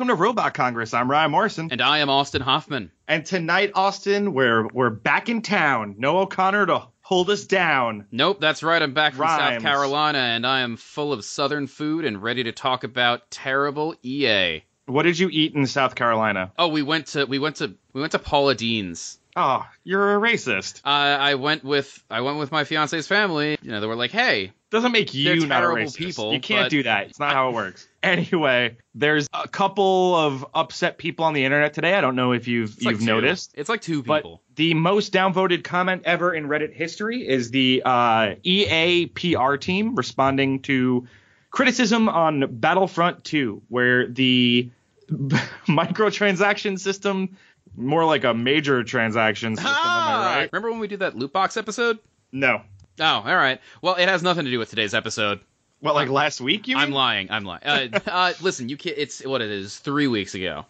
Welcome 0.00 0.16
to 0.16 0.22
Robot 0.22 0.54
Congress. 0.54 0.94
I'm 0.94 1.10
Ryan 1.10 1.30
Morrison. 1.30 1.68
And 1.70 1.82
I 1.82 1.98
am 1.98 2.08
Austin 2.08 2.40
Hoffman. 2.40 2.90
And 3.06 3.22
tonight, 3.26 3.72
Austin, 3.74 4.32
we're 4.32 4.66
we're 4.68 4.88
back 4.88 5.28
in 5.28 5.42
town. 5.42 5.96
No 5.98 6.20
O'Connor 6.20 6.64
to 6.68 6.88
hold 7.02 7.28
us 7.28 7.44
down. 7.44 8.06
Nope, 8.10 8.40
that's 8.40 8.62
right. 8.62 8.80
I'm 8.80 8.94
back 8.94 9.12
from 9.12 9.28
South 9.28 9.60
Carolina, 9.60 10.16
and 10.16 10.46
I 10.46 10.60
am 10.60 10.78
full 10.78 11.12
of 11.12 11.22
Southern 11.22 11.66
food 11.66 12.06
and 12.06 12.22
ready 12.22 12.44
to 12.44 12.52
talk 12.52 12.82
about 12.82 13.30
terrible 13.30 13.94
EA. 14.02 14.62
What 14.86 15.02
did 15.02 15.18
you 15.18 15.28
eat 15.30 15.54
in 15.54 15.66
South 15.66 15.94
Carolina? 15.94 16.50
Oh, 16.58 16.68
we 16.68 16.80
went 16.80 17.08
to 17.08 17.26
we 17.26 17.38
went 17.38 17.56
to 17.56 17.74
we 17.92 18.00
went 18.00 18.12
to 18.12 18.18
Paula 18.18 18.54
Deen's. 18.54 19.19
Oh, 19.36 19.64
you're 19.84 20.16
a 20.16 20.20
racist. 20.20 20.80
I 20.84 21.12
I 21.12 21.34
went 21.36 21.64
with 21.64 22.02
I 22.10 22.20
went 22.22 22.38
with 22.38 22.50
my 22.50 22.64
fiance's 22.64 23.06
family. 23.06 23.58
You 23.62 23.70
know, 23.70 23.80
they 23.80 23.86
were 23.86 23.96
like, 23.96 24.10
"Hey, 24.10 24.52
Doesn't 24.70 24.92
make 24.92 25.14
you 25.14 25.46
not 25.46 25.62
a 25.62 25.66
racist. 25.66 25.96
people, 25.96 26.32
You 26.32 26.40
can't 26.40 26.70
do 26.70 26.82
that. 26.84 27.08
It's 27.08 27.18
not 27.18 27.32
how 27.32 27.48
it 27.50 27.54
works. 27.54 27.86
Anyway, 28.02 28.78
there's 28.94 29.28
a 29.34 29.46
couple 29.46 30.16
of 30.16 30.46
upset 30.54 30.96
people 30.96 31.26
on 31.26 31.34
the 31.34 31.44
internet 31.44 31.74
today. 31.74 31.92
I 31.92 32.00
don't 32.00 32.16
know 32.16 32.32
if 32.32 32.48
you've 32.48 32.70
it's 32.76 32.82
you've 32.82 33.00
two. 33.00 33.04
noticed. 33.04 33.52
It's 33.54 33.68
like 33.68 33.82
two 33.82 34.02
people. 34.02 34.14
But 34.14 34.22
people." 34.22 34.42
the 34.56 34.72
most 34.72 35.12
downvoted 35.12 35.64
comment 35.64 36.02
ever 36.06 36.32
in 36.32 36.46
Reddit 36.48 36.72
history 36.72 37.28
is 37.28 37.50
the 37.50 37.82
uh, 37.84 38.36
EA 38.42 39.04
PR 39.06 39.56
team 39.56 39.96
responding 39.96 40.60
to 40.62 41.06
criticism 41.50 42.08
on 42.08 42.46
Battlefront 42.48 43.22
2, 43.24 43.60
where 43.68 44.06
the 44.06 44.70
microtransaction 45.68 46.78
system, 46.78 47.36
more 47.76 48.04
like 48.04 48.24
a 48.24 48.34
major 48.34 48.82
transaction 48.84 49.56
system, 49.56 49.70
am 49.72 49.76
Ah, 49.78 50.32
I 50.32 50.38
right? 50.40 50.52
Remember 50.52 50.70
when 50.70 50.80
we 50.80 50.88
did 50.88 51.00
that 51.00 51.16
loot 51.16 51.32
box 51.32 51.56
episode? 51.56 51.98
No. 52.32 52.62
Oh, 52.98 53.04
all 53.04 53.22
right. 53.36 53.60
Well, 53.82 53.94
it 53.96 54.08
has 54.08 54.22
nothing 54.22 54.44
to 54.44 54.50
do 54.50 54.58
with 54.58 54.70
today's 54.70 54.94
episode. 54.94 55.40
What, 55.80 55.94
like 55.94 56.10
last 56.10 56.40
week, 56.40 56.68
you 56.68 56.76
I'm 56.76 56.88
mean? 56.90 56.94
lying. 56.94 57.30
I'm 57.30 57.44
lying. 57.44 57.62
Uh, 57.64 57.88
uh, 58.06 58.32
listen, 58.42 58.68
you 58.68 58.76
can't. 58.76 58.98
It's 58.98 59.24
what 59.24 59.40
it 59.40 59.50
is. 59.50 59.78
Three 59.78 60.06
weeks 60.08 60.34
ago. 60.34 60.66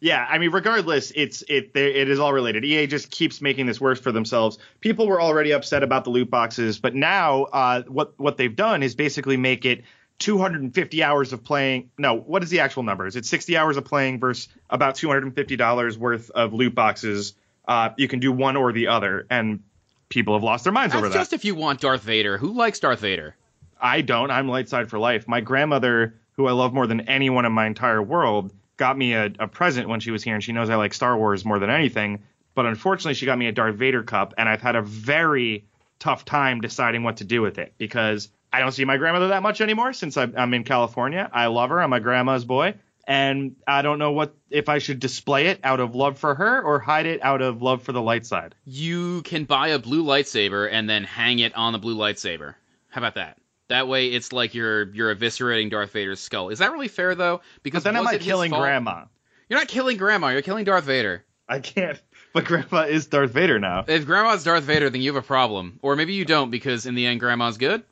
Yeah, 0.00 0.26
I 0.28 0.38
mean, 0.38 0.50
regardless, 0.50 1.10
it's 1.14 1.42
it 1.48 1.72
it 1.74 2.08
is 2.08 2.18
all 2.18 2.32
related. 2.32 2.64
EA 2.64 2.86
just 2.86 3.10
keeps 3.10 3.40
making 3.40 3.66
this 3.66 3.80
worse 3.80 3.98
for 3.98 4.12
themselves. 4.12 4.58
People 4.80 5.06
were 5.06 5.20
already 5.20 5.52
upset 5.52 5.82
about 5.82 6.04
the 6.04 6.10
loot 6.10 6.30
boxes, 6.30 6.78
but 6.78 6.94
now 6.94 7.44
uh, 7.44 7.82
what 7.84 8.12
what 8.18 8.36
they've 8.36 8.54
done 8.54 8.82
is 8.82 8.94
basically 8.94 9.36
make 9.38 9.64
it 9.64 9.84
250 10.18 11.02
hours 11.02 11.32
of 11.32 11.44
playing. 11.44 11.90
No, 11.98 12.14
what 12.14 12.42
is 12.42 12.50
the 12.50 12.60
actual 12.60 12.82
numbers? 12.82 13.16
It's 13.16 13.28
60 13.28 13.56
hours 13.56 13.76
of 13.76 13.84
playing 13.84 14.18
versus 14.20 14.48
about 14.70 14.94
250 14.94 15.56
dollars 15.56 15.98
worth 15.98 16.30
of 16.30 16.52
loot 16.52 16.74
boxes. 16.74 17.34
Uh, 17.66 17.90
you 17.96 18.08
can 18.08 18.20
do 18.20 18.32
one 18.32 18.56
or 18.56 18.72
the 18.72 18.88
other, 18.88 19.26
and 19.28 19.62
people 20.08 20.34
have 20.34 20.42
lost 20.42 20.64
their 20.64 20.72
minds 20.72 20.92
That's 20.92 20.98
over 21.00 21.08
that. 21.08 21.18
just 21.18 21.32
if 21.32 21.44
you 21.44 21.54
want 21.54 21.80
Darth 21.80 22.02
Vader. 22.02 22.38
Who 22.38 22.52
likes 22.52 22.78
Darth 22.80 23.00
Vader? 23.00 23.36
I 23.80 24.00
don't. 24.00 24.30
I'm 24.30 24.48
light 24.48 24.68
side 24.68 24.88
for 24.88 24.98
life. 24.98 25.28
My 25.28 25.40
grandmother, 25.40 26.14
who 26.32 26.46
I 26.46 26.52
love 26.52 26.72
more 26.72 26.86
than 26.86 27.02
anyone 27.02 27.44
in 27.44 27.52
my 27.52 27.66
entire 27.66 28.02
world, 28.02 28.52
got 28.76 28.96
me 28.96 29.14
a, 29.14 29.32
a 29.38 29.48
present 29.48 29.88
when 29.88 30.00
she 30.00 30.10
was 30.10 30.22
here, 30.22 30.34
and 30.34 30.42
she 30.42 30.52
knows 30.52 30.70
I 30.70 30.76
like 30.76 30.94
Star 30.94 31.16
Wars 31.16 31.44
more 31.44 31.58
than 31.58 31.70
anything. 31.70 32.22
But 32.54 32.66
unfortunately, 32.66 33.14
she 33.14 33.26
got 33.26 33.36
me 33.36 33.48
a 33.48 33.52
Darth 33.52 33.74
Vader 33.74 34.02
cup, 34.02 34.32
and 34.38 34.48
I've 34.48 34.62
had 34.62 34.76
a 34.76 34.82
very 34.82 35.64
tough 35.98 36.24
time 36.24 36.60
deciding 36.60 37.02
what 37.02 37.18
to 37.18 37.24
do 37.24 37.42
with 37.42 37.58
it 37.58 37.74
because 37.78 38.28
I 38.56 38.60
don't 38.60 38.72
see 38.72 38.86
my 38.86 38.96
grandmother 38.96 39.28
that 39.28 39.42
much 39.42 39.60
anymore 39.60 39.92
since 39.92 40.16
I'm, 40.16 40.32
I'm 40.34 40.54
in 40.54 40.64
California. 40.64 41.28
I 41.30 41.48
love 41.48 41.68
her. 41.68 41.82
I'm 41.82 41.90
my 41.90 41.98
grandma's 41.98 42.46
boy. 42.46 42.74
And 43.06 43.56
I 43.68 43.82
don't 43.82 43.98
know 43.98 44.12
what 44.12 44.34
if 44.48 44.70
I 44.70 44.78
should 44.78 44.98
display 44.98 45.48
it 45.48 45.60
out 45.62 45.78
of 45.78 45.94
love 45.94 46.18
for 46.18 46.34
her 46.34 46.62
or 46.62 46.78
hide 46.78 47.04
it 47.04 47.22
out 47.22 47.42
of 47.42 47.60
love 47.60 47.82
for 47.82 47.92
the 47.92 48.00
light 48.00 48.24
side. 48.24 48.54
You 48.64 49.20
can 49.22 49.44
buy 49.44 49.68
a 49.68 49.78
blue 49.78 50.02
lightsaber 50.02 50.70
and 50.72 50.88
then 50.88 51.04
hang 51.04 51.38
it 51.38 51.54
on 51.54 51.74
the 51.74 51.78
blue 51.78 51.96
lightsaber. 51.96 52.54
How 52.88 53.02
about 53.02 53.16
that? 53.16 53.36
That 53.68 53.88
way, 53.88 54.08
it's 54.08 54.32
like 54.32 54.54
you're 54.54 54.90
you're 54.94 55.14
eviscerating 55.14 55.70
Darth 55.70 55.92
Vader's 55.92 56.20
skull. 56.20 56.48
Is 56.48 56.60
that 56.60 56.72
really 56.72 56.88
fair 56.88 57.14
though? 57.14 57.42
Because 57.62 57.84
But 57.84 57.92
then 57.92 58.00
am 58.00 58.08
I 58.08 58.16
killing 58.16 58.50
grandma? 58.50 59.04
You're 59.50 59.58
not 59.58 59.68
killing 59.68 59.98
grandma. 59.98 60.28
You're 60.28 60.40
killing 60.40 60.64
Darth 60.64 60.84
Vader. 60.84 61.26
I 61.46 61.60
can't. 61.60 62.00
But 62.32 62.46
grandma 62.46 62.82
is 62.82 63.06
Darth 63.06 63.32
Vader 63.32 63.58
now. 63.58 63.84
If 63.86 64.06
grandma's 64.06 64.44
Darth 64.44 64.64
Vader, 64.64 64.88
then 64.88 65.02
you 65.02 65.12
have 65.14 65.22
a 65.22 65.26
problem. 65.26 65.78
Or 65.82 65.94
maybe 65.94 66.14
you 66.14 66.24
don't, 66.24 66.50
because 66.50 66.86
in 66.86 66.94
the 66.94 67.06
end, 67.06 67.20
grandma's 67.20 67.58
good. 67.58 67.84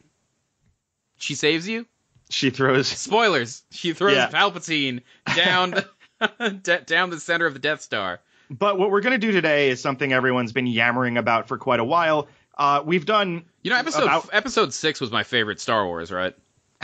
She 1.24 1.34
saves 1.34 1.66
you. 1.66 1.86
She 2.30 2.50
throws 2.50 2.86
Spoilers. 2.88 3.62
She 3.70 3.92
throws 3.94 4.14
Yeah. 4.16 4.28
Palpatine 4.30 5.00
down 5.34 5.70
d- 6.62 6.76
down 6.86 7.10
the 7.10 7.18
center 7.20 7.46
of 7.46 7.54
the 7.54 7.60
Death 7.60 7.80
Star. 7.80 8.20
But 8.50 8.78
what 8.78 8.90
we're 8.90 9.00
going 9.00 9.18
to 9.18 9.26
do 9.26 9.32
today 9.32 9.70
is 9.70 9.80
something 9.80 10.12
everyone's 10.12 10.52
been 10.52 10.66
yammering 10.66 11.16
about 11.16 11.48
for 11.48 11.56
quite 11.56 11.80
a 11.80 11.84
while. 11.84 12.28
Uh, 12.58 12.82
we've 12.84 13.06
done. 13.06 13.44
You 13.62 13.70
know, 13.70 13.76
episode 13.78 14.02
About- 14.04 14.28
episode 14.32 14.74
six 14.74 15.00
was 15.00 15.10
my 15.10 15.22
favorite 15.22 15.60
Star 15.60 15.86
Wars, 15.86 16.12
right? 16.12 16.34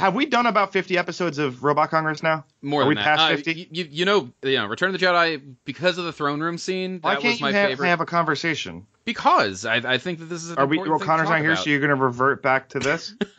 Have 0.01 0.15
we 0.15 0.27
done 0.27 0.47
about 0.47 0.73
50 0.73 0.99
episodes 0.99 1.39
of 1.39 1.63
Robot 1.63 1.91
Congress 1.91 2.23
now? 2.23 2.45
More 2.63 2.81
Are 2.81 2.85
than 2.85 2.89
we 2.89 2.95
that. 2.97 3.05
past 3.05 3.21
Uh, 3.23 3.37
50? 3.37 3.53
you, 3.53 3.67
you, 3.71 3.89
you 3.91 4.05
know, 4.05 4.31
you 4.43 4.57
know, 4.57 4.67
Return 4.67 4.93
of 4.95 4.99
the 5.01 5.07
Jedi 5.07 5.55
because 5.65 5.99
of 5.99 6.05
the 6.05 6.13
throne 6.13 6.41
room 6.41 6.59
scene. 6.59 6.99
Why 7.01 7.15
That 7.15 7.23
can't 7.23 7.35
was 7.35 7.41
my 7.41 7.49
you 7.51 7.55
ha- 7.57 7.67
favorite. 7.69 7.89
have 7.89 8.01
a 8.01 8.07
conversation? 8.07 8.87
Because 9.05 9.65
I, 9.65 9.77
I 9.77 9.99
think 9.99 10.19
that 10.21 10.27
this 10.27 10.43
is. 10.45 10.53
Are 10.53 10.67
we? 10.67 10.79
important 10.79 11.01
thing 11.01 11.07
to 11.07 11.13
O'Connor's 11.13 11.29
talk 11.29 11.37
not 11.39 11.43
here, 11.43 11.53
about. 11.53 11.65
so 11.65 11.71
you're 11.71 11.81
going 11.81 11.89
to 11.91 11.95
revert 11.97 12.43
back 12.43 12.69
to 12.71 12.79
this. 12.81 13.15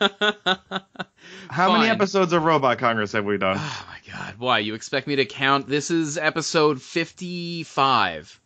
How 1.48 1.72
many 1.72 1.88
episodes 1.88 2.32
of 2.32 2.44
Robot 2.44 2.78
Congress 2.78 3.12
have 3.12 3.24
we 3.24 3.38
done? 3.38 3.56
Oh 3.58 3.86
my 3.88 4.12
god! 4.12 4.34
Why 4.38 4.58
you 4.58 4.74
expect 4.74 5.06
me 5.06 5.16
to 5.16 5.24
count? 5.24 5.68
This 5.68 5.90
is 5.90 6.18
episode 6.18 6.82
fifty-five. 6.82 8.40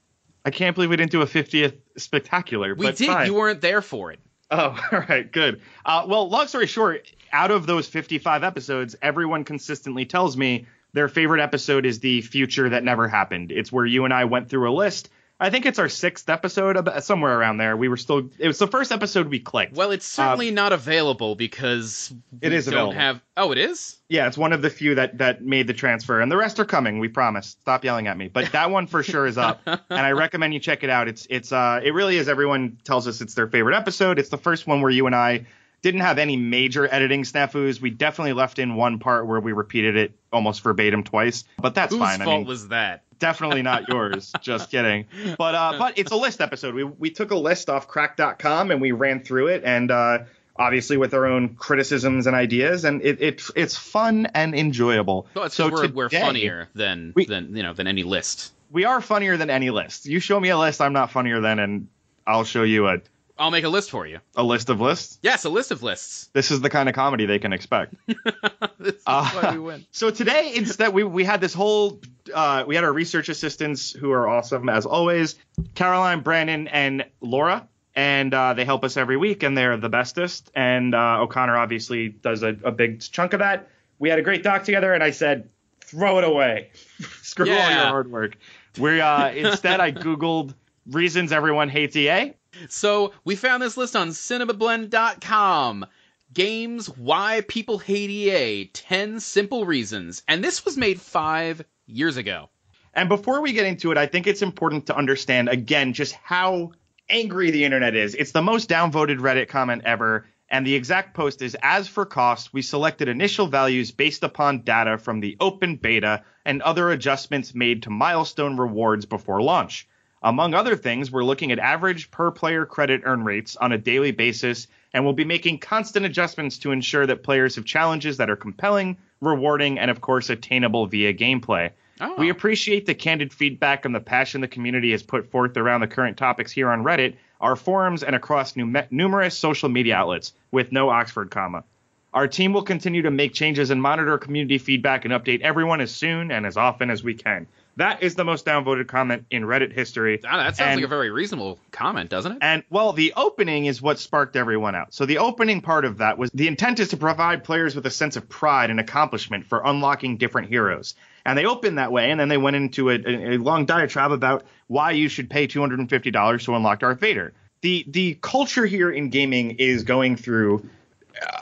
I 0.45 0.51
can't 0.51 0.75
believe 0.77 0.91
we 0.91 0.97
didn't 0.97 1.11
do 1.11 1.23
a 1.23 1.27
50th 1.27 1.75
spectacular. 1.97 2.75
We 2.77 2.93
did. 2.93 3.07
fine. 3.09 3.27
You 3.27 3.35
weren't 3.35 3.61
there 3.61 3.83
for 3.83 4.13
it. 4.13 4.21
Oh, 4.51 4.79
all 4.93 5.01
right, 5.09 5.31
good. 5.31 5.61
Uh, 5.85 6.07
well, 6.09 6.29
long 6.29 6.47
story 6.47 6.67
short, 6.67 7.11
out 7.33 7.51
of 7.51 7.67
those 7.67 7.89
55 7.89 8.45
episodes, 8.45 8.97
everyone 9.03 9.45
consistently 9.45 10.05
tells 10.05 10.37
me 10.37 10.67
their 10.93 11.09
favorite 11.09 11.43
episode 11.43 11.85
is 11.85 12.01
the 12.01 12.23
future 12.23 12.69
that 12.71 12.85
never 12.85 13.09
happened. 13.09 13.53
It's 13.53 13.71
where 13.73 13.85
you 13.85 14.05
and 14.05 14.15
I 14.15 14.25
went 14.25 14.49
through 14.49 14.71
a 14.71 14.73
list. 14.73 15.11
I 15.39 15.51
think 15.51 15.67
it's 15.67 15.79
our 15.79 15.91
sixth 15.91 16.31
episode, 16.31 16.79
somewhere 17.03 17.39
around 17.39 17.59
there. 17.59 17.77
We 17.77 17.89
were 17.89 17.99
still. 17.99 18.31
It 18.39 18.47
was 18.47 18.59
the 18.59 18.67
first 18.67 18.91
episode 18.91 19.29
we 19.29 19.39
clicked. 19.39 19.75
Well, 19.77 19.91
it's 19.91 20.07
certainly 20.07 20.51
not 20.51 20.73
available 20.73 21.35
because 21.35 22.11
Um, 22.11 22.23
It 22.41 22.51
we 22.51 22.57
is 22.57 22.65
don't 22.65 22.73
available. 22.75 22.93
have. 22.95 23.21
Oh, 23.37 23.53
it 23.53 23.59
is. 23.59 23.99
yeah, 24.09 24.27
it's 24.29 24.39
one 24.39 24.55
of 24.55 24.63
the 24.63 24.71
few 24.71 24.95
that 24.95 25.19
that 25.19 25.43
made 25.43 25.67
the 25.67 25.75
transfer, 25.75 26.21
and 26.23 26.33
the 26.33 26.39
rest 26.39 26.59
are 26.59 26.65
coming. 26.65 27.01
We 27.01 27.09
promise. 27.09 27.57
Stop 27.61 27.85
yelling 27.85 28.07
at 28.07 28.17
me. 28.17 28.29
But 28.29 28.53
that 28.53 28.71
one 28.71 28.87
for 28.87 29.03
sure 29.03 29.27
is 29.27 29.37
up, 29.37 29.61
and 29.67 29.79
I 29.91 30.13
recommend 30.13 30.55
you 30.55 30.61
check 30.61 30.85
it 30.85 30.91
out. 30.91 31.07
It's 31.07 31.27
it's 31.29 31.53
uh 31.53 31.81
it 31.85 31.93
really 31.93 32.17
is. 32.17 32.29
Everyone 32.31 32.79
tells 32.85 33.07
us 33.07 33.21
it's 33.21 33.35
their 33.35 33.47
favorite 33.47 33.77
episode. 33.77 34.19
It's 34.19 34.31
the 34.31 34.39
first 34.39 34.67
one 34.67 34.81
where 34.81 34.91
you 34.91 35.05
and 35.07 35.15
I 35.15 35.45
didn't 35.83 36.01
have 36.01 36.19
any 36.19 36.37
major 36.39 36.89
editing 36.91 37.25
snafus. 37.25 37.79
We 37.81 37.91
definitely 37.91 38.33
left 38.33 38.59
in 38.59 38.75
one 38.75 38.99
part 38.99 39.27
where 39.27 39.39
we 39.39 39.53
repeated 39.53 39.97
it 39.97 40.19
almost 40.33 40.63
verbatim 40.63 41.05
twice, 41.05 41.45
but 41.59 41.75
that's 41.75 41.93
Whose 41.93 42.01
fine. 42.01 42.19
fault 42.21 42.29
I 42.31 42.39
mean, 42.39 42.47
was 42.47 42.69
that? 42.69 43.03
Definitely 43.19 43.63
not 43.63 43.89
yours. 43.89 44.33
Just 44.43 44.71
kidding. 44.71 45.07
But 45.39 45.55
uh, 45.55 45.75
but 45.79 45.99
it's 45.99 46.13
a 46.13 46.17
list 46.17 46.41
episode. 46.41 46.75
We 46.75 46.85
we 46.85 47.11
took 47.11 47.31
a 47.31 47.37
list 47.37 47.71
off 47.71 47.89
Cracked.com 47.89 48.71
and 48.71 48.81
we 48.81 48.93
ran 48.93 49.23
through 49.23 49.49
it, 49.49 49.63
and 49.65 49.91
uh, 49.91 50.19
obviously 50.57 50.97
with 50.97 51.15
our 51.15 51.27
own 51.27 51.55
criticisms 51.55 52.27
and 52.27 52.37
ideas, 52.37 52.85
and 52.85 53.03
it, 53.03 53.21
it 53.23 53.43
it's 53.57 53.77
fun 53.77 54.27
and 54.35 54.55
enjoyable. 54.55 55.27
Well, 55.35 55.45
it's 55.47 55.55
so 55.55 55.71
'cause 55.71 55.93
we're, 55.93 56.05
we're 56.05 56.09
funnier 56.11 56.69
than 56.75 57.13
We- 57.15 57.27
than 57.27 57.57
you 57.57 57.63
know 57.63 57.73
than 57.73 57.87
any 57.87 58.03
list. 58.03 58.53
We 58.71 58.85
are 58.85 59.01
funnier 59.01 59.37
than 59.37 59.49
any 59.49 59.71
list. 59.71 60.07
You 60.07 60.19
show 60.19 60.41
me 60.41 60.49
a 60.49 60.59
list, 60.59 60.81
I'm 60.81 60.93
not 60.93 61.13
funnier 61.13 61.41
than, 61.41 61.59
and 61.61 61.89
I'll 62.27 62.43
show 62.45 62.65
you 62.65 62.89
a 62.89 62.99
I'll 63.39 63.51
make 63.51 63.65
a 63.65 63.69
list 63.69 63.91
for 63.91 64.07
you. 64.07 64.21
a 64.35 64.43
list 64.43 64.71
of 64.71 64.81
lists. 64.81 65.19
Yes, 65.23 65.45
a 65.45 65.51
list 65.51 65.71
of 65.71 65.83
lists. 65.83 66.29
This 66.33 66.51
is 66.51 66.61
the 66.63 66.71
kind 66.71 66.89
of 66.89 66.95
comedy 66.95 67.27
they 67.27 67.39
can 67.39 67.53
expect. 67.53 67.95
this 68.07 68.95
is 68.95 69.03
Uh, 69.07 69.31
why 69.31 69.53
we 69.53 69.59
win. 69.59 69.87
So 69.93 70.11
today, 70.11 70.53
instead, 70.55 70.95
we 70.95 71.05
we 71.05 71.25
had 71.25 71.41
this 71.41 71.53
whole 71.55 72.01
uh, 72.33 72.65
we 72.67 72.75
had 72.75 72.85
our 72.85 72.93
research 72.93 73.29
assistants 73.29 73.93
who 73.93 74.11
are 74.13 74.27
awesome 74.29 74.69
as 74.69 74.87
always, 74.87 75.37
Caroline, 75.75 76.21
Brandon, 76.21 76.67
and 76.69 77.05
Laura, 77.21 77.69
and 77.95 78.33
uh, 78.33 78.55
they 78.55 78.65
help 78.65 78.85
us 78.85 78.97
every 78.97 79.17
week, 79.17 79.43
and 79.43 79.57
they're 79.57 79.77
the 79.77 79.89
bestest. 79.91 80.51
And 80.55 80.95
uh, 80.95 81.21
O'Connor 81.23 81.57
obviously 81.57 82.09
does 82.09 82.43
a, 82.43 82.57
a 82.65 82.73
big 82.73 83.01
chunk 83.01 83.33
of 83.35 83.41
that. 83.41 83.69
We 83.99 84.09
had 84.09 84.19
a 84.19 84.23
great 84.23 84.43
doc 84.43 84.65
together, 84.65 84.93
and 84.93 85.03
I 85.03 85.11
said, 85.11 85.49
throw 85.81 86.19
it 86.19 86.25
away, 86.25 86.71
screw 87.23 87.51
all 87.51 87.71
your 87.71 87.79
hard 87.89 88.11
work. 88.11 88.37
We 88.79 89.01
uh, 89.01 89.31
instead 89.31 89.81
I 89.81 89.93
googled 89.93 90.55
reasons 90.91 91.33
everyone 91.33 91.69
hates 91.69 91.97
EA. 91.97 92.33
So 92.69 93.13
we 93.25 93.37
found 93.37 93.63
this 93.63 93.77
list 93.77 93.97
on 93.97 94.09
cinemablend.com. 94.09 95.87
Games 96.33 96.89
Why 96.89 97.43
People 97.47 97.79
Hate 97.79 98.11
EA 98.11 98.67
10 98.67 99.21
Simple 99.21 99.65
Reasons. 99.65 100.23
And 100.29 100.43
this 100.43 100.65
was 100.65 100.77
made 100.77 101.01
five 101.01 101.65
years 101.87 102.17
ago. 102.17 102.51
And 102.93 103.09
before 103.09 103.41
we 103.41 103.53
get 103.53 103.67
into 103.67 103.93
it, 103.93 103.99
I 103.99 104.07
think 104.07 104.27
it's 104.27 104.43
important 104.43 104.87
to 104.87 104.97
understand 104.97 105.49
again 105.49 105.93
just 105.93 106.15
how 106.15 106.73
angry 107.09 107.51
the 107.51 107.65
internet 107.65 107.95
is. 107.95 108.15
It's 108.15 108.33
the 108.33 108.43
most 108.43 108.69
downvoted 108.69 109.19
Reddit 109.19 109.49
comment 109.49 109.83
ever. 109.85 110.27
And 110.49 110.67
the 110.67 110.75
exact 110.75 111.15
post 111.15 111.43
is 111.43 111.57
As 111.63 111.89
for 111.89 112.07
cost, 112.07 112.53
we 112.53 112.63
selected 112.63 113.09
initial 113.09 113.49
values 113.49 113.91
based 113.91 114.23
upon 114.23 114.63
data 114.63 114.99
from 114.99 115.21
the 115.21 115.37
open 115.41 115.77
beta 115.77 116.23
and 116.45 116.63
other 116.63 116.91
adjustments 116.91 117.55
made 117.55 117.83
to 117.83 117.91
milestone 117.91 118.57
rewards 118.57 119.05
before 119.05 119.43
launch. 119.43 119.89
Among 120.23 120.55
other 120.55 120.77
things, 120.77 121.11
we're 121.11 121.25
looking 121.25 121.53
at 121.53 121.59
average 121.59 122.11
per 122.11 122.31
player 122.31 122.65
credit 122.65 123.03
earn 123.05 123.25
rates 123.25 123.57
on 123.57 123.73
a 123.73 123.79
daily 123.79 124.13
basis, 124.13 124.67
and 124.93 125.05
we'll 125.05 125.13
be 125.13 125.25
making 125.25 125.59
constant 125.59 126.07
adjustments 126.07 126.59
to 126.59 126.73
ensure 126.73 127.07
that 127.07 127.23
players 127.23 127.57
have 127.57 127.65
challenges 127.65 128.17
that 128.17 128.31
are 128.31 128.37
compelling, 128.37 128.97
rewarding, 129.21 129.79
and 129.79 129.91
of 129.91 130.01
course 130.01 130.31
attainable 130.31 130.87
via 130.87 131.13
gameplay. 131.13 131.71
Oh. 132.01 132.15
We 132.19 132.31
appreciate 132.31 132.87
the 132.87 132.95
candid 132.95 133.33
feedback 133.33 133.85
and 133.85 133.95
the 133.95 134.01
passion 134.01 134.41
the 134.41 134.49
community 134.49 134.93
has 134.93 135.03
put 135.03 135.31
forth 135.31 135.57
around 135.57 135.81
the 135.81 135.87
current 135.87 136.17
topics 136.17 136.53
here 136.53 136.71
on 136.71 136.83
Reddit, 136.83 137.17
our 137.41 137.57
forums, 137.57 138.03
and 138.03 138.17
across 138.17 138.57
num- 138.57 138.87
numerous 138.91 139.37
social 139.37 139.69
media 139.69 139.97
outlets, 139.97 140.33
with 140.51 140.73
no 140.73 140.91
Oxford 140.91 141.31
comma. 141.31 141.65
Our 142.13 142.29
team 142.29 142.53
will 142.53 142.63
continue 142.63 143.03
to 143.03 143.11
make 143.11 143.35
changes 143.35 143.71
and 143.71 143.81
monitor 143.81 144.17
community 144.17 144.59
feedback 144.59 145.05
and 145.05 145.13
update 145.13 145.43
everyone 145.43 145.83
as 145.83 145.91
soon 145.95 146.31
and 146.31 146.47
as 146.47 146.57
often 146.57 146.91
as 146.91 147.03
we 147.03 147.15
can. 147.15 147.47
That 147.79 148.03
is 148.03 148.15
the 148.15 148.25
most 148.25 148.47
downvoted 148.47 148.87
comment 148.89 149.27
in 149.31 149.43
Reddit 149.43 149.71
history. 149.73 150.19
Ah, 150.27 150.39
that 150.39 150.57
sounds 150.57 150.69
And- 150.71 150.77
like 150.77 150.85
a 150.87 150.89
very 150.89 151.11
reasonable 151.11 151.59
comment, 151.73 152.09
doesn't 152.09 152.33
it? 152.33 152.39
And 152.41 152.63
well, 152.71 152.93
the 152.95 153.13
opening 153.17 153.67
is 153.67 153.83
what 153.83 153.99
sparked 153.99 154.35
everyone 154.35 154.75
out. 154.75 154.95
So 154.95 155.05
the 155.05 155.19
opening 155.19 155.61
part 155.61 155.85
of 155.85 155.99
that 155.99 156.17
was 156.17 156.31
the 156.33 156.49
intent 156.49 156.81
is 156.81 156.89
to 156.89 156.97
provide 156.97 157.45
players 157.45 157.77
with 157.77 157.85
a 157.85 157.91
sense 157.91 158.17
of 158.17 158.29
pride 158.31 158.71
and 158.71 158.81
accomplishment 158.81 159.47
for 159.47 159.61
unlocking 159.65 160.17
different 160.17 160.49
heroes. 160.49 160.95
And 161.27 161.37
they 161.37 161.45
opened 161.45 161.77
that 161.79 161.93
way, 161.93 162.11
and 162.11 162.19
then 162.19 162.29
they 162.29 162.39
went 162.39 162.57
into 162.57 162.89
a, 162.89 162.95
a, 162.95 163.35
a 163.35 163.37
long 163.39 163.67
diatribe 163.67 164.13
about 164.13 164.45
why 164.69 164.93
you 164.93 165.09
should 165.09 165.29
pay 165.29 165.47
two 165.47 165.61
hundred 165.61 165.81
and 165.81 165.91
fifty 165.91 166.11
dollars 166.11 166.45
to 166.45 166.55
unlock 166.55 166.79
Darth 166.81 167.01
Vader. 167.01 167.35
The 167.61 167.85
the 167.89 168.17
culture 168.23 168.65
here 168.65 168.91
in 168.91 169.11
gaming 169.11 169.53
is 169.59 169.83
going 169.83 170.17
through 170.17 170.69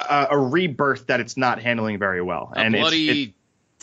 a, 0.08 0.28
a 0.32 0.38
rebirth 0.38 1.06
that 1.08 1.20
it's 1.20 1.36
not 1.36 1.60
handling 1.60 1.98
very 1.98 2.22
well. 2.22 2.52
and 2.56 2.74
it's- 2.74 2.82
bloody 2.82 3.08
it's- 3.10 3.34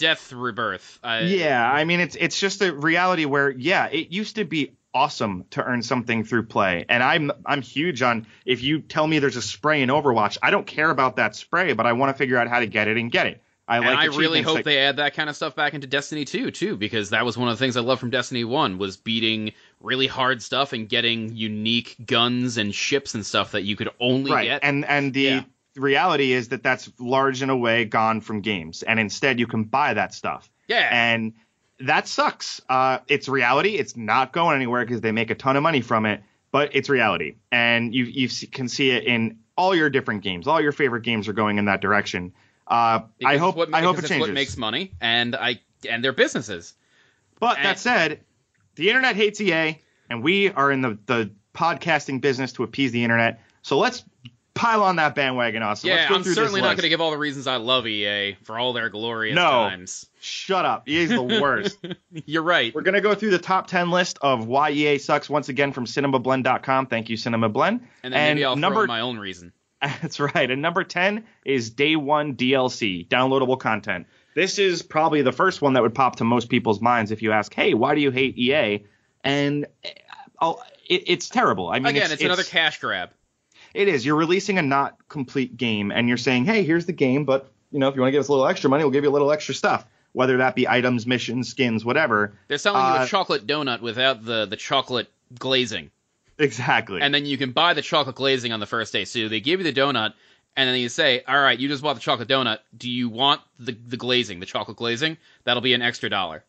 death 0.02 0.34
rebirth. 0.34 1.00
I, 1.04 1.22
yeah, 1.22 1.72
I 1.72 1.86
mean 1.86 2.00
it's 2.00 2.16
it's 2.20 2.40
just 2.40 2.62
a 2.62 2.74
reality 2.74 3.26
where 3.26 3.50
yeah, 3.50 3.88
it 3.88 4.12
used 4.12 4.36
to 4.36 4.44
be 4.44 4.74
awesome 4.94 5.46
to 5.52 5.64
earn 5.64 5.82
something 5.84 6.26
through 6.26 6.44
play. 6.44 6.86
And 6.90 7.02
I'm 7.02 7.32
I'm 7.46 7.62
huge 7.62 8.02
on 8.02 8.28
if 8.46 8.62
you 8.62 8.82
tell 8.82 9.08
me 9.08 9.20
there's 9.20 9.38
a 9.38 9.42
spray 9.42 9.82
in 9.82 9.90
Overwatch, 9.90 10.38
I 10.44 10.52
don't 10.52 10.68
care 10.68 10.90
about 10.90 11.16
that 11.16 11.36
spray, 11.36 11.74
but 11.74 11.86
I 11.86 11.94
want 11.94 12.14
to 12.14 12.18
figure 12.18 12.38
out 12.38 12.48
how 12.50 12.60
to 12.60 12.68
get 12.68 12.88
it 12.88 12.98
and 12.98 13.12
get 13.12 13.28
it. 13.28 13.42
I 13.68 13.78
And 13.78 13.86
like 13.86 14.00
I 14.00 14.06
really 14.18 14.42
hope 14.42 14.56
like- 14.56 14.66
they 14.66 14.80
add 14.80 14.98
that 14.98 15.14
kind 15.14 15.30
of 15.30 15.36
stuff 15.36 15.56
back 15.56 15.74
into 15.74 15.88
Destiny 15.88 16.26
2 16.26 16.52
too, 16.52 16.76
because 16.76 17.12
that 17.12 17.24
was 17.24 17.38
one 17.38 17.48
of 17.48 17.58
the 17.58 17.64
things 17.64 17.78
I 17.78 17.82
loved 17.82 18.02
from 18.02 18.10
Destiny 18.10 18.44
1 18.44 18.78
was 18.78 18.98
beating 18.98 19.54
really 19.80 20.08
hard 20.08 20.42
stuff 20.42 20.74
and 20.74 20.90
getting 20.90 21.34
unique 21.38 21.96
guns 22.06 22.58
and 22.58 22.76
ships 22.76 23.14
and 23.14 23.26
stuff 23.26 23.54
that 23.54 23.62
you 23.62 23.78
could 23.78 23.90
only 24.00 24.32
right. 24.32 24.46
get. 24.46 24.62
And 24.64 24.84
and 24.84 25.14
the 25.14 25.22
Yeah. 25.22 25.44
Reality 25.82 26.32
is 26.32 26.50
that 26.50 26.64
that's 26.64 26.92
large 27.00 27.42
in 27.42 27.50
a 27.50 27.58
way 27.58 27.86
gone 27.86 28.22
from 28.22 28.42
games, 28.42 28.84
and 28.84 29.00
instead 29.00 29.40
you 29.40 29.48
can 29.48 29.64
buy 29.64 29.94
that 29.94 30.14
stuff. 30.14 30.50
yeah. 30.68 30.90
and 30.92 31.34
that 31.80 32.08
sucks. 32.08 32.62
Uh, 32.70 33.00
it's 33.08 33.28
reality. 33.28 33.76
It's 33.76 33.98
not 33.98 34.34
going 34.34 34.56
anywhere 34.56 34.86
because 34.86 35.02
they 35.02 35.12
make 35.12 35.32
a 35.32 35.36
ton 35.36 35.58
of 35.58 35.64
money 35.64 35.82
from 35.82 36.06
it, 36.06 36.22
but 36.52 36.76
it's 36.76 36.90
reality, 36.90 37.36
and 37.52 37.94
you 37.94 38.06
you 38.06 38.30
can 38.52 38.68
see 38.68 38.92
it 38.92 39.04
in 39.06 39.40
all 39.58 39.76
your 39.76 39.90
different 39.90 40.22
games. 40.22 40.48
All 40.48 40.62
your 40.62 40.72
favorite 40.72 41.04
games 41.04 41.28
are 41.28 41.34
going 41.34 41.58
in 41.58 41.66
that 41.66 41.82
direction. 41.82 42.34
Uh, 42.68 43.02
I 43.26 43.38
hope 43.38 43.56
what, 43.56 43.74
I 43.74 43.82
hope 43.82 43.98
it 43.98 44.06
changes. 44.08 44.28
what 44.28 44.34
makes 44.34 44.58
money 44.58 44.92
and 45.02 45.36
I 45.36 45.60
and 45.90 46.04
their 46.04 46.14
businesses. 46.14 46.74
but 47.40 47.58
and- 47.58 47.66
that 47.66 47.80
said, 47.80 48.22
the 48.76 48.90
internet 48.90 49.16
hates 49.16 49.42
EA, 49.42 49.80
and 50.10 50.24
we 50.24 50.50
are 50.52 50.72
in 50.72 50.82
the 50.82 50.98
the 51.06 51.32
podcasting 51.54 52.22
business 52.22 52.54
to 52.54 52.64
appease 52.64 52.92
the 52.92 53.04
internet. 53.04 53.42
So 53.62 53.78
let's 53.78 54.04
pile 54.62 54.84
on 54.84 54.98
that 54.98 55.16
bandwagon, 55.16 55.64
also. 55.64 55.88
yeah, 55.88 55.96
let's 55.96 56.10
go 56.10 56.16
I'm 56.16 56.24
certainly 56.24 56.62
not 56.62 56.76
going 56.78 56.84
to 56.84 56.90
give 56.90 57.02
all 57.02 57.10
the 57.12 57.18
reasons 57.18 57.48
I 57.48 57.56
love 57.56 57.88
EA 57.88 58.36
for 58.44 58.60
all 58.60 58.74
their 58.74 58.90
glorious 58.90 59.36
No. 59.36 59.50
times. 59.50 60.06
Shut 60.20 60.66
up. 60.66 60.88
EA's 60.88 61.10
the 61.10 61.22
worst. 61.42 61.80
You're 62.26 62.44
right. 62.44 62.74
We're 62.74 62.82
going 62.82 62.94
to 62.94 63.02
go 63.02 63.16
through 63.16 63.32
the 63.32 63.40
top 63.40 63.68
10 63.68 63.90
list 63.90 64.20
of 64.22 64.46
why 64.46 64.70
EA 64.70 65.00
sucks 65.00 65.30
once 65.30 65.50
again 65.50 65.72
from 65.74 65.86
cinemablend.com. 65.86 66.86
Thank 66.88 67.10
you, 67.10 67.18
CinemaBlend. 67.18 67.82
And 68.04 68.14
then 68.14 68.36
maybe 68.36 68.46
I'll 68.46 68.56
number, 68.56 68.76
throw 68.78 68.84
in 68.84 68.88
my 68.88 69.02
own 69.02 69.18
reason. 69.18 69.52
That's 69.82 70.20
right. 70.20 70.50
And 70.50 70.62
number 70.62 70.84
10 70.84 71.26
is 71.44 71.72
Day 71.72 71.96
One 71.96 72.36
DLC, 72.36 73.08
downloadable 73.08 73.60
content. 73.60 74.06
This 74.36 74.60
is 74.60 74.84
probably 74.84 75.24
the 75.24 75.32
first 75.32 75.62
one 75.62 75.74
that 75.74 75.82
would 75.82 75.96
pop 75.96 76.18
to 76.18 76.24
most 76.24 76.50
people's 76.50 76.80
minds 76.80 77.12
if 77.12 77.22
you 77.24 77.32
ask, 77.32 77.54
hey, 77.54 77.74
why 77.74 77.96
do 77.96 78.02
you 78.02 78.12
hate 78.12 78.38
EA? 78.38 78.86
And 79.24 79.66
uh, 80.40 80.54
it, 80.88 81.04
it's 81.08 81.30
terrible. 81.30 81.70
I 81.70 81.80
mean, 81.80 81.88
Again, 81.88 82.12
it's, 82.12 82.22
another 82.22 82.44
cash 82.44 82.80
grab. 82.80 83.10
It 83.74 83.88
is. 83.88 84.06
You're 84.06 84.16
releasing 84.16 84.58
a 84.58 84.62
not 84.62 84.98
complete 85.10 85.58
game, 85.58 85.92
and 85.92 86.08
you're 86.08 86.18
saying, 86.18 86.46
"Hey, 86.46 86.64
here's 86.64 86.86
the 86.86 86.94
game, 86.94 87.26
but 87.26 87.52
you 87.72 87.80
know, 87.80 87.88
if 87.88 87.96
you 87.96 88.02
want 88.02 88.10
to 88.10 88.12
give 88.14 88.20
us 88.22 88.28
a 88.28 88.32
little 88.32 88.48
extra 88.48 88.70
money, 88.70 88.84
we'll 88.84 88.92
give 88.92 89.04
you 89.04 89.10
a 89.10 89.12
little 89.12 89.32
extra 89.32 89.54
stuff, 89.56 89.86
whether 90.14 90.38
that 90.38 90.56
be 90.56 90.68
items, 90.68 91.08
missions, 91.08 91.50
skins, 91.50 91.86
whatever." 91.86 92.34
They're 92.48 92.58
selling 92.58 92.82
you 92.82 93.00
Uh, 93.00 93.04
a 93.04 93.08
chocolate 93.08 93.48
donut 93.48 93.82
without 93.82 94.26
the 94.26 94.46
the 94.46 94.58
chocolate 94.58 95.10
glazing. 95.40 95.92
Exactly. 96.38 97.02
and 97.02 97.14
then 97.14 97.26
you 97.26 97.38
can 97.38 97.52
buy 97.52 97.74
the 97.76 97.84
chocolate 97.84 98.16
glazing 98.16 98.52
on 98.52 98.60
the 98.60 98.66
first 98.66 98.92
day. 98.92 99.06
So 99.06 99.28
they 99.28 99.42
give 99.42 99.60
you 99.60 99.64
the 99.72 99.80
donut, 99.80 100.14
and 100.58 100.68
then 100.68 100.80
you 100.80 100.90
say, 100.90 101.24
"All 101.28 101.40
right, 101.40 101.58
you 101.60 101.68
just 101.68 101.84
bought 101.84 101.94
the 101.94 102.00
chocolate 102.02 102.28
donut. 102.28 102.60
Do 102.76 102.90
you 102.90 103.10
want 103.10 103.42
the 103.60 103.74
the 103.88 103.98
glazing, 103.98 104.40
the 104.40 104.48
chocolate 104.48 104.78
glazing? 104.78 105.18
That'll 105.44 105.62
be 105.62 105.74
an 105.76 105.82
extra 105.84 106.10
dollar." 106.10 106.44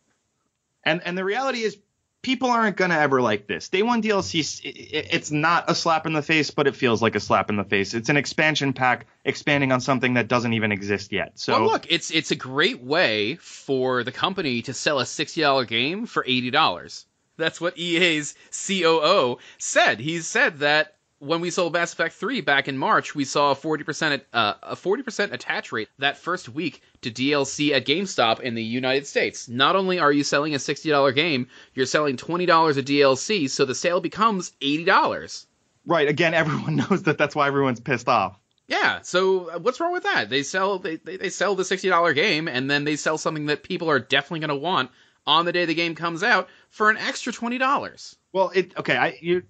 And 0.84 1.02
and 1.04 1.16
the 1.16 1.24
reality 1.24 1.58
is, 1.62 1.76
people 2.22 2.48
aren't 2.48 2.76
gonna 2.76 2.96
ever 2.96 3.20
like 3.20 3.46
this. 3.46 3.68
Day 3.68 3.82
one 3.82 4.00
DLC, 4.00 4.60
it's 4.64 5.30
not 5.30 5.70
a 5.70 5.74
slap 5.74 6.06
in 6.06 6.12
the 6.12 6.22
face, 6.22 6.50
but 6.50 6.66
it 6.66 6.76
feels 6.76 7.02
like 7.02 7.16
a 7.16 7.20
slap 7.20 7.50
in 7.50 7.56
the 7.56 7.64
face. 7.64 7.94
It's 7.94 8.08
an 8.08 8.16
expansion 8.16 8.72
pack 8.72 9.06
expanding 9.24 9.72
on 9.72 9.80
something 9.80 10.14
that 10.14 10.28
doesn't 10.28 10.52
even 10.52 10.72
exist 10.72 11.12
yet. 11.12 11.32
So 11.38 11.60
well, 11.60 11.70
look, 11.70 11.86
it's 11.90 12.10
it's 12.10 12.30
a 12.30 12.36
great 12.36 12.82
way 12.82 13.36
for 13.36 14.04
the 14.04 14.12
company 14.12 14.62
to 14.62 14.72
sell 14.72 15.00
a 15.00 15.06
sixty 15.06 15.40
dollar 15.40 15.64
game 15.64 16.06
for 16.06 16.24
eighty 16.26 16.50
dollars. 16.50 17.06
That's 17.36 17.60
what 17.60 17.78
EA's 17.78 18.34
COO 18.66 19.38
said. 19.58 19.98
He 19.98 20.20
said 20.20 20.60
that 20.60 20.96
when 21.22 21.40
we 21.40 21.50
sold 21.50 21.72
Mass 21.72 21.92
Effect 21.92 22.16
3 22.16 22.40
back 22.40 22.66
in 22.66 22.76
March, 22.76 23.14
we 23.14 23.24
saw 23.24 23.52
a 23.52 23.54
40% 23.54 24.22
uh, 24.32 24.54
a 24.60 24.74
40% 24.74 25.32
attach 25.32 25.70
rate 25.70 25.88
that 25.98 26.18
first 26.18 26.48
week 26.48 26.82
to 27.02 27.12
DLC 27.12 27.70
at 27.70 27.86
GameStop 27.86 28.40
in 28.40 28.56
the 28.56 28.62
United 28.62 29.06
States. 29.06 29.48
Not 29.48 29.76
only 29.76 30.00
are 30.00 30.10
you 30.10 30.24
selling 30.24 30.56
a 30.56 30.58
$60 30.58 31.14
game, 31.14 31.46
you're 31.74 31.86
selling 31.86 32.16
$20 32.16 32.76
of 32.76 32.84
DLC, 32.84 33.48
so 33.48 33.64
the 33.64 33.74
sale 33.74 34.00
becomes 34.00 34.50
$80. 34.60 35.46
right 35.86 36.08
again, 36.08 36.34
everyone 36.42 36.74
knows 36.74 37.04
that. 37.04 37.18
That's 37.18 37.36
why 37.36 37.46
everyone's 37.46 37.78
pissed 37.78 38.08
off. 38.08 38.36
Yeah, 38.66 39.02
so 39.02 39.48
uh, 39.48 39.58
what's 39.60 39.78
wrong 39.78 39.92
with 39.92 40.02
that? 40.02 40.28
They 40.28 40.42
sell 40.42 40.80
they, 40.80 40.96
they, 40.96 41.18
they 41.18 41.30
sell 41.30 41.54
the 41.54 41.64
sixty 41.64 41.88
dollar 41.88 42.14
game 42.14 42.48
and 42.48 42.68
then 42.68 42.82
they 42.82 42.96
sell 42.96 43.16
something 43.16 43.46
that 43.46 43.62
people 43.62 43.90
are 43.90 44.00
definitely 44.00 44.40
going 44.40 44.48
to 44.48 44.56
want 44.56 44.90
on 45.24 45.44
the 45.44 45.52
day 45.52 45.66
the 45.66 45.74
game 45.74 45.94
comes 45.94 46.24
out 46.24 46.48
for 46.70 46.90
an 46.90 46.96
extra 46.96 47.32
twenty 47.32 47.58
dollars. 47.58 48.16
Well, 48.32 48.50
it 48.54 48.76
okay. 48.76 48.96
I 48.96 49.18
you're 49.20 49.42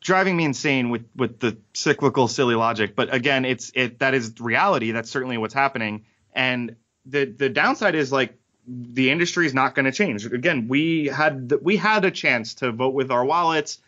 driving 0.00 0.36
me 0.36 0.44
insane 0.44 0.90
with 0.90 1.04
with 1.14 1.40
the 1.40 1.56
cyclical 1.74 2.28
silly 2.28 2.54
logic, 2.54 2.94
but 2.96 3.12
again, 3.14 3.44
it's 3.44 3.70
it 3.74 3.98
that 4.00 4.14
is 4.14 4.34
reality. 4.40 4.92
That's 4.92 5.10
certainly 5.10 5.38
what's 5.38 5.54
happening. 5.54 6.04
And 6.34 6.76
the 7.06 7.24
the 7.26 7.48
downside 7.48 7.94
is 7.94 8.10
like 8.12 8.36
the 8.66 9.10
industry 9.10 9.46
is 9.46 9.54
not 9.54 9.74
going 9.74 9.86
to 9.86 9.92
change. 9.92 10.24
Again, 10.26 10.68
we 10.68 11.06
had 11.06 11.48
the, 11.48 11.58
we 11.58 11.76
had 11.76 12.04
a 12.04 12.10
chance 12.10 12.54
to 12.54 12.72
vote 12.72 12.94
with 12.94 13.10
our 13.10 13.24
wallets 13.24 13.78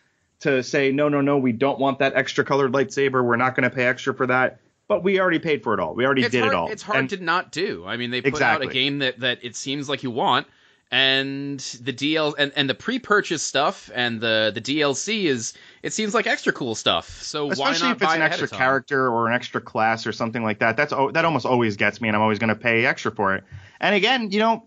to 0.41 0.63
say 0.63 0.91
no, 0.91 1.09
no, 1.09 1.21
no, 1.21 1.39
we 1.39 1.53
don't 1.53 1.79
want 1.79 2.01
that 2.01 2.15
extra 2.17 2.45
colored 2.45 2.73
lightsaber. 2.73 3.25
We're 3.25 3.37
not 3.37 3.55
going 3.55 3.69
to 3.69 3.75
pay 3.75 3.85
extra 3.85 4.13
for 4.13 4.27
that. 4.27 4.59
But 4.89 5.05
we 5.05 5.21
already 5.21 5.39
paid 5.39 5.63
for 5.63 5.73
it 5.73 5.81
all. 5.81 5.95
We 5.95 6.05
already 6.05 6.23
It's 6.23 6.33
did 6.33 6.41
hard, 6.41 6.53
it 6.53 6.57
all. 6.57 6.69
It's 6.69 6.83
hard 6.83 6.99
And- 6.99 7.11
to 7.11 7.17
not 7.23 7.53
do. 7.53 7.85
I 7.87 7.97
mean, 7.97 8.11
they 8.11 8.21
put 8.21 8.29
Exactly. 8.31 8.67
out 8.67 8.71
a 8.71 8.75
game 8.75 8.99
that 8.99 9.21
that 9.21 9.39
it 9.43 9.55
seems 9.57 9.89
like 9.89 10.03
you 10.03 10.11
want, 10.11 10.47
and 10.93 11.59
the 11.81 11.93
DL 11.93 12.35
and, 12.39 12.53
and 12.55 12.69
the 12.69 12.75
pre-purchase 12.75 13.43
stuff 13.43 13.91
and 13.95 14.21
the 14.21 14.53
the 14.55 14.61
DLC 14.61 15.25
is 15.25 15.55
it 15.83 15.95
seems 15.95 16.13
like 16.13 16.27
extra 16.27 16.53
cool 16.53 16.75
stuff. 16.75 17.23
So 17.23 17.47
why 17.47 17.53
especially 17.53 17.89
not 17.89 17.97
if 17.97 18.03
it's 18.03 18.13
buy 18.13 18.17
an 18.17 18.23
extra 18.23 18.47
character 18.47 19.09
or 19.09 19.27
an 19.27 19.35
extra 19.35 19.63
class 19.63 20.07
or 20.07 20.13
something 20.13 20.43
like 20.43 20.59
that. 20.59 20.77
That's 20.77 20.93
that 20.93 21.25
almost 21.25 21.47
always 21.47 21.79
gets 21.79 22.03
me, 22.03 22.09
and 22.09 22.17
I'm 22.17 22.23
always 22.23 22.39
going 22.39 22.51
to 22.51 22.55
pay 22.55 22.85
extra 22.85 23.11
for 23.11 23.35
it. 23.35 23.45
And 23.81 23.95
again, 23.95 24.31
you 24.31 24.39
know, 24.39 24.67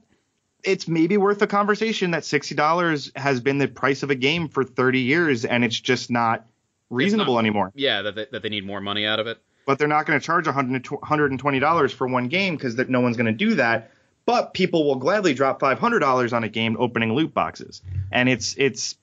it's 0.63 0.87
maybe 0.87 1.15
worth 1.15 1.43
a 1.43 1.47
conversation 1.47 2.09
that 2.11 2.25
sixty 2.25 2.55
dollars 2.55 3.11
has 3.15 3.39
been 3.39 3.59
the 3.59 3.67
price 3.67 4.01
of 4.01 4.09
a 4.09 4.15
game 4.15 4.49
for 4.49 4.63
30 4.63 5.01
years, 5.01 5.45
and 5.45 5.63
it's 5.63 5.79
just 5.79 6.09
not 6.09 6.47
reasonable 6.89 7.37
anymore. 7.37 7.71
Yeah, 7.75 8.01
that 8.01 8.15
they, 8.15 8.25
that 8.31 8.41
they 8.41 8.49
need 8.49 8.65
more 8.65 8.81
money 8.81 9.05
out 9.05 9.19
of 9.19 9.27
it. 9.27 9.37
But 9.67 9.77
they're 9.77 9.87
not 9.87 10.07
going 10.07 10.19
to 10.19 10.25
charge 10.25 10.47
100 10.47 10.87
120 10.89 11.59
dollars 11.59 11.93
for 11.93 12.07
one 12.07 12.29
game 12.29 12.55
because 12.55 12.75
no 12.89 13.01
one's 13.01 13.15
going 13.15 13.27
to 13.27 13.31
do 13.31 13.53
that. 13.55 13.91
But 14.25 14.53
people 14.53 14.85
will 14.85 14.95
gladly 14.95 15.33
drop 15.33 15.59
five 15.59 15.79
hundred 15.79 15.99
dollars 15.99 16.33
on 16.33 16.43
a 16.43 16.49
game 16.49 16.77
opening 16.79 17.13
loot 17.13 17.33
boxes, 17.33 17.81
and 18.11 18.27
it's 18.27 18.55
it's 18.57 18.95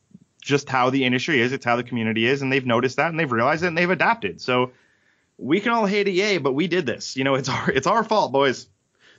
just 0.43 0.69
how 0.69 0.91
the 0.91 1.05
industry 1.05 1.41
is. 1.41 1.53
It's 1.53 1.65
how 1.65 1.77
the 1.77 1.85
community 1.85 2.27
is, 2.27 2.43
and 2.43 2.53
they've 2.53 2.67
noticed 2.67 2.97
that 2.97 3.09
and 3.09 3.19
they've 3.19 3.31
realized 3.31 3.63
it 3.63 3.69
and 3.69 3.79
they've 3.79 3.89
adapted. 3.89 4.41
So 4.41 4.73
we 5.39 5.61
can 5.61 5.73
all 5.73 5.87
hate 5.87 6.09
EA, 6.09 6.39
but 6.39 6.53
we 6.53 6.67
did 6.67 6.87
this. 6.87 7.17
You 7.17 7.25
know, 7.25 7.35
it's 7.37 7.49
our 7.49 7.71
it's 7.71 7.87
our 7.87 8.05
fault, 8.05 8.33
boys. 8.33 8.67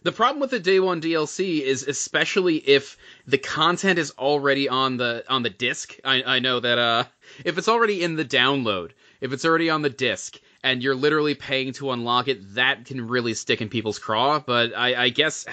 The 0.04 0.12
problem 0.12 0.42
with 0.42 0.52
the 0.52 0.60
day 0.60 0.82
one 0.82 1.00
DLC 1.00 1.62
is 1.62 1.88
especially 1.88 2.58
if 2.58 2.98
the 3.26 3.38
content 3.38 3.98
is 3.98 4.12
already 4.20 4.68
on 4.68 4.98
the 4.98 5.24
on 5.30 5.44
the 5.44 5.50
disc. 5.50 5.98
I, 6.04 6.24
I 6.24 6.40
know 6.40 6.60
that 6.60 6.78
uh, 6.78 7.06
if 7.46 7.58
it's 7.58 7.70
already 7.70 8.04
in 8.04 8.18
the 8.18 8.26
download, 8.26 8.92
if 9.22 9.32
it's 9.32 9.46
already 9.46 9.70
on 9.70 9.82
the 9.82 9.90
disc, 9.90 10.38
and 10.62 10.84
you're 10.84 10.96
literally 10.96 11.36
paying 11.36 11.72
to 11.74 11.92
unlock 11.92 12.28
it, 12.28 12.56
that 12.56 12.86
can 12.86 13.08
really 13.08 13.34
stick 13.34 13.62
in 13.62 13.70
people's 13.70 14.00
craw. 14.00 14.40
But 14.40 14.76
I, 14.76 15.04
I 15.04 15.10
guess 15.10 15.46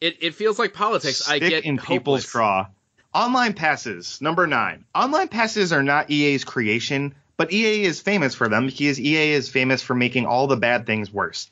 it, 0.00 0.18
it 0.20 0.34
feels 0.34 0.58
like 0.58 0.72
politics. 0.72 1.24
Stick 1.24 1.42
I 1.42 1.48
get 1.48 1.64
in 1.64 1.78
people's 1.78 2.26
craw. 2.26 2.66
Online 3.12 3.54
passes, 3.54 4.20
number 4.20 4.46
nine. 4.46 4.84
Online 4.94 5.28
passes 5.28 5.72
are 5.72 5.82
not 5.82 6.10
EA's 6.10 6.44
creation, 6.44 7.14
but 7.36 7.52
EA 7.52 7.82
is 7.82 8.00
famous 8.00 8.34
for 8.34 8.48
them 8.48 8.66
because 8.66 9.00
EA 9.00 9.32
is 9.32 9.48
famous 9.48 9.82
for 9.82 9.94
making 9.94 10.26
all 10.26 10.46
the 10.46 10.56
bad 10.56 10.86
things 10.86 11.12
worse. 11.12 11.50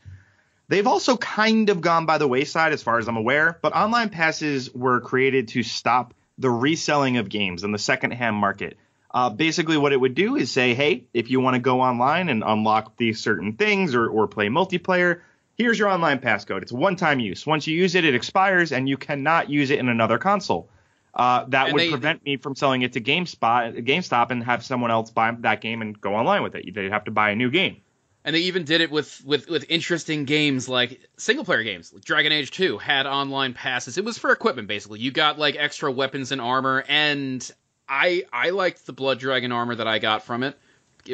They've 0.69 0.87
also 0.87 1.17
kind 1.17 1.71
of 1.71 1.81
gone 1.81 2.07
by 2.07 2.19
the 2.19 2.29
wayside 2.29 2.73
as 2.73 2.83
far 2.83 2.99
as 2.99 3.09
I'm 3.09 3.17
aware, 3.17 3.59
but 3.61 3.75
online 3.75 4.11
passes 4.11 4.73
were 4.73 5.01
created 5.01 5.49
to 5.49 5.63
stop 5.63 6.15
the 6.37 6.51
reselling 6.51 7.17
of 7.17 7.29
games 7.29 7.65
in 7.65 7.73
the 7.73 7.79
secondhand 7.79 8.37
market. 8.37 8.77
Uh, 9.11 9.31
basically, 9.31 9.79
what 9.79 9.93
it 9.93 10.01
would 10.01 10.15
do 10.15 10.37
is 10.37 10.51
say, 10.51 10.75
hey, 10.75 11.05
if 11.15 11.31
you 11.31 11.41
want 11.41 11.55
to 11.55 11.61
go 11.61 11.81
online 11.81 12.29
and 12.29 12.45
unlock 12.47 12.97
these 12.99 13.21
certain 13.21 13.55
things 13.55 13.95
or, 13.95 14.07
or 14.07 14.29
play 14.29 14.49
multiplayer, 14.49 15.23
here's 15.59 15.79
your 15.79 15.89
online 15.89 16.21
passcode. 16.21 16.63
It's 16.63 16.73
one 16.73 16.97
time 16.97 17.21
use. 17.21 17.47
Once 17.47 17.67
you 17.67 17.77
use 17.77 17.95
it, 17.95 18.05
it 18.05 18.15
expires 18.15 18.73
and 18.73 18.89
you 18.89 18.97
cannot 18.97 19.51
use 19.51 19.71
it 19.71 19.79
in 19.79 19.89
another 19.89 20.17
console. 20.19 20.71
Uh, 21.15 21.45
that 21.49 21.67
And 21.67 21.73
would 21.75 21.81
they- 21.83 21.91
prevent 21.91 22.25
me 22.25 22.37
from 22.37 22.55
selling 22.55 22.83
it 22.83 22.93
to 22.93 23.01
GameSpot, 23.01 23.85
GameStop 23.85 24.31
and 24.31 24.45
have 24.45 24.65
someone 24.65 24.91
else 24.91 25.11
buy 25.11 25.33
that 25.41 25.61
game 25.61 25.83
and 25.83 26.01
go 26.01 26.15
online 26.15 26.43
with 26.45 26.55
it. 26.55 26.73
They'd 26.75 26.93
have 26.93 27.05
to 27.05 27.11
buy 27.11 27.31
a 27.31 27.35
new 27.37 27.51
game. 27.51 27.79
And 28.25 28.37
they 28.37 28.41
even 28.41 28.65
did 28.65 28.81
it 28.83 28.91
with, 28.91 29.23
with, 29.25 29.49
with 29.49 29.65
interesting 29.69 30.25
games 30.27 30.69
like 30.69 31.01
single 31.17 31.45
player 31.45 31.63
games. 31.63 31.93
Like 31.93 32.05
Dragon 32.05 32.31
Age 32.31 32.51
2 32.51 32.79
had 32.79 33.07
online 33.07 33.55
passes. 33.55 33.97
It 33.99 34.05
was 34.05 34.19
for 34.19 34.31
equipment 34.31 34.69
basically. 34.69 35.01
You 35.01 35.11
got 35.11 35.39
like 35.39 35.57
extra 35.57 35.91
weapons 35.91 36.31
and 36.31 36.41
armor 36.41 36.85
and 36.89 37.51
I 37.89 38.25
I 38.33 38.51
liked 38.51 38.85
the 38.87 38.93
Blood 38.93 39.19
Dragon 39.19 39.51
armor 39.51 39.75
that 39.77 39.89
I 39.89 39.99
got 39.99 40.23
from 40.25 40.43
it. 40.43 40.59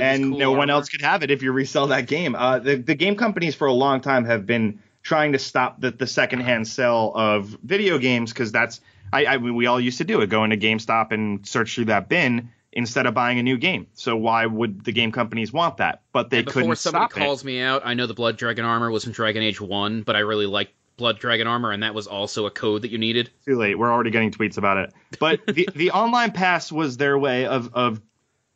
And 0.01 0.31
cool 0.31 0.39
no 0.39 0.53
one 0.53 0.71
else 0.71 0.89
could 0.89 1.03
have 1.03 1.23
it 1.23 1.31
if 1.31 1.43
you 1.43 1.53
resell 1.53 1.89
that 1.89 2.07
game. 2.07 2.35
Uh, 2.35 2.59
the 2.59 2.77
the 2.77 2.95
game 2.95 3.17
companies 3.17 3.55
for 3.55 3.67
a 3.67 3.73
long 3.73 4.01
time 4.01 4.25
have 4.25 4.47
been 4.47 4.81
trying 5.03 5.33
to 5.33 5.39
stop 5.39 5.81
the 5.81 5.91
the 5.91 6.07
secondhand 6.07 6.67
sale 6.67 7.13
of 7.15 7.57
video 7.63 7.99
games 7.99 8.33
because 8.33 8.51
that's 8.51 8.81
I, 9.13 9.27
I 9.27 9.39
mean, 9.39 9.55
we 9.55 9.67
all 9.67 9.81
used 9.81 9.99
to 9.99 10.05
do 10.05 10.21
it, 10.23 10.29
go 10.29 10.43
into 10.43 10.57
GameStop 10.57 11.13
and 11.13 11.47
search 11.47 11.75
through 11.75 11.85
that 11.87 12.09
bin 12.09 12.51
instead 12.73 13.07
of 13.07 13.15
buying 13.15 13.39
a 13.39 13.43
new 13.45 13.57
game. 13.57 13.87
So 13.95 14.17
why 14.17 14.45
would 14.47 14.85
the 14.85 14.91
game 14.91 15.13
companies 15.13 15.53
want 15.53 15.77
that? 15.77 16.03
But 16.13 16.31
they 16.31 16.39
And 16.39 16.47
before 16.47 16.63
couldn't 16.63 16.77
somebody 16.77 17.11
stop 17.11 17.13
calls 17.13 17.43
it. 17.43 17.47
me 17.47 17.61
out, 17.61 17.83
I 17.85 17.95
know 17.95 18.07
the 18.07 18.15
Blood 18.15 18.37
Dragon 18.37 18.65
armor 18.65 18.91
was 18.91 19.05
from 19.05 19.13
Dragon 19.13 19.43
Age 19.43 19.61
1, 19.61 20.03
but 20.03 20.17
I 20.17 20.21
really 20.21 20.47
liked 20.47 20.73
Blood 20.97 21.21
Dragon 21.21 21.47
armor 21.47 21.71
and 21.71 21.85
that 21.85 21.95
was 21.95 22.09
also 22.09 22.47
a 22.47 22.51
code 22.51 22.83
that 22.83 22.91
you 22.91 22.99
needed. 22.99 23.31
Too 23.45 23.57
late. 23.57 23.79
We're 23.79 23.93
already 23.93 24.11
getting 24.11 24.33
tweets 24.33 24.59
about 24.59 24.79
it. 24.79 24.93
But 25.21 25.47
the 25.47 25.69
the 25.75 25.93
online 25.93 26.33
pass 26.33 26.73
was 26.73 26.97
their 26.97 27.17
way 27.17 27.47
of 27.47 27.73
of 27.75 28.01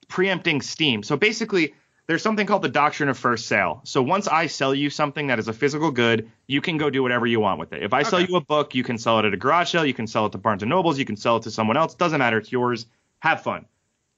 preempting 0.08 0.60
Steam. 0.62 1.02
So 1.02 1.16
basically, 1.16 1.74
there's 2.06 2.22
something 2.22 2.46
called 2.46 2.62
the 2.62 2.70
doctrine 2.70 3.10
of 3.10 3.18
first 3.18 3.46
sale. 3.46 3.82
So 3.84 4.02
once 4.02 4.26
I 4.26 4.46
sell 4.46 4.74
you 4.74 4.88
something 4.88 5.26
that 5.26 5.38
is 5.38 5.46
a 5.46 5.52
physical 5.52 5.90
good, 5.90 6.30
you 6.46 6.62
can 6.62 6.78
go 6.78 6.88
do 6.88 7.02
whatever 7.02 7.26
you 7.26 7.38
want 7.38 7.60
with 7.60 7.72
it. 7.74 7.82
If 7.82 7.92
I 7.92 8.02
sell 8.02 8.20
you 8.20 8.36
a 8.36 8.40
book, 8.40 8.74
you 8.74 8.82
can 8.82 8.96
sell 8.96 9.18
it 9.18 9.26
at 9.26 9.34
a 9.34 9.36
garage 9.36 9.70
sale, 9.70 9.84
you 9.84 9.92
can 9.92 10.06
sell 10.06 10.26
it 10.26 10.32
to 10.32 10.38
Barnes 10.38 10.62
and 10.62 10.70
Nobles, 10.70 10.98
you 10.98 11.04
can 11.04 11.16
sell 11.16 11.36
it 11.36 11.42
to 11.42 11.50
someone 11.50 11.76
else. 11.76 11.94
Doesn't 11.94 12.18
matter. 12.18 12.38
It's 12.38 12.50
yours. 12.50 12.86
Have 13.20 13.42
fun. 13.42 13.66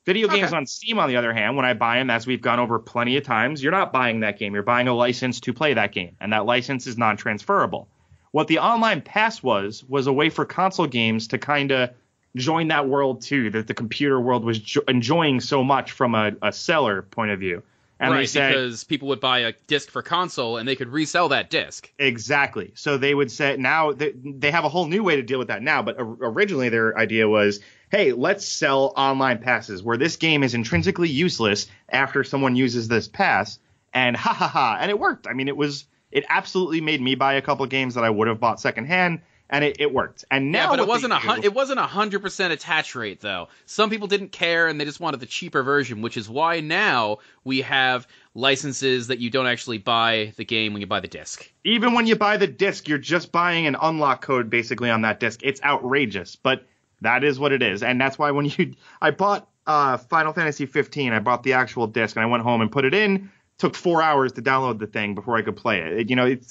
Video 0.06 0.28
games 0.28 0.52
on 0.52 0.66
Steam, 0.66 0.98
on 0.98 1.08
the 1.08 1.16
other 1.16 1.34
hand, 1.34 1.56
when 1.56 1.66
I 1.66 1.74
buy 1.74 1.98
them, 1.98 2.08
as 2.08 2.26
we've 2.26 2.40
gone 2.40 2.58
over 2.58 2.78
plenty 2.78 3.16
of 3.16 3.24
times, 3.24 3.62
you're 3.62 3.70
not 3.70 3.92
buying 3.92 4.20
that 4.20 4.38
game. 4.38 4.54
You're 4.54 4.62
buying 4.62 4.88
a 4.88 4.94
license 4.94 5.40
to 5.40 5.52
play 5.52 5.74
that 5.74 5.92
game, 5.92 6.16
and 6.20 6.32
that 6.32 6.46
license 6.46 6.86
is 6.86 6.96
non-transferable. 6.96 7.86
What 8.30 8.46
the 8.46 8.60
online 8.60 9.02
pass 9.02 9.42
was 9.42 9.84
was 9.84 10.06
a 10.06 10.12
way 10.12 10.30
for 10.30 10.44
console 10.44 10.86
games 10.86 11.28
to 11.28 11.38
kind 11.38 11.70
of 11.70 11.90
join 12.36 12.68
that 12.68 12.88
world 12.88 13.22
too, 13.22 13.50
that 13.50 13.66
the 13.66 13.74
computer 13.74 14.20
world 14.20 14.44
was 14.44 14.58
jo- 14.58 14.82
enjoying 14.88 15.40
so 15.40 15.64
much 15.64 15.92
from 15.92 16.14
a, 16.14 16.32
a 16.42 16.52
seller 16.52 17.02
point 17.02 17.30
of 17.30 17.40
view. 17.40 17.62
And 17.98 18.12
they 18.12 18.18
right, 18.18 18.28
said 18.28 18.48
because 18.52 18.84
people 18.84 19.08
would 19.08 19.20
buy 19.20 19.40
a 19.40 19.52
disc 19.66 19.90
for 19.90 20.00
console 20.00 20.56
and 20.56 20.66
they 20.66 20.74
could 20.74 20.88
resell 20.88 21.28
that 21.28 21.50
disc. 21.50 21.92
exactly. 21.98 22.72
So 22.74 22.96
they 22.96 23.14
would 23.14 23.30
say 23.30 23.56
now 23.58 23.92
they, 23.92 24.12
they 24.24 24.50
have 24.50 24.64
a 24.64 24.70
whole 24.70 24.86
new 24.86 25.04
way 25.04 25.16
to 25.16 25.22
deal 25.22 25.38
with 25.38 25.48
that 25.48 25.62
now. 25.62 25.82
But 25.82 25.96
originally 25.98 26.70
their 26.70 26.96
idea 26.96 27.28
was, 27.28 27.60
hey, 27.90 28.12
let's 28.12 28.46
sell 28.46 28.94
online 28.96 29.38
passes 29.38 29.82
where 29.82 29.98
this 29.98 30.16
game 30.16 30.42
is 30.42 30.54
intrinsically 30.54 31.10
useless 31.10 31.66
after 31.90 32.24
someone 32.24 32.56
uses 32.56 32.88
this 32.88 33.06
pass, 33.06 33.58
and 33.92 34.16
ha 34.16 34.32
ha 34.32 34.48
ha, 34.48 34.78
and 34.80 34.90
it 34.90 34.98
worked. 34.98 35.26
I 35.26 35.34
mean, 35.34 35.48
it 35.48 35.56
was 35.56 35.84
it 36.10 36.24
absolutely 36.28 36.80
made 36.80 37.02
me 37.02 37.16
buy 37.16 37.34
a 37.34 37.42
couple 37.42 37.66
games 37.66 37.94
that 37.96 38.04
I 38.04 38.10
would 38.10 38.28
have 38.28 38.40
bought 38.40 38.60
secondhand, 38.60 39.20
and 39.50 39.62
it, 39.64 39.76
it 39.80 39.92
worked. 39.92 40.24
And 40.30 40.50
now 40.52 40.64
yeah, 40.64 40.70
but 40.70 40.78
it 40.78 40.88
wasn't 40.88 41.12
a 41.12 41.16
hun- 41.16 41.44
it 41.44 41.52
wasn't 41.52 41.80
a 41.80 41.86
hundred 41.86 42.22
percent 42.22 42.52
attach 42.52 42.94
rate 42.94 43.20
though. 43.20 43.48
Some 43.66 43.90
people 43.90 44.06
didn't 44.08 44.30
care 44.32 44.68
and 44.68 44.80
they 44.80 44.84
just 44.86 45.00
wanted 45.00 45.20
the 45.20 45.26
cheaper 45.26 45.62
version, 45.62 46.00
which 46.00 46.16
is 46.16 46.28
why 46.28 46.60
now 46.60 47.18
we 47.44 47.60
have 47.62 48.06
licenses 48.34 49.08
that 49.08 49.18
you 49.18 49.28
don't 49.28 49.46
actually 49.46 49.78
buy 49.78 50.32
the 50.36 50.44
game 50.44 50.72
when 50.72 50.80
you 50.80 50.86
buy 50.86 51.00
the 51.00 51.08
disc. 51.08 51.50
even 51.64 51.92
when 51.94 52.06
you 52.06 52.16
buy 52.16 52.36
the 52.36 52.46
disc, 52.46 52.88
you're 52.88 52.96
just 52.98 53.32
buying 53.32 53.66
an 53.66 53.76
unlock 53.82 54.22
code 54.22 54.48
basically 54.48 54.88
on 54.88 55.02
that 55.02 55.20
disc. 55.20 55.40
It's 55.42 55.60
outrageous, 55.62 56.36
but 56.36 56.64
that 57.02 57.24
is 57.24 57.38
what 57.38 57.52
it 57.52 57.62
is, 57.62 57.82
and 57.82 58.00
that's 58.00 58.18
why 58.18 58.30
when 58.30 58.46
you 58.46 58.74
I 59.02 59.10
bought 59.10 59.48
uh, 59.66 59.96
Final 59.98 60.32
Fantasy 60.32 60.66
15, 60.66 61.12
I 61.12 61.18
bought 61.18 61.42
the 61.42 61.52
actual 61.52 61.86
disc, 61.86 62.16
and 62.16 62.22
I 62.22 62.26
went 62.26 62.42
home 62.42 62.60
and 62.60 62.70
put 62.72 62.84
it 62.84 62.94
in. 62.94 63.30
Took 63.58 63.74
four 63.76 64.02
hours 64.02 64.32
to 64.32 64.42
download 64.42 64.78
the 64.78 64.86
thing 64.86 65.14
before 65.14 65.36
I 65.36 65.42
could 65.42 65.56
play 65.56 65.80
it. 65.80 65.92
It- 65.92 66.10
you 66.10 66.16
know, 66.16 66.26
it's 66.26 66.48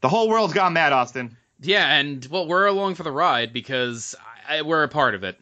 the 0.00 0.08
whole 0.08 0.28
world's 0.28 0.52
gone 0.54 0.72
mad, 0.72 0.92
Austin. 0.92 1.36
Yeah, 1.60 1.86
and 1.98 2.24
well, 2.30 2.46
we're 2.46 2.66
along 2.66 2.94
for 2.94 3.02
the 3.02 3.10
ride 3.12 3.52
because 3.52 4.14
I, 4.48 4.62
we're 4.62 4.82
a 4.84 4.88
part 4.88 5.14
of 5.14 5.24
it. 5.24 5.38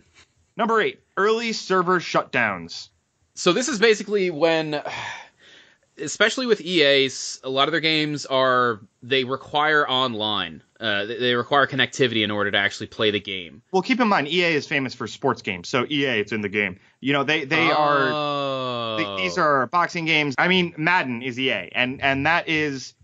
Number 0.56 0.80
eight, 0.80 1.00
early 1.16 1.52
server 1.52 2.00
shutdowns. 2.00 2.88
So 3.35 3.52
this 3.52 3.68
is 3.68 3.78
basically 3.78 4.30
when, 4.30 4.82
especially 5.99 6.46
with 6.46 6.61
EA, 6.61 7.11
a 7.44 7.49
lot 7.50 7.68
of 7.68 7.73
their 7.73 7.80
games 7.80 8.26
are 8.26 8.80
they 9.02 9.25
require 9.25 9.88
online. 9.88 10.62
Uh, 10.78 11.06
they- 11.06 11.18
they 11.18 11.35
require 11.35 11.66
connectivity 11.66 12.23
in 12.23 12.30
order 12.30 12.50
to 12.50 12.58
actually 12.58 12.87
play 12.87 13.11
the 13.11 13.20
game. 13.20 13.62
Well, 13.73 13.80
keep 13.82 13.99
in 14.00 14.08
mind, 14.08 14.28
EA 14.28 14.54
is 14.54 14.66
famous 14.66 14.94
for 14.94 15.06
sports 15.06 15.40
games, 15.42 15.68
so 15.68 15.87
EA, 15.88 16.18
it's 16.20 16.32
in 16.32 16.42
the 16.42 16.49
game. 16.50 16.78
You 17.00 17.12
know, 17.14 17.25
they 17.25 17.44
they 17.44 17.70
are 17.70 18.08
Oh. 18.12 18.96
Th- 18.99 19.16
These 19.18 19.38
are 19.38 19.66
boxing 19.68 20.04
games. 20.06 20.35
I 20.38 20.49
mean, 20.49 20.75
Madden 20.78 21.23
is 21.23 21.38
EA, 21.38 21.68
and 21.73 22.00
and 22.02 22.26
that 22.26 22.49
is 22.49 22.94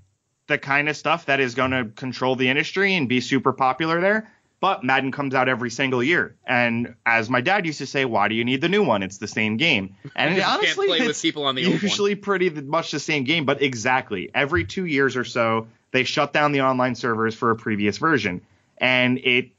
the 0.53 0.59
kind 0.59 0.89
of 0.89 0.97
stuff 0.97 1.27
that 1.27 1.41
is 1.41 1.55
going 1.55 1.71
to 1.71 1.87
control 1.87 2.37
the 2.37 2.49
industry 2.49 2.95
and 2.95 3.09
be 3.09 3.21
super 3.21 3.53
popular 3.53 4.01
there. 4.01 4.31
But 4.61 4.85
Madden 4.85 5.11
comes 5.11 5.35
out 5.35 5.49
every 5.49 5.71
single 5.71 6.05
year, 6.05 6.37
and 6.47 6.95
as 7.05 7.29
my 7.29 7.41
dad 7.41 7.67
used 7.67 7.79
to 7.79 7.87
say, 7.87 8.05
"Why 8.05 8.29
do 8.29 8.37
you 8.37 8.45
need 8.45 8.61
the 8.61 8.69
new 8.69 8.85
one? 8.85 9.03
It's 9.03 9.19
the 9.19 9.27
same 9.27 9.57
game." 9.57 9.97
And 10.15 10.37
You 10.37 10.43
can't 10.43 10.59
honestly, 10.59 10.89
it's 11.01 11.21
people 11.21 11.45
on 11.47 11.57
the 11.57 11.65
old 11.65 11.75
one. 11.75 11.83
usually 11.83 12.15
pretty 12.15 12.49
much 12.49 12.93
the 12.93 13.01
same 13.01 13.25
game. 13.25 13.45
But 13.45 13.61
exactly 13.61 14.31
every 14.33 14.65
two 14.65 14.85
years 14.87 15.17
or 15.17 15.25
so, 15.25 15.67
they 15.91 16.05
shut 16.05 16.33
down 16.33 16.53
the 16.53 16.61
online 16.61 16.95
servers 16.95 17.35
for 17.35 17.51
a 17.51 17.57
previous 17.57 17.99
version, 17.99 18.41
and 18.79 19.19
it 19.19 19.51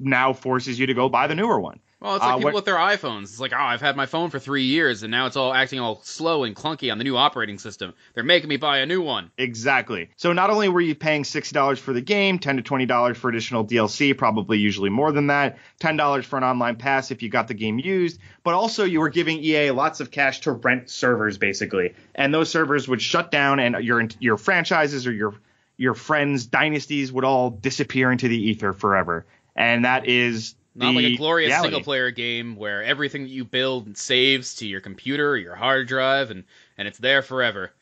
now 0.00 0.32
forces 0.32 0.80
you 0.80 0.86
to 0.86 0.94
go 0.94 1.08
buy 1.08 1.28
the 1.28 1.36
newer 1.36 1.60
one. 1.60 1.78
Well, 2.00 2.14
it's 2.14 2.22
like 2.24 2.34
Uh, 2.34 2.36
people 2.36 2.44
what- 2.50 2.54
with 2.54 2.64
their 2.64 2.76
iPhones. 2.76 3.22
It's 3.24 3.40
like, 3.40 3.52
oh, 3.52 3.56
I've 3.60 3.80
had 3.80 3.96
my 3.96 4.06
phone 4.06 4.30
for 4.30 4.38
three 4.38 4.62
years, 4.62 5.02
and 5.02 5.10
now 5.10 5.26
it's 5.26 5.34
all 5.36 5.52
acting 5.52 5.80
all 5.80 6.00
slow 6.04 6.44
and 6.44 6.54
clunky 6.54 6.92
on 6.92 6.98
the 6.98 7.02
new 7.04 7.16
operating 7.16 7.58
system. 7.58 7.92
They're 8.14 8.22
making 8.22 8.48
me 8.48 8.56
buy 8.56 8.78
a 8.78 8.86
new 8.86 9.02
one. 9.02 9.32
Exactly. 9.36 10.08
So 10.16 10.32
not 10.32 10.48
only 10.50 10.68
were 10.68 10.80
you 10.80 10.94
paying 10.94 11.24
sixty 11.24 11.54
dollars 11.54 11.80
for 11.80 11.92
the 11.92 12.00
game, 12.00 12.38
ten 12.38 12.54
to 12.56 12.62
twenty 12.62 12.86
dollars 12.86 13.16
for 13.18 13.28
additional 13.28 13.64
DLC, 13.64 14.12
probably 14.16 14.58
usually 14.58 14.90
more 14.90 15.10
than 15.10 15.26
that, 15.26 15.58
ten 15.80 15.96
dollars 15.96 16.24
for 16.24 16.36
an 16.36 16.44
online 16.44 16.76
pass 16.76 17.10
if 17.10 17.20
you 17.20 17.28
got 17.28 17.48
the 17.48 17.54
game 17.54 17.80
used, 17.80 18.20
but 18.44 18.54
also 18.54 18.84
you 18.84 19.00
were 19.00 19.08
giving 19.08 19.38
EA 19.42 19.72
lots 19.72 19.98
of 19.98 20.12
cash 20.12 20.40
to 20.42 20.52
rent 20.52 20.88
servers 20.88 21.36
basically, 21.36 21.94
and 22.14 22.32
those 22.32 22.48
servers 22.48 22.86
would 22.86 23.02
shut 23.02 23.32
down, 23.32 23.58
and 23.58 23.74
your 23.84 24.06
your 24.20 24.36
franchises 24.36 25.04
or 25.04 25.12
your 25.12 25.34
your 25.76 25.94
friends' 25.94 26.46
dynasties 26.46 27.10
would 27.12 27.24
all 27.24 27.50
disappear 27.50 28.12
into 28.12 28.28
the 28.28 28.50
ether 28.50 28.72
forever, 28.72 29.26
and 29.56 29.84
that 29.84 30.06
is 30.08 30.54
Not 30.74 30.92
the 30.92 30.96
like 30.96 31.04
a 31.04 31.16
glorious 31.16 31.48
reality. 31.48 31.66
single 31.66 31.82
player 31.82 32.10
game 32.10 32.56
where 32.56 32.84
everything 32.84 33.22
that 33.24 33.30
you 33.30 33.44
build 33.44 33.96
saves 33.96 34.56
to 34.56 34.66
your 34.66 34.80
computer 34.80 35.30
or 35.30 35.36
your 35.36 35.54
hard 35.54 35.88
drive, 35.88 36.30
and, 36.30 36.44
and 36.76 36.86
it's 36.86 36.98
there 36.98 37.22
forever. 37.22 37.72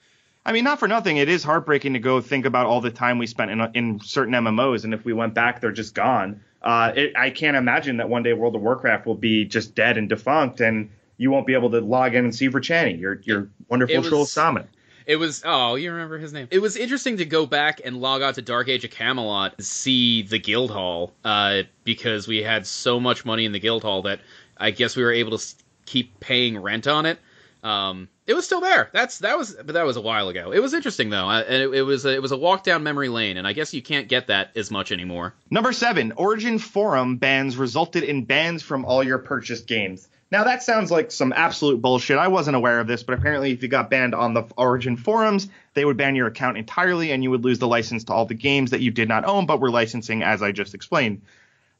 I 0.45 0.52
mean, 0.52 0.64
not 0.64 0.78
for 0.78 0.87
nothing. 0.87 1.16
It 1.16 1.28
is 1.28 1.43
heartbreaking 1.43 1.95
to 1.95 1.99
go 1.99 2.21
think 2.21 2.47
about 2.47 2.66
all 2.66 2.81
the 2.81 2.90
time 2.90 3.19
we 3.19 3.26
spent 3.26 3.50
in, 3.50 3.61
in 3.75 4.00
certain 4.00 4.33
MMOs, 4.33 4.85
and 4.85 4.95
if 4.95 5.05
we 5.05 5.12
went 5.12 5.35
back, 5.35 5.61
they're 5.61 5.73
just 5.73 5.95
gone. 5.95 6.40
Uh, 6.62 6.93
it, 6.95 7.12
I 7.16 7.31
can't 7.31 7.57
imagine 7.57 7.97
that 7.99 8.09
one 8.09 8.23
day 8.23 8.33
World 8.33 8.55
of 8.55 8.62
Warcraft 8.62 9.07
will 9.07 9.16
be 9.16 9.45
just 9.45 9.75
dead 9.75 9.99
and 9.99 10.09
defunct, 10.09 10.61
and 10.61 10.90
you 11.16 11.31
won't 11.31 11.47
be 11.47 11.55
able 11.55 11.71
to 11.71 11.81
log 11.81 12.14
in 12.14 12.25
and 12.25 12.35
see 12.35 12.49
Verchani, 12.49 12.99
your 12.99 13.21
your 13.25 13.49
wonderful 13.69 14.02
troll 14.02 14.26
shaman. 14.26 14.69
It 15.07 15.17
was 15.17 15.43
oh, 15.45 15.77
you 15.77 15.93
remember 15.93 16.19
his 16.19 16.33
name? 16.33 16.49
It 16.51 16.59
was 16.59 16.77
interesting 16.77 17.19
to 17.19 17.25
go 17.25 17.47
back 17.47 17.81
and 17.85 18.01
log 18.01 18.23
out 18.23 18.35
to 18.35 18.43
Dark 18.43 18.69
Age 18.69 18.85
of 18.85 18.91
Camelot 18.91 19.55
and 19.57 19.65
see 19.65 20.23
the 20.23 20.39
guild 20.39 20.73
hall, 20.73 21.13
uh, 21.25 21.63
because 21.85 22.27
we 22.27 22.43
had 22.43 22.67
so 22.67 22.99
much 22.99 23.25
money 23.25 23.45
in 23.45 23.53
the 23.53 23.61
guild 23.61 23.83
hall 23.83 24.03
that 24.03 24.21
I 24.57 24.73
guess 24.73 24.97
we 24.97 25.05
were 25.05 25.13
able 25.13 25.39
to 25.39 25.55
keep 25.85 26.19
paying 26.19 26.59
rent 26.59 26.89
on 26.89 27.07
it. 27.07 27.21
Um, 27.63 28.09
it 28.27 28.35
was 28.35 28.45
still 28.45 28.61
there. 28.61 28.91
That's 28.93 29.21
that 29.21 29.39
was, 29.39 29.55
but 29.55 29.75
that 29.75 29.87
was 29.87 29.97
a 29.97 30.01
while 30.01 30.29
ago. 30.29 30.53
It 30.53 30.61
was 30.61 30.75
interesting 30.75 31.11
though, 31.11 31.31
and 31.31 31.63
it, 31.63 31.73
it 31.73 31.83
was 31.83 32.05
a, 32.05 32.13
it 32.13 32.23
was 32.23 32.33
a 32.33 32.37
walk 32.37 32.65
down 32.65 32.83
memory 32.83 33.09
lane, 33.09 33.37
and 33.37 33.47
I 33.47 33.53
guess 33.53 33.73
you 33.73 33.83
can't 33.83 34.09
get 34.09 34.27
that 34.27 34.51
as 34.57 34.71
much 34.73 34.91
anymore. 34.91 35.35
Number 35.51 35.73
seven, 35.73 36.13
Origin 36.17 36.59
Forum 36.59 37.17
bans 37.17 37.57
resulted 37.57 38.03
in 38.03 38.25
bans 38.25 38.63
from 38.63 38.85
all 38.85 39.05
your 39.05 39.19
purchased 39.19 39.69
games. 39.69 40.09
Now 40.30 40.45
that 40.45 40.62
sounds 40.62 40.90
like 40.90 41.12
some 41.12 41.33
absolute 41.33 41.80
bullshit. 41.80 42.18
I 42.18 42.28
wasn't 42.28 42.56
aware 42.56 42.80
of 42.80 42.87
this, 42.87 43.02
but 43.02 43.14
apparently 43.16 43.52
if 43.52 43.62
you 43.62 43.68
got 43.68 43.90
banned 43.90 44.14
on 44.14 44.35
the 44.35 44.42
Origin 44.56 44.97
forums, 44.97 45.49
they 45.75 45.85
would 45.85 45.97
ban 45.97 46.16
your 46.16 46.26
account 46.26 46.56
entirely 46.59 47.12
and 47.12 47.23
you 47.23 47.30
would 47.30 47.45
lose 47.45 47.59
the 47.61 47.68
license 47.68 48.04
to 48.04 48.12
all 48.12 48.26
the 48.26 48.35
games 48.35 48.73
that 48.73 48.80
you 48.80 48.90
did 48.90 49.09
not 49.09 49.25
own 49.25 49.47
but 49.47 49.61
were 49.61 49.71
licensing 49.71 50.23
as 50.23 50.42
I 50.42 50.50
just 50.52 50.75
explained. 50.75 51.23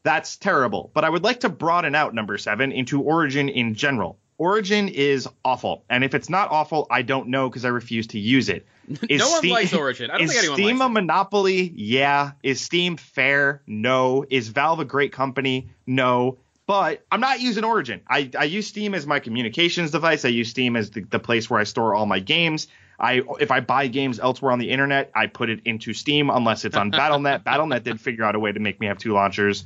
That's 0.05 0.37
terrible. 0.37 0.93
But 0.95 1.05
I 1.05 1.11
would 1.11 1.25
like 1.25 1.41
to 1.41 1.49
broaden 1.49 1.97
out 1.97 2.15
number 2.15 2.39
7 2.39 2.71
into 2.71 3.03
Origin 3.03 3.49
in 3.49 3.75
general. 3.75 4.19
Origin 4.39 4.89
is 4.89 5.27
awful, 5.45 5.85
and 5.89 6.05
if 6.05 6.15
it's 6.15 6.29
not 6.29 6.51
awful, 6.51 6.87
I 6.91 7.03
don't 7.03 7.29
know 7.29 7.49
because 7.49 7.65
I 7.65 7.69
refuse 7.69 8.09
to 8.09 8.19
use 8.19 8.51
it. 8.51 8.67
Is 9.09 9.21
no 9.21 9.31
one 9.31 9.39
Steam- 9.39 9.53
likes 9.53 9.75
Origin. 9.75 10.11
I 10.11 10.19
don't 10.19 10.25
is 10.25 10.31
think 10.31 10.41
anyone 10.41 10.59
Steam 10.59 10.79
likes 10.79 10.87
a 10.87 10.89
monopoly? 10.91 11.73
Yeah. 11.75 12.33
Is 12.43 12.61
Steam 12.61 12.99
fair? 12.99 13.63
No. 13.67 14.25
Is 14.29 14.49
Valve 14.49 14.79
a 14.79 14.85
great 14.85 15.13
company? 15.13 15.71
No. 15.87 16.39
But 16.67 17.05
I'm 17.13 17.21
not 17.21 17.41
using 17.41 17.65
Origin. 17.65 18.01
I, 18.09 18.31
I 18.37 18.45
use 18.45 18.67
Steam 18.67 18.95
as 18.95 19.07
my 19.07 19.21
communications 19.21 19.93
device. 19.93 20.25
I 20.25 20.29
use 20.29 20.51
Steam 20.51 20.75
as 20.75 20.91
the, 20.91 21.03
the 21.03 21.21
place 21.21 21.49
where 21.49 21.61
I 21.61 21.65
store 21.65 21.95
all 21.95 22.07
my 22.07 22.19
games. 22.19 22.67
I 22.99 23.23
if 23.39 23.51
I 23.51 23.61
buy 23.61 23.87
games 23.87 24.19
elsewhere 24.19 24.53
on 24.53 24.59
the 24.59 24.71
internet, 24.71 25.11
I 25.15 25.27
put 25.27 25.49
it 25.51 25.61
into 25.65 25.93
Steam 25.93 26.29
unless 26.31 26.65
it's 26.65 26.77
on 26.77 26.91
BattleNet. 26.93 27.45
BattleNet 27.45 27.85
did 27.85 28.01
figure 28.01 28.25
out 28.25 28.35
a 28.35 28.41
way 28.41 28.51
to 28.51 28.59
make 28.59 28.81
me 28.81 28.89
have 28.89 28.99
two 28.99 29.13
launchers. 29.13 29.65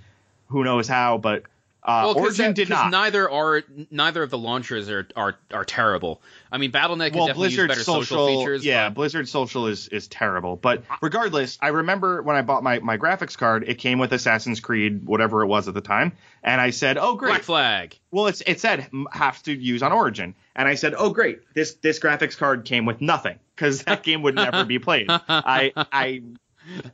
Who 0.49 0.65
knows 0.65 0.89
how? 0.89 1.17
But 1.17 1.45
uh, 1.91 2.03
Well, 2.15 2.19
Origin 2.19 2.47
that- 2.47 2.55
did 2.55 2.69
not. 2.69 2.91
Neither 2.91 3.29
are 3.31 3.63
neither 3.91 4.23
of 4.23 4.31
the 4.31 4.39
launchers 4.39 4.89
are 4.89 5.07
are, 5.17 5.37
are 5.53 5.65
terrible. 5.65 6.23
I 6.53 6.59
mean, 6.59 6.73
BattleNet 6.73 7.15
well, 7.15 7.27
definitely 7.27 7.49
Blizzard 7.57 7.73
social, 7.75 8.03
social, 8.05 8.39
features. 8.41 8.65
yeah, 8.65 8.89
but- 8.89 8.95
Blizzard 8.95 9.29
social 9.29 9.67
is 9.67 9.89
is 9.89 10.09
terrible. 10.09 10.57
But 10.57 10.85
regardless, 11.03 11.59
I 11.61 11.69
remember 11.69 12.23
when 12.23 12.37
I 12.37 12.43
bought 12.43 12.63
my 12.63 12.79
my 12.79 12.97
graphics 12.99 13.37
card, 13.37 13.65
it 13.67 13.75
came 13.79 13.99
with 13.99 14.13
Assassin's 14.13 14.61
Creed, 14.61 15.05
whatever 15.07 15.43
it 15.43 15.47
was 15.47 15.69
at 15.69 15.75
the 15.75 15.81
time, 15.81 16.13
and 16.43 16.61
I 16.61 16.71
said, 16.71 16.99
"Oh, 16.99 17.15
great." 17.17 17.31
Black 17.31 17.43
Flag. 17.43 17.99
Well, 18.11 18.27
it's 18.27 18.41
it 18.47 18.61
said 18.61 18.89
have 19.13 19.43
to 19.45 19.53
use 19.53 19.83
on 19.83 19.93
Origin, 19.93 20.35
and 20.57 20.69
I 20.69 20.75
said, 20.75 20.95
"Oh, 20.97 21.11
great! 21.11 21.41
This 21.55 21.75
this 21.75 21.99
graphics 21.99 22.37
card 22.37 22.65
came 22.65 22.87
with 22.87 23.01
nothing 23.01 23.39
because 23.55 23.83
that 23.85 24.03
game 24.05 24.23
would 24.23 24.35
never 24.35 24.65
be 24.65 24.79
played." 24.79 25.07
I 25.09 25.73
I 25.77 26.23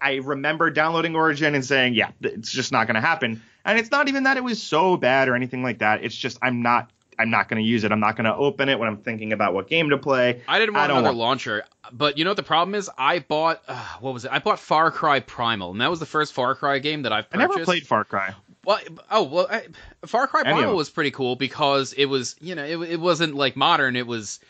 I 0.00 0.15
remember 0.17 0.71
downloading 0.71 1.17
Origin 1.17 1.55
and 1.55 1.65
saying, 1.65 1.95
"Yeah, 1.95 2.11
it's 2.23 2.50
just 2.50 2.73
not 2.73 2.87
going 2.87 2.95
to 2.95 3.00
happen." 3.00 3.43
And 3.67 3.79
it's 3.79 3.91
not 3.91 4.09
even 4.09 4.23
that 4.23 4.37
it 4.39 4.45
was 4.45 4.63
so 4.63 4.97
bad 4.97 5.29
or 5.29 5.35
anything 5.35 5.63
like 5.63 5.79
that. 5.81 6.03
It's 6.05 6.17
just 6.17 6.39
I'm 6.41 6.63
not 6.63 6.91
I'm 7.19 7.31
not 7.31 7.49
going 7.49 7.63
to 7.63 7.67
use 7.69 7.83
it. 7.85 7.93
I'm 7.93 8.01
not 8.01 8.15
going 8.17 8.27
to 8.27 8.35
open 8.35 8.69
it 8.69 8.79
when 8.79 8.89
I'm 8.89 8.99
thinking 8.99 9.33
about 9.33 9.55
what 9.55 9.69
game 9.69 9.89
to 9.91 9.99
play. 9.99 10.43
I 10.47 10.59
didn't 10.59 10.75
want 10.75 10.91
I 10.91 10.95
another 10.95 11.09
want- 11.09 11.19
launcher, 11.19 11.65
but 11.93 12.17
you 12.19 12.25
know 12.25 12.31
what 12.31 12.37
the 12.37 12.43
problem 12.43 12.75
is? 12.75 12.91
I 12.97 13.19
bought 13.21 13.63
uh, 13.69 13.85
what 14.01 14.15
was 14.15 14.25
it? 14.25 14.33
I 14.33 14.39
bought 14.39 14.59
Far 14.61 14.91
Cry 14.91 15.21
Primal, 15.21 15.73
and 15.73 15.81
that 15.81 15.91
was 15.91 16.01
the 16.01 16.07
first 16.07 16.33
Far 16.33 16.55
Cry 16.55 16.79
game 16.79 17.03
that 17.03 17.13
I've 17.13 17.27
I 17.33 17.37
purchased. 17.37 17.51
never 17.51 17.65
played 17.65 17.87
Far 17.87 18.05
Cry. 18.05 18.35
Well, 18.65 18.81
oh 19.11 19.23
well, 19.23 19.47
I, 19.51 19.67
Far 20.07 20.27
Cry 20.27 20.43
Primal 20.43 20.75
was 20.77 20.91
pretty 20.91 21.11
cool 21.13 21.37
because 21.37 21.93
it 21.93 22.07
was, 22.07 22.35
you 22.41 22.55
know, 22.55 22.65
it, 22.65 22.77
it 22.91 23.01
wasn't 23.01 23.35
like 23.35 23.57
modern. 23.57 23.95
It 23.97 24.07
was, 24.09 24.41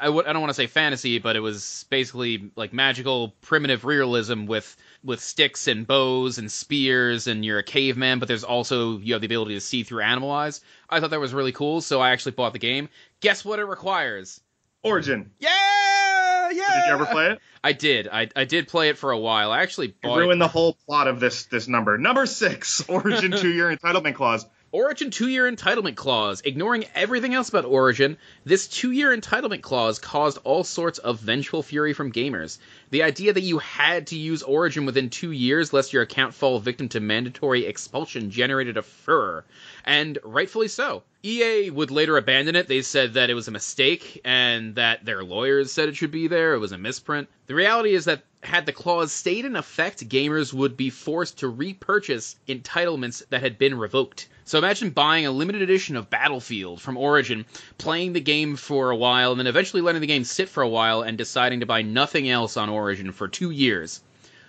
I 0.00 0.06
w- 0.06 0.24
I 0.26 0.32
don't 0.32 0.40
want 0.42 0.50
to 0.50 0.54
say 0.54 0.66
fantasy, 0.66 1.18
but 1.18 1.36
it 1.36 1.40
was 1.40 1.86
basically 1.90 2.50
like 2.56 2.72
magical, 2.72 3.34
primitive 3.40 3.84
realism 3.84 4.46
with 4.46 4.76
with 5.02 5.20
sticks 5.20 5.66
and 5.68 5.86
bows 5.86 6.38
and 6.38 6.50
spears, 6.50 7.26
and 7.26 7.44
you're 7.44 7.58
a 7.58 7.62
caveman, 7.62 8.18
but 8.18 8.28
there's 8.28 8.44
also 8.44 8.98
you 8.98 9.14
have 9.14 9.22
the 9.22 9.26
ability 9.26 9.54
to 9.54 9.60
see 9.60 9.82
through 9.82 10.02
animal 10.02 10.30
eyes. 10.30 10.60
I 10.88 11.00
thought 11.00 11.10
that 11.10 11.20
was 11.20 11.32
really 11.32 11.52
cool, 11.52 11.80
so 11.80 12.00
I 12.00 12.10
actually 12.10 12.32
bought 12.32 12.52
the 12.52 12.58
game. 12.58 12.88
Guess 13.20 13.44
what 13.44 13.58
it 13.58 13.64
requires? 13.64 14.40
Origin. 14.82 15.30
Yeah, 15.38 16.50
yeah. 16.50 16.52
Did 16.52 16.86
you 16.86 16.92
ever 16.92 17.06
play 17.06 17.30
it? 17.32 17.40
I 17.64 17.72
did. 17.72 18.08
I 18.08 18.28
I 18.34 18.44
did 18.44 18.68
play 18.68 18.88
it 18.88 18.98
for 18.98 19.10
a 19.10 19.18
while. 19.18 19.52
I 19.52 19.60
actually 19.62 19.88
You 19.88 19.94
bought 20.02 20.18
it- 20.18 20.22
ruined 20.22 20.40
the 20.40 20.48
whole 20.48 20.76
plot 20.86 21.06
of 21.08 21.20
this 21.20 21.44
this 21.46 21.68
number. 21.68 21.98
Number 21.98 22.26
six, 22.26 22.82
Origin 22.88 23.32
two 23.32 23.50
year 23.52 23.74
entitlement 23.74 24.14
clause. 24.14 24.46
Origin 24.72 25.10
two 25.10 25.26
year 25.26 25.50
entitlement 25.50 25.96
clause. 25.96 26.42
Ignoring 26.44 26.84
everything 26.94 27.34
else 27.34 27.48
about 27.48 27.64
Origin, 27.64 28.16
this 28.44 28.68
two 28.68 28.92
year 28.92 29.16
entitlement 29.16 29.62
clause 29.62 29.98
caused 29.98 30.38
all 30.44 30.62
sorts 30.62 31.00
of 31.00 31.18
vengeful 31.18 31.64
fury 31.64 31.92
from 31.92 32.12
gamers. 32.12 32.58
The 32.90 33.02
idea 33.02 33.32
that 33.32 33.40
you 33.40 33.58
had 33.58 34.06
to 34.08 34.16
use 34.16 34.44
Origin 34.44 34.86
within 34.86 35.10
two 35.10 35.32
years 35.32 35.72
lest 35.72 35.92
your 35.92 36.02
account 36.02 36.34
fall 36.34 36.60
victim 36.60 36.88
to 36.90 37.00
mandatory 37.00 37.66
expulsion 37.66 38.30
generated 38.30 38.76
a 38.76 38.82
furor. 38.82 39.44
And 39.84 40.18
rightfully 40.22 40.68
so. 40.68 41.02
EA 41.24 41.70
would 41.70 41.90
later 41.90 42.16
abandon 42.16 42.54
it. 42.54 42.68
They 42.68 42.82
said 42.82 43.14
that 43.14 43.28
it 43.28 43.34
was 43.34 43.48
a 43.48 43.52
mistake 43.52 44.20
and 44.24 44.76
that 44.76 45.04
their 45.04 45.24
lawyers 45.24 45.72
said 45.72 45.88
it 45.88 45.96
should 45.96 46.12
be 46.12 46.28
there. 46.28 46.54
It 46.54 46.58
was 46.58 46.72
a 46.72 46.78
misprint. 46.78 47.28
The 47.46 47.56
reality 47.56 47.92
is 47.92 48.04
that 48.04 48.22
had 48.42 48.64
the 48.64 48.72
clause 48.72 49.12
stayed 49.12 49.44
in 49.44 49.54
effect, 49.54 50.08
gamers 50.08 50.52
would 50.52 50.76
be 50.76 50.90
forced 50.90 51.38
to 51.38 51.48
repurchase 51.48 52.36
entitlements 52.48 53.22
that 53.28 53.42
had 53.42 53.58
been 53.58 53.76
revoked. 53.76 54.28
So 54.44 54.58
imagine 54.58 54.90
buying 54.90 55.26
a 55.26 55.30
limited 55.30 55.62
edition 55.62 55.94
of 55.94 56.10
Battlefield 56.10 56.80
from 56.80 56.96
Origin, 56.96 57.44
playing 57.78 58.14
the 58.14 58.20
game 58.20 58.56
for 58.56 58.90
a 58.90 58.96
while, 58.96 59.30
and 59.30 59.38
then 59.38 59.46
eventually 59.46 59.82
letting 59.82 60.00
the 60.00 60.06
game 60.06 60.24
sit 60.24 60.48
for 60.48 60.62
a 60.62 60.68
while 60.68 61.02
and 61.02 61.18
deciding 61.18 61.60
to 61.60 61.66
buy 61.66 61.82
nothing 61.82 62.28
else 62.28 62.56
on 62.56 62.68
Origin 62.68 63.12
for 63.12 63.28
two 63.28 63.50
years. 63.50 64.02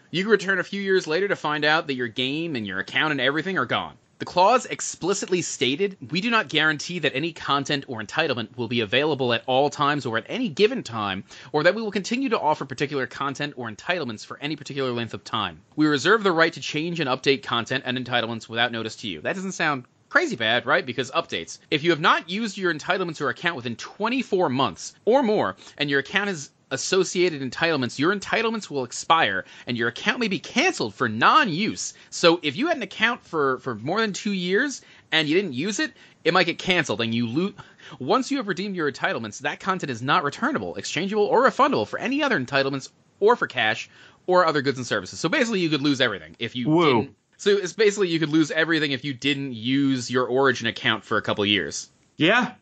You 0.10 0.28
return 0.30 0.60
a 0.60 0.64
few 0.64 0.82
years 0.82 1.06
later 1.06 1.28
to 1.28 1.36
find 1.36 1.64
out 1.64 1.88
that 1.88 1.96
your 1.96 2.08
game 2.08 2.56
and 2.56 2.66
your 2.66 2.80
account 2.80 3.12
and 3.12 3.22
everything 3.22 3.58
are 3.58 3.66
gone. 3.66 3.98
The 4.22 4.26
clause 4.26 4.68
explicitly 4.68 5.42
stated, 5.42 5.98
we 6.12 6.22
do 6.22 6.30
not 6.30 6.48
guarantee 6.48 7.00
that 7.00 7.16
any 7.16 7.34
content 7.34 7.86
or 7.88 8.04
entitlement 8.04 8.56
will 8.56 8.68
be 8.68 8.82
available 8.82 9.34
at 9.34 9.44
all 9.48 9.72
times 9.72 10.06
or 10.06 10.16
at 10.16 10.26
any 10.30 10.48
given 10.48 10.84
time, 10.84 11.24
or 11.52 11.64
that 11.64 11.74
we 11.74 11.82
will 11.82 11.90
continue 11.90 12.30
to 12.30 12.40
offer 12.40 12.64
particular 12.64 13.08
content 13.08 13.56
or 13.58 13.68
entitlements 13.68 14.24
for 14.24 14.38
any 14.40 14.56
particular 14.56 14.92
length 14.92 15.16
of 15.16 15.24
time. 15.24 15.62
We 15.76 15.88
reserve 15.88 16.22
the 16.22 16.32
right 16.32 16.54
to 16.54 16.62
change 16.62 17.00
and 17.00 17.10
update 17.10 17.42
content 17.42 17.82
and 17.84 17.98
entitlements 17.98 18.48
without 18.48 18.72
notice 18.72 18.98
to 18.98 19.08
you. 19.08 19.22
That 19.22 19.34
doesn't 19.34 19.54
sound 19.54 19.86
crazy 20.12 20.36
bad, 20.36 20.65
right? 20.65 20.86
Because 20.86 21.10
updates. 21.12 21.58
If 21.71 21.84
you 21.84 21.89
have 21.91 22.02
not 22.02 22.30
used 22.30 22.58
your 22.58 22.74
entitlements 22.74 23.21
or 23.21 23.30
account 23.30 23.56
within 23.56 23.78
24 23.78 24.50
months 24.50 24.93
or 25.06 25.24
more, 25.24 25.56
and 25.78 25.89
your 25.89 26.02
account 26.02 26.28
has 26.28 26.52
associated 26.69 27.41
entitlements, 27.41 27.97
your 27.97 28.13
entitlements 28.13 28.69
will 28.69 28.84
expire 28.84 29.45
and 29.67 29.78
your 29.78 29.88
account 29.88 30.19
may 30.19 30.28
be 30.28 30.38
canceled 30.38 30.93
for 30.93 31.08
non-use. 31.08 31.93
So 32.10 32.41
if 32.43 32.58
you 32.58 32.67
had 32.67 32.76
an 32.76 32.84
account 32.84 33.24
for, 33.24 33.60
for 33.60 33.76
more 33.76 34.02
than 34.02 34.12
two 34.12 34.34
years 34.34 34.82
and 35.13 35.30
you 35.30 35.36
didn't 35.36 35.54
use 35.54 35.80
it, 35.80 35.93
it 36.26 36.34
might 36.34 36.45
get 36.45 36.60
canceled 36.60 37.00
and 37.00 37.15
you 37.15 37.28
lose. 37.28 37.54
Once 37.97 38.32
you 38.32 38.38
have 38.38 38.50
redeemed 38.50 38.76
your 38.76 38.91
entitlements, 38.91 39.39
that 39.39 39.62
content 39.62 39.89
is 39.89 40.02
not 40.02 40.26
returnable, 40.26 40.76
exchangeable, 40.76 41.26
or 41.26 41.45
refundable 41.45 41.88
for 41.88 41.97
any 42.00 42.21
other 42.21 42.38
entitlements 42.38 42.89
or 43.21 43.38
for 43.38 43.47
cash 43.47 43.89
or 44.28 44.45
other 44.45 44.62
goods 44.62 44.78
and 44.78 44.86
services. 44.86 45.19
So 45.19 45.30
basically, 45.30 45.62
you 45.62 45.69
could 45.69 45.82
lose 45.82 46.02
everything 46.02 46.36
if 46.38 46.56
you 46.56 46.67
didn't. 47.00 47.15
So 47.42 47.58
it's 47.58 47.74
basically 47.74 48.10
you 48.10 48.20
could 48.20 48.30
lose 48.30 48.52
everything 48.52 48.92
if 48.92 49.04
you 49.04 49.16
didn't 49.16 49.54
use 49.54 50.12
your 50.12 50.28
Origin 50.28 50.68
account 50.68 51.04
for 51.04 51.18
a 51.18 51.24
couple 51.24 51.44
years. 51.44 51.90
Yeah. 52.16 52.54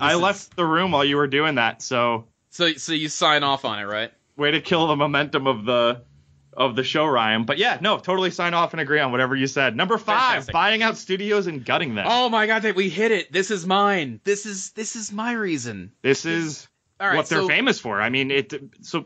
I 0.00 0.14
is- 0.14 0.18
left 0.18 0.56
the 0.56 0.64
room 0.64 0.92
while 0.92 1.04
you 1.04 1.18
were 1.18 1.26
doing 1.26 1.56
that, 1.56 1.82
so 1.82 2.24
So 2.48 2.72
so 2.72 2.94
you 2.94 3.10
sign 3.10 3.42
off 3.42 3.66
on 3.66 3.80
it, 3.80 3.84
right? 3.84 4.10
way 4.34 4.52
to 4.52 4.62
kill 4.62 4.86
the 4.86 4.96
momentum 4.96 5.46
of 5.46 5.66
the 5.66 6.04
of 6.54 6.74
the 6.74 6.82
show, 6.82 7.04
Ryan. 7.04 7.44
But 7.44 7.58
yeah, 7.58 7.76
no, 7.82 7.98
totally 7.98 8.30
sign 8.30 8.54
off 8.54 8.72
and 8.72 8.80
agree 8.80 8.98
on 8.98 9.12
whatever 9.12 9.36
you 9.36 9.46
said. 9.46 9.76
Number 9.76 9.98
five, 9.98 10.30
Fantastic. 10.30 10.54
buying 10.54 10.82
out 10.82 10.96
studios 10.96 11.46
and 11.46 11.62
gutting 11.62 11.94
them. 11.94 12.06
Oh 12.08 12.30
my 12.30 12.46
god, 12.46 12.62
that 12.62 12.74
we 12.74 12.88
hit 12.88 13.10
it. 13.10 13.30
This 13.30 13.50
is 13.50 13.66
mine. 13.66 14.20
This 14.24 14.46
is 14.46 14.70
this 14.70 14.96
is 14.96 15.12
my 15.12 15.32
reason. 15.32 15.92
this 16.00 16.24
is 16.24 16.66
right, 16.98 17.14
what 17.14 17.28
they're 17.28 17.42
so, 17.42 17.46
famous 17.46 17.78
for. 17.78 18.00
I 18.00 18.08
mean, 18.08 18.30
it. 18.30 18.54
So 18.80 19.04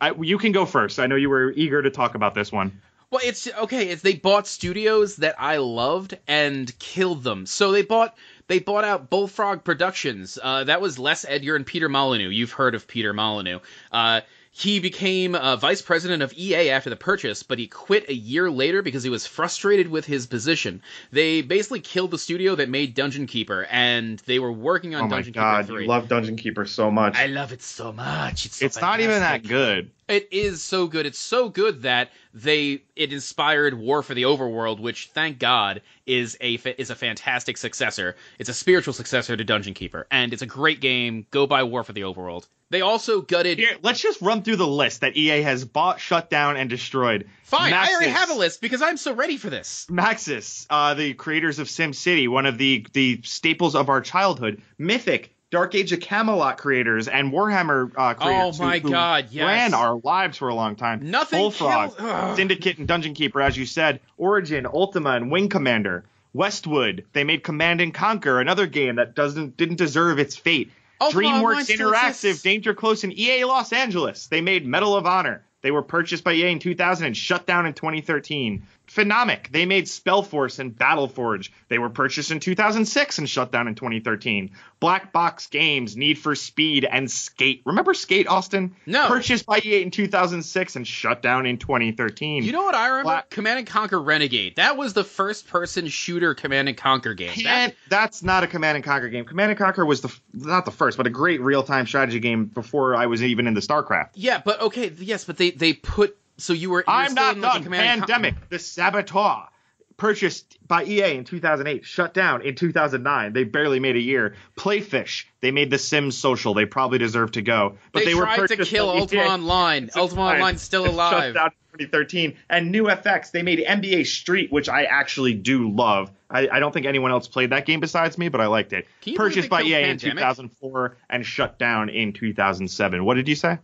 I, 0.00 0.12
you 0.12 0.38
can 0.38 0.52
go 0.52 0.64
first. 0.64 1.00
I 1.00 1.08
know 1.08 1.16
you 1.16 1.28
were 1.28 1.50
eager 1.50 1.82
to 1.82 1.90
talk 1.90 2.14
about 2.14 2.36
this 2.36 2.52
one. 2.52 2.80
Well, 3.10 3.22
it's 3.24 3.48
okay. 3.48 3.88
It's 3.88 4.02
they 4.02 4.14
bought 4.14 4.46
studios 4.46 5.16
that 5.16 5.36
I 5.38 5.56
loved 5.56 6.18
and 6.26 6.76
killed 6.78 7.24
them. 7.24 7.46
So 7.46 7.72
they 7.72 7.82
bought 7.82 8.16
they 8.48 8.58
bought 8.58 8.84
out 8.84 9.08
Bullfrog 9.08 9.64
Productions. 9.64 10.38
Uh, 10.42 10.64
that 10.64 10.80
was 10.80 10.98
Les 10.98 11.24
Edgar 11.26 11.56
and 11.56 11.64
Peter 11.66 11.88
Molyneux. 11.88 12.28
You've 12.30 12.52
heard 12.52 12.74
of 12.74 12.86
Peter 12.86 13.12
Molyneux. 13.14 13.60
Uh, 13.90 14.20
he 14.50 14.80
became 14.80 15.34
uh, 15.36 15.54
vice 15.56 15.80
president 15.82 16.22
of 16.22 16.32
EA 16.32 16.70
after 16.70 16.90
the 16.90 16.96
purchase, 16.96 17.44
but 17.44 17.58
he 17.60 17.66
quit 17.68 18.08
a 18.08 18.14
year 18.14 18.50
later 18.50 18.82
because 18.82 19.04
he 19.04 19.10
was 19.10 19.24
frustrated 19.26 19.88
with 19.88 20.04
his 20.04 20.26
position. 20.26 20.82
They 21.12 21.42
basically 21.42 21.80
killed 21.80 22.10
the 22.10 22.18
studio 22.18 22.56
that 22.56 22.68
made 22.68 22.94
Dungeon 22.94 23.26
Keeper, 23.26 23.66
and 23.70 24.18
they 24.26 24.38
were 24.40 24.50
working 24.52 24.94
on 24.96 25.02
Oh 25.02 25.06
my 25.06 25.16
Dungeon 25.16 25.32
god, 25.34 25.60
Keeper 25.66 25.72
3. 25.74 25.82
you 25.82 25.88
love 25.88 26.08
Dungeon 26.08 26.36
Keeper 26.36 26.66
so 26.66 26.90
much. 26.90 27.16
I 27.16 27.26
love 27.26 27.52
it 27.52 27.62
so 27.62 27.92
much. 27.92 28.46
It's, 28.46 28.56
so 28.56 28.66
it's 28.66 28.80
not 28.80 28.98
even 29.00 29.20
that 29.20 29.44
good. 29.46 29.92
It 30.08 30.28
is 30.30 30.62
so 30.62 30.86
good. 30.86 31.04
It's 31.04 31.18
so 31.18 31.50
good 31.50 31.82
that 31.82 32.10
they 32.32 32.82
it 32.96 33.12
inspired 33.12 33.74
War 33.74 34.02
for 34.02 34.14
the 34.14 34.22
Overworld, 34.22 34.80
which 34.80 35.10
thank 35.12 35.38
God 35.38 35.82
is 36.06 36.36
a 36.40 36.54
is 36.54 36.88
a 36.88 36.94
fantastic 36.94 37.58
successor. 37.58 38.16
It's 38.38 38.48
a 38.48 38.54
spiritual 38.54 38.94
successor 38.94 39.36
to 39.36 39.44
Dungeon 39.44 39.74
Keeper, 39.74 40.06
and 40.10 40.32
it's 40.32 40.42
a 40.42 40.46
great 40.46 40.80
game. 40.80 41.26
Go 41.30 41.46
buy 41.46 41.62
War 41.62 41.84
for 41.84 41.92
the 41.92 42.02
Overworld. 42.02 42.46
They 42.70 42.80
also 42.80 43.20
gutted. 43.22 43.58
Here, 43.58 43.76
let's 43.82 44.00
just 44.00 44.20
run 44.20 44.42
through 44.42 44.56
the 44.56 44.66
list 44.66 45.00
that 45.00 45.16
EA 45.16 45.42
has 45.42 45.64
bought, 45.64 46.00
shut 46.00 46.28
down, 46.28 46.56
and 46.56 46.68
destroyed. 46.68 47.28
Fine, 47.44 47.72
I 47.72 47.92
already 47.92 48.10
have 48.10 48.30
a 48.30 48.34
list 48.34 48.60
because 48.60 48.82
I'm 48.82 48.98
so 48.98 49.14
ready 49.14 49.36
for 49.38 49.48
this. 49.48 49.86
Maxis, 49.90 50.66
uh, 50.68 50.94
the 50.94 51.14
creators 51.14 51.58
of 51.58 51.68
SimCity, 51.68 52.28
one 52.28 52.46
of 52.46 52.58
the 52.58 52.86
the 52.92 53.20
staples 53.24 53.74
of 53.74 53.88
our 53.88 54.00
childhood. 54.00 54.62
Mythic, 54.78 55.34
Dark 55.50 55.74
Age 55.74 55.92
of 55.92 56.00
Camelot 56.00 56.58
creators, 56.58 57.08
and 57.08 57.32
Warhammer 57.32 57.90
uh, 57.96 58.14
creators. 58.14 58.60
Oh 58.60 58.64
my 58.64 58.78
who, 58.78 58.88
who 58.88 58.92
God, 58.92 59.28
yes. 59.30 59.46
ran 59.46 59.74
our 59.74 59.98
lives 60.04 60.36
for 60.36 60.48
a 60.48 60.54
long 60.54 60.76
time. 60.76 61.10
Nothing 61.10 61.38
Bullfrog, 61.38 61.96
kill- 61.96 62.36
Syndicate, 62.36 62.78
and 62.78 62.86
Dungeon 62.86 63.14
Keeper, 63.14 63.40
as 63.40 63.56
you 63.56 63.64
said. 63.64 64.00
Origin, 64.18 64.66
Ultima, 64.66 65.10
and 65.10 65.30
Wing 65.30 65.48
Commander. 65.48 66.04
Westwood, 66.34 67.06
they 67.14 67.24
made 67.24 67.42
Command 67.42 67.80
and 67.80 67.94
Conquer, 67.94 68.40
another 68.40 68.66
game 68.66 68.96
that 68.96 69.14
doesn't 69.14 69.56
didn't 69.56 69.76
deserve 69.76 70.18
its 70.18 70.36
fate. 70.36 70.70
DreamWorks 71.00 71.74
Interactive. 71.74 72.42
Danger 72.42 72.74
Close, 72.74 73.04
and 73.04 73.16
EA 73.16 73.44
Los 73.44 73.72
Angeles. 73.72 74.26
They 74.26 74.40
made 74.40 74.66
Medal 74.66 74.96
of 74.96 75.06
Honor. 75.06 75.42
They 75.62 75.70
were 75.70 75.82
purchased 75.82 76.24
by 76.24 76.34
EA 76.34 76.52
in 76.52 76.58
2000 76.58 77.06
and 77.06 77.16
shut 77.16 77.46
down 77.46 77.66
in 77.66 77.72
2013. 77.72 78.62
Phenomic, 78.88 79.50
they 79.52 79.66
made 79.66 79.84
Spellforce 79.84 80.58
and 80.58 80.76
Battleforge. 80.76 81.50
They 81.68 81.78
were 81.78 81.90
purchased 81.90 82.30
in 82.30 82.40
2006 82.40 83.18
and 83.18 83.28
shut 83.28 83.52
down 83.52 83.68
in 83.68 83.74
2013. 83.74 84.50
Black 84.80 85.12
Box 85.12 85.46
Games, 85.48 85.96
Need 85.96 86.18
for 86.18 86.34
Speed, 86.34 86.84
and 86.90 87.10
Skate. 87.10 87.62
Remember 87.64 87.94
Skate, 87.94 88.26
Austin? 88.28 88.74
No. 88.86 89.06
Purchased 89.08 89.44
by 89.46 89.60
EA 89.64 89.82
in 89.82 89.90
2006 89.90 90.76
and 90.76 90.86
shut 90.86 91.20
down 91.22 91.46
in 91.46 91.58
2013. 91.58 92.44
You 92.44 92.52
know 92.52 92.62
what 92.62 92.74
I 92.74 92.88
remember? 92.88 93.04
Black- 93.04 93.30
Command 93.30 93.58
and 93.58 93.66
Conquer 93.68 94.00
Renegade. 94.00 94.56
That 94.56 94.76
was 94.76 94.92
the 94.94 95.04
first 95.04 95.48
person 95.48 95.88
shooter 95.88 96.34
Command 96.34 96.68
and 96.68 96.76
Conquer 96.76 97.14
game. 97.14 97.32
That- 97.44 97.74
that's 97.88 98.22
not 98.22 98.42
a 98.44 98.46
Command 98.46 98.76
and 98.76 98.84
Conquer 98.84 99.08
game. 99.08 99.24
Command 99.24 99.50
and 99.50 99.58
Conquer 99.58 99.84
was 99.84 100.00
the 100.00 100.08
f- 100.08 100.20
not 100.32 100.64
the 100.64 100.70
first, 100.70 100.96
but 100.96 101.06
a 101.06 101.10
great 101.10 101.40
real 101.40 101.62
time 101.62 101.86
strategy 101.86 102.20
game 102.20 102.46
before 102.46 102.94
I 102.96 103.06
was 103.06 103.22
even 103.22 103.46
into 103.46 103.60
StarCraft. 103.60 104.10
yeah, 104.14 104.40
but 104.44 104.60
okay, 104.60 104.90
yes, 104.98 105.24
but 105.24 105.36
they 105.36 105.50
they 105.50 105.72
put 105.72 106.16
so 106.38 106.52
you 106.52 106.70
were. 106.70 106.80
you 106.80 106.84
I'm 106.86 107.10
still 107.10 107.24
not 107.24 107.38
like, 107.38 107.52
done. 107.52 107.62
Con- 107.64 107.72
Pandemic, 107.72 108.48
the 108.48 108.58
Saboteur, 108.58 109.48
purchased 109.96 110.56
by 110.66 110.84
EA 110.84 111.16
in 111.16 111.24
2008, 111.24 111.84
shut 111.84 112.14
down 112.14 112.42
in 112.42 112.54
2009. 112.54 113.32
They 113.32 113.44
barely 113.44 113.80
made 113.80 113.96
a 113.96 114.00
year. 114.00 114.36
Playfish, 114.56 115.24
they 115.40 115.50
made 115.50 115.70
The 115.70 115.78
Sims 115.78 116.16
Social. 116.16 116.54
They 116.54 116.64
probably 116.64 116.98
deserve 116.98 117.32
to 117.32 117.42
go, 117.42 117.76
but 117.92 118.00
they, 118.00 118.06
they, 118.06 118.14
were 118.14 118.24
tried 118.24 118.46
to 118.48 118.64
kill 118.64 118.88
Ultima 118.88 119.22
Online. 119.22 119.90
Ultima. 119.94 120.22
Online's 120.22 120.62
still 120.62 120.86
alive. 120.86 121.34
Shut 121.34 121.34
down 121.34 121.50
in 121.78 121.86
2013. 121.86 122.36
And 122.48 122.74
NuFX, 122.74 123.32
they 123.32 123.42
made 123.42 123.58
NBA 123.58 124.06
Street, 124.06 124.50
which 124.50 124.68
I 124.68 124.84
actually 124.84 125.34
do 125.34 125.70
love. 125.70 126.10
I, 126.30 126.48
I 126.48 126.60
don't 126.60 126.72
think 126.72 126.86
anyone 126.86 127.10
else 127.10 127.26
played 127.26 127.50
that 127.50 127.66
game 127.66 127.80
besides 127.80 128.18
me, 128.18 128.28
but 128.28 128.40
I 128.40 128.46
liked 128.46 128.72
it. 128.72 128.86
Can 129.00 129.12
you 129.12 129.18
believe 129.18 129.34
Purchased 129.34 129.50
by 129.50 129.62
EA 129.62 129.72
Pandemic? 129.72 130.02
in 130.02 130.16
2004 130.16 130.96
and 131.10 131.26
shut 131.26 131.58
down 131.58 131.88
in 131.88 132.12
2007. 132.12 133.04
What 133.04 133.14
did 133.14 133.28
you 133.28 133.34
say? 133.34 133.58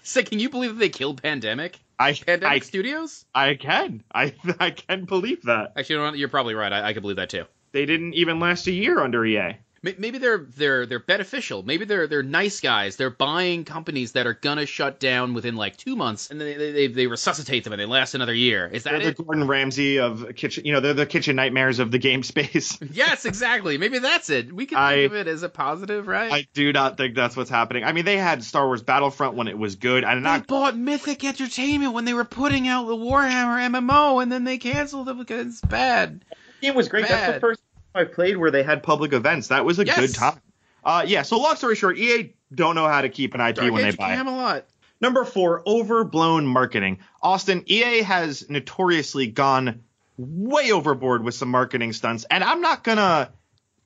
So 0.04 0.22
can 0.22 0.38
you 0.38 0.48
believe 0.48 0.70
that 0.70 0.78
they 0.78 0.88
killed 0.88 1.22
Pandemic? 1.22 1.78
I 1.98 2.14
Pandemic 2.14 2.62
I, 2.62 2.64
Studios? 2.64 3.26
I 3.34 3.54
can. 3.54 4.02
I 4.14 4.34
I 4.60 4.70
can 4.70 5.04
believe 5.04 5.42
that. 5.42 5.72
Actually, 5.76 5.96
you 5.96 6.02
know? 6.02 6.12
You're 6.14 6.28
probably 6.28 6.54
right. 6.54 6.72
I, 6.72 6.88
I 6.88 6.92
could 6.94 7.02
believe 7.02 7.18
that 7.18 7.30
too. 7.30 7.44
They 7.72 7.86
didn't 7.86 8.14
even 8.14 8.40
last 8.40 8.66
a 8.66 8.72
year 8.72 9.00
under 9.00 9.24
EA. 9.24 9.58
May- 9.82 9.94
Maybe 9.98 10.18
they're 10.18 10.46
they're 10.56 10.84
they're 10.84 10.98
beneficial. 11.00 11.62
Maybe 11.62 11.84
they're 11.86 12.06
they're 12.06 12.22
nice 12.22 12.60
guys. 12.60 12.96
They're 12.96 13.08
buying 13.08 13.64
companies 13.64 14.12
that 14.12 14.26
are 14.26 14.34
gonna 14.34 14.66
shut 14.66 15.00
down 15.00 15.32
within 15.32 15.56
like 15.56 15.76
two 15.78 15.96
months, 15.96 16.30
and 16.30 16.38
then 16.40 16.58
they 16.58 16.72
they, 16.72 16.86
they 16.88 17.06
resuscitate 17.06 17.64
them 17.64 17.72
and 17.72 17.80
they 17.80 17.86
last 17.86 18.14
another 18.14 18.34
year. 18.34 18.66
Is 18.70 18.82
that 18.84 19.00
They're 19.02 19.12
the? 19.12 19.22
Gordon 19.22 19.46
Ramsay 19.46 19.98
of 19.98 20.34
kitchen. 20.36 20.66
You 20.66 20.72
know, 20.74 20.80
they're 20.80 20.92
the 20.92 21.06
kitchen 21.06 21.34
nightmares 21.36 21.78
of 21.78 21.90
the 21.90 21.98
game 21.98 22.22
space. 22.22 22.78
yes, 22.92 23.24
exactly. 23.24 23.78
Maybe 23.78 23.98
that's 24.00 24.28
it. 24.28 24.52
We 24.52 24.66
can 24.66 24.76
I- 24.78 24.94
think 24.96 25.12
of 25.12 25.16
it 25.18 25.28
as 25.28 25.42
a 25.42 25.48
positive, 25.48 26.06
right? 26.06 26.30
I 26.30 26.46
do 26.52 26.72
not 26.72 26.98
think 26.98 27.14
that's 27.14 27.36
what's 27.36 27.50
happening. 27.50 27.84
I 27.84 27.92
mean, 27.92 28.04
they 28.04 28.18
had 28.18 28.44
Star 28.44 28.66
Wars 28.66 28.82
Battlefront 28.82 29.34
when 29.34 29.48
it 29.48 29.56
was 29.56 29.76
good, 29.76 30.04
and 30.04 30.18
they 30.18 30.28
not 30.28 30.46
bought 30.46 30.76
Mythic 30.76 31.24
Entertainment 31.24 31.94
when 31.94 32.04
they 32.04 32.12
were 32.14 32.24
putting 32.26 32.68
out 32.68 32.86
the 32.86 32.96
Warhammer 32.96 33.70
MMO, 33.70 34.22
and 34.22 34.30
then 34.30 34.44
they 34.44 34.58
canceled 34.58 35.08
it 35.08 35.16
because 35.16 35.46
it's 35.46 35.60
bad. 35.62 36.22
It 36.60 36.74
was 36.74 36.88
great. 36.88 37.08
That's 37.08 37.34
the 37.34 37.40
first 37.40 37.60
time 37.60 37.66
I 37.94 38.04
played 38.04 38.36
where 38.36 38.50
they 38.50 38.62
had 38.62 38.82
public 38.82 39.12
events. 39.12 39.48
That 39.48 39.64
was 39.64 39.78
a 39.78 39.84
Yes. 39.86 39.98
good 39.98 40.14
time. 40.14 40.40
Uh, 40.84 41.04
yeah. 41.06 41.22
So 41.22 41.38
long 41.38 41.56
story 41.56 41.76
short, 41.76 41.98
EA 41.98 42.34
don't 42.54 42.74
know 42.74 42.86
how 42.88 43.00
to 43.02 43.08
keep 43.08 43.34
an 43.34 43.40
IP 43.40 43.56
Dark 43.56 43.72
when 43.72 43.84
Age 43.84 43.92
they 43.92 43.96
buy. 43.96 44.12
it. 44.12 44.16
Camelot. 44.16 44.66
Number 45.00 45.24
four, 45.24 45.62
overblown 45.66 46.46
marketing. 46.46 46.98
Austin, 47.22 47.64
EA 47.66 48.02
has 48.02 48.48
notoriously 48.50 49.26
gone 49.28 49.80
way 50.18 50.70
overboard 50.72 51.24
with 51.24 51.34
some 51.34 51.48
marketing 51.48 51.92
stunts, 51.94 52.24
and 52.30 52.44
I'm 52.44 52.60
not 52.60 52.84
gonna 52.84 53.30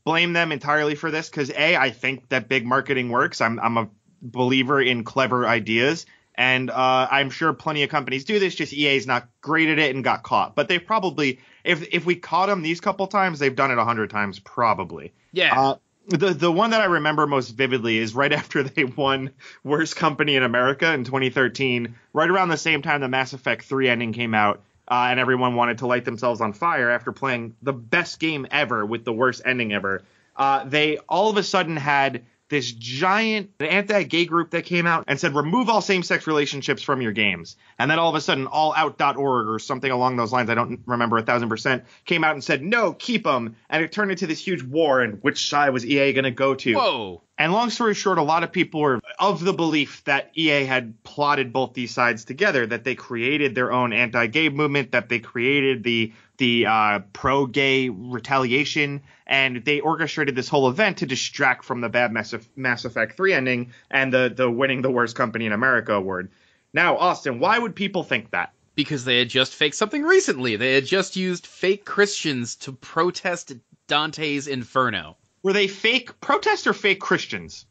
blame 0.05 0.33
them 0.33 0.51
entirely 0.53 0.97
for 0.97 1.11
this 1.11 1.29
because 1.31 1.51
a, 1.51 1.77
I 1.77 1.91
think 1.91 2.29
that 2.31 2.49
big 2.49 2.67
marketing 2.67 3.11
works. 3.11 3.41
I'm 3.41 3.61
I'm 3.61 3.77
a 3.79 3.89
believer 4.21 4.81
in 4.83 5.05
clever 5.05 5.47
ideas, 5.47 6.07
and 6.35 6.71
uh, 6.71 7.09
I'm 7.11 7.31
sure 7.31 7.53
plenty 7.53 7.83
of 7.83 7.91
companies 7.91 8.25
do 8.25 8.39
this. 8.39 8.55
Just 8.55 8.73
EA's 8.73 9.07
not 9.07 9.29
great 9.41 9.69
at 9.69 9.79
it 9.79 9.95
and 9.95 10.03
got 10.03 10.23
caught, 10.23 10.55
but 10.55 10.69
they 10.69 10.79
probably 10.79 11.39
if 11.63 11.95
if 11.95 12.05
we 12.05 12.17
caught 12.17 12.47
them 12.47 12.63
these 12.63 12.81
couple 12.81 13.07
times, 13.07 13.39
they've 13.39 13.55
done 13.55 13.71
it 13.71 13.79
a 13.79 13.85
hundred 13.85 14.11
times 14.11 14.39
probably. 14.39 15.13
Yeah. 15.33 15.59
Uh, 15.59 15.77
the 16.09 16.35
the 16.35 16.53
one 16.53 16.71
that 16.71 16.81
I 16.81 16.87
remember 16.87 17.27
most 17.27 17.51
vividly 17.51 17.99
is 17.99 18.15
right 18.15 18.33
after 18.41 18.63
they 18.63 18.85
won 18.85 19.31
Worst 19.63 19.97
Company 19.97 20.37
in 20.37 20.43
America 20.43 20.93
in 20.93 21.05
2013, 21.05 21.95
right 22.13 22.31
around 22.31 22.49
the 22.49 22.57
same 22.57 22.83
time 22.83 23.01
the 23.01 23.09
Mass 23.09 23.33
Effect 23.33 23.65
3 23.65 23.89
ending 23.89 24.13
came 24.13 24.35
out, 24.35 24.63
uh, 24.89 25.07
and 25.11 25.21
everyone 25.21 25.55
wanted 25.55 25.79
to 25.79 25.87
light 25.87 26.05
themselves 26.05 26.41
on 26.41 26.53
fire 26.53 26.91
after 26.91 27.13
playing 27.13 27.55
the 27.63 27.73
best 27.73 28.19
game 28.21 28.47
ever 28.51 28.85
with 28.85 29.05
the 29.05 29.13
worst 29.13 29.43
ending 29.45 29.73
ever. 29.73 30.03
Uh, 30.37 30.65
they 30.65 30.99
all 31.09 31.31
of 31.31 31.37
a 31.37 31.43
sudden 31.43 31.77
had 31.77 32.25
this 32.49 32.71
giant 32.73 33.51
anti-gay 33.61 34.27
group 34.27 34.51
that 34.51 34.65
came 34.65 34.87
out 34.87 35.05
and 35.09 35.19
said 35.19 35.35
remove 35.35 35.69
all 35.69 35.81
same-sex 35.81 36.27
relationships 36.27 36.83
from 36.83 37.01
your 37.01 37.13
games. 37.13 37.57
And 37.79 37.91
then 37.91 37.99
all 37.99 38.11
of 38.11 38.15
a 38.15 38.21
sudden 38.21 38.47
allout.org 38.47 39.49
or 39.49 39.59
something 39.59 39.91
along 39.91 40.17
those 40.17 40.33
lines 40.33 40.51
i 40.51 40.55
don't 40.55 40.81
remember 40.87 41.19
a 41.19 41.23
thousand 41.23 41.49
percent 41.49 41.85
came 42.05 42.25
out 42.25 42.35
and 42.35 42.45
said 42.45 42.63
no 42.63 42.93
keep 42.93 43.25
them 43.25 43.57
and 43.71 43.83
it 43.83 43.93
turned 43.93 44.11
into 44.11 44.27
this 44.27 44.45
huge 44.45 44.63
war 44.63 45.01
and 45.01 45.23
which 45.23 45.49
side 45.49 45.71
was 45.71 45.85
ea 45.85 46.13
going 46.13 46.25
to 46.25 46.31
go 46.31 46.55
to. 46.55 46.75
Whoa. 46.75 47.23
And 47.37 47.53
long 47.53 47.71
story 47.71 47.95
short, 47.95 48.19
a 48.19 48.23
lot 48.23 48.45
of 48.45 48.53
people 48.53 48.81
were 48.81 49.01
of 49.19 49.43
the 49.43 49.53
belief 49.53 50.05
that 50.05 50.31
EA 50.37 50.65
had 50.65 51.03
plotted 51.03 51.53
both 51.53 51.75
these 51.75 51.93
sides 51.93 52.25
together, 52.25 52.67
that 52.67 52.85
they 52.85 52.95
created 52.95 53.55
their 53.55 53.73
own 53.73 53.93
anti-gay 53.93 54.49
movement, 54.51 54.93
that 54.93 55.09
they 55.09 55.19
created 55.19 55.83
the 55.83 56.13
the 56.37 56.67
uh, 56.67 56.99
pro-gay 57.13 57.89
retaliation, 57.89 59.03
and 59.27 59.65
they 59.65 59.81
orchestrated 59.81 60.35
this 60.35 60.49
whole 60.49 60.69
event 60.69 60.99
to 60.99 61.07
distract 61.07 61.65
from 61.65 61.81
the 61.81 61.89
bad 61.89 62.13
Mass, 62.13 62.35
Mass 62.57 62.85
Effect 62.85 63.17
3 63.17 63.33
ending 63.33 63.73
and 63.91 64.13
the 64.13 64.33
the 64.35 64.51
winning 64.51 64.83
the 64.83 64.91
worst 64.91 65.17
company 65.17 65.47
in 65.47 65.53
America 65.53 65.93
award. 65.93 66.31
Now, 66.73 66.97
Austin, 66.97 67.41
why 67.41 67.59
would 67.59 67.75
people 67.75 68.05
think 68.05 68.31
that? 68.31 68.53
because 68.77 69.05
they 69.05 69.19
had 69.19 69.29
just 69.29 69.55
faked 69.55 69.77
something 69.77 70.03
recently. 70.03 70.57
They 70.57 70.75
had 70.75 70.85
just 70.85 71.15
used 71.15 71.47
fake 71.47 71.85
Christians 71.85 72.57
to 72.57 72.73
protest 72.73 73.53
Dante's 73.87 74.49
Inferno. 74.49 75.17
Were 75.45 75.53
they 75.53 75.69
fake 75.69 76.21
protest 76.21 76.67
or 76.67 76.73
fake 76.73 77.01
Christians? 77.01 77.67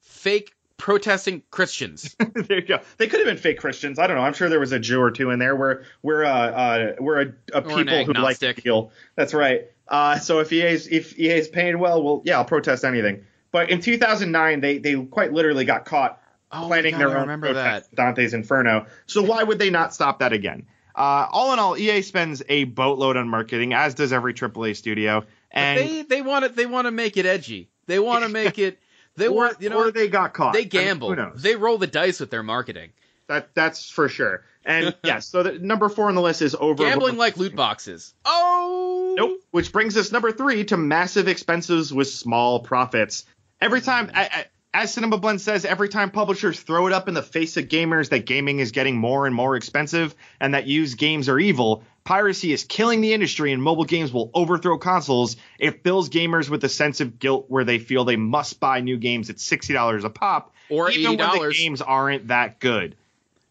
Fake 0.00 0.52
protesting 0.78 1.42
Christians. 1.50 2.16
there 2.34 2.60
you 2.60 2.66
go. 2.66 2.78
They 2.96 3.08
could 3.08 3.20
have 3.20 3.26
been 3.26 3.36
fake 3.36 3.58
Christians. 3.58 3.98
I 3.98 4.06
don't 4.06 4.16
know. 4.16 4.22
I'm 4.22 4.32
sure 4.32 4.48
there 4.48 4.60
was 4.60 4.72
a 4.72 4.78
Jew 4.78 5.02
or 5.02 5.10
two 5.10 5.30
in 5.30 5.38
there. 5.38 5.54
We're 5.54 5.82
we're 6.00 6.24
uh, 6.24 6.30
uh 6.30 6.92
we're 7.00 7.20
a, 7.20 7.32
a 7.52 7.62
people 7.62 8.04
who 8.04 8.12
like 8.14 8.38
to 8.38 8.54
kill. 8.54 8.92
That's 9.16 9.34
right. 9.34 9.66
Uh, 9.88 10.18
so 10.20 10.38
if 10.38 10.52
EA's 10.52 10.86
if 10.86 11.18
EA's 11.18 11.48
paying 11.48 11.78
well, 11.78 12.02
well, 12.02 12.22
yeah, 12.24 12.38
I'll 12.38 12.44
protest 12.44 12.84
anything. 12.84 13.26
But 13.50 13.70
in 13.70 13.80
2009, 13.80 14.60
they 14.60 14.78
they 14.78 14.94
quite 15.04 15.32
literally 15.32 15.64
got 15.64 15.84
caught 15.84 16.22
Oh 16.52 16.66
planning 16.68 16.92
God, 16.92 17.00
their 17.00 17.18
I 17.18 17.32
own 17.32 17.40
protest, 17.40 17.90
that. 17.90 17.96
Dante's 17.96 18.32
Inferno. 18.32 18.86
So 19.06 19.22
why 19.22 19.42
would 19.42 19.58
they 19.58 19.70
not 19.70 19.92
stop 19.92 20.20
that 20.20 20.32
again? 20.32 20.66
Uh, 20.94 21.26
all 21.30 21.52
in 21.52 21.58
all, 21.58 21.76
EA 21.76 22.02
spends 22.02 22.42
a 22.48 22.64
boatload 22.64 23.16
on 23.16 23.28
marketing, 23.28 23.72
as 23.72 23.94
does 23.94 24.12
every 24.12 24.34
AAA 24.34 24.76
studio. 24.76 25.24
And 25.50 25.78
they 25.78 26.02
they 26.02 26.22
want 26.22 26.44
it. 26.44 26.56
They 26.56 26.66
want 26.66 26.86
to 26.86 26.90
make 26.90 27.16
it 27.16 27.26
edgy. 27.26 27.68
They 27.86 27.98
want 27.98 28.24
to 28.24 28.28
make 28.30 28.58
it. 28.58 28.78
They 29.16 29.28
or, 29.28 29.34
want 29.34 29.60
you 29.60 29.70
know. 29.70 29.78
or 29.78 29.90
they 29.90 30.08
got 30.08 30.32
caught. 30.34 30.54
they 30.54 30.60
I 30.60 30.62
mean, 30.62 30.68
gamble. 30.70 31.08
who 31.10 31.16
knows? 31.16 31.42
they 31.42 31.56
roll 31.56 31.78
the 31.78 31.86
dice 31.86 32.20
with 32.20 32.30
their 32.30 32.42
marketing. 32.42 32.90
That 33.28 33.54
that's 33.54 33.88
for 33.88 34.08
sure. 34.08 34.44
And 34.64 34.94
yes, 35.04 35.26
so 35.26 35.42
the, 35.42 35.58
number 35.58 35.88
four 35.88 36.08
on 36.08 36.14
the 36.14 36.22
list 36.22 36.42
is 36.42 36.54
over 36.58 36.84
Gambling 36.84 37.16
like 37.16 37.36
loot 37.36 37.54
boxes. 37.54 38.14
Oh. 38.24 39.14
Nope. 39.16 39.40
Which 39.50 39.72
brings 39.72 39.96
us 39.96 40.12
number 40.12 40.32
three 40.32 40.64
to 40.66 40.76
massive 40.76 41.28
expenses 41.28 41.92
with 41.92 42.08
small 42.08 42.60
profits. 42.60 43.24
Every 43.60 43.80
time, 43.80 44.10
I, 44.14 44.24
I, 44.24 44.44
as 44.74 44.94
Cinema 44.94 45.18
Blend 45.18 45.40
says, 45.40 45.64
every 45.64 45.88
time 45.88 46.10
publishers 46.10 46.60
throw 46.60 46.86
it 46.86 46.92
up 46.92 47.08
in 47.08 47.14
the 47.14 47.22
face 47.22 47.56
of 47.56 47.66
gamers 47.66 48.08
that 48.08 48.24
gaming 48.26 48.58
is 48.58 48.72
getting 48.72 48.96
more 48.96 49.26
and 49.26 49.34
more 49.34 49.54
expensive 49.56 50.14
and 50.40 50.54
that 50.54 50.66
used 50.66 50.96
games 50.96 51.28
are 51.28 51.38
evil, 51.38 51.84
piracy 52.04 52.52
is 52.52 52.64
killing 52.64 53.02
the 53.02 53.12
industry 53.12 53.52
and 53.52 53.62
mobile 53.62 53.84
games 53.84 54.12
will 54.12 54.30
overthrow 54.32 54.78
consoles. 54.78 55.36
It 55.58 55.84
fills 55.84 56.08
gamers 56.08 56.48
with 56.48 56.64
a 56.64 56.68
sense 56.70 57.00
of 57.00 57.18
guilt 57.18 57.46
where 57.48 57.64
they 57.64 57.78
feel 57.78 58.04
they 58.04 58.16
must 58.16 58.60
buy 58.60 58.80
new 58.80 58.96
games 58.96 59.28
at 59.28 59.36
$60 59.36 60.04
a 60.04 60.10
pop, 60.10 60.54
Or 60.70 60.90
even 60.90 61.18
when 61.18 61.48
the 61.48 61.54
games 61.54 61.82
aren't 61.82 62.28
that 62.28 62.58
good. 62.58 62.96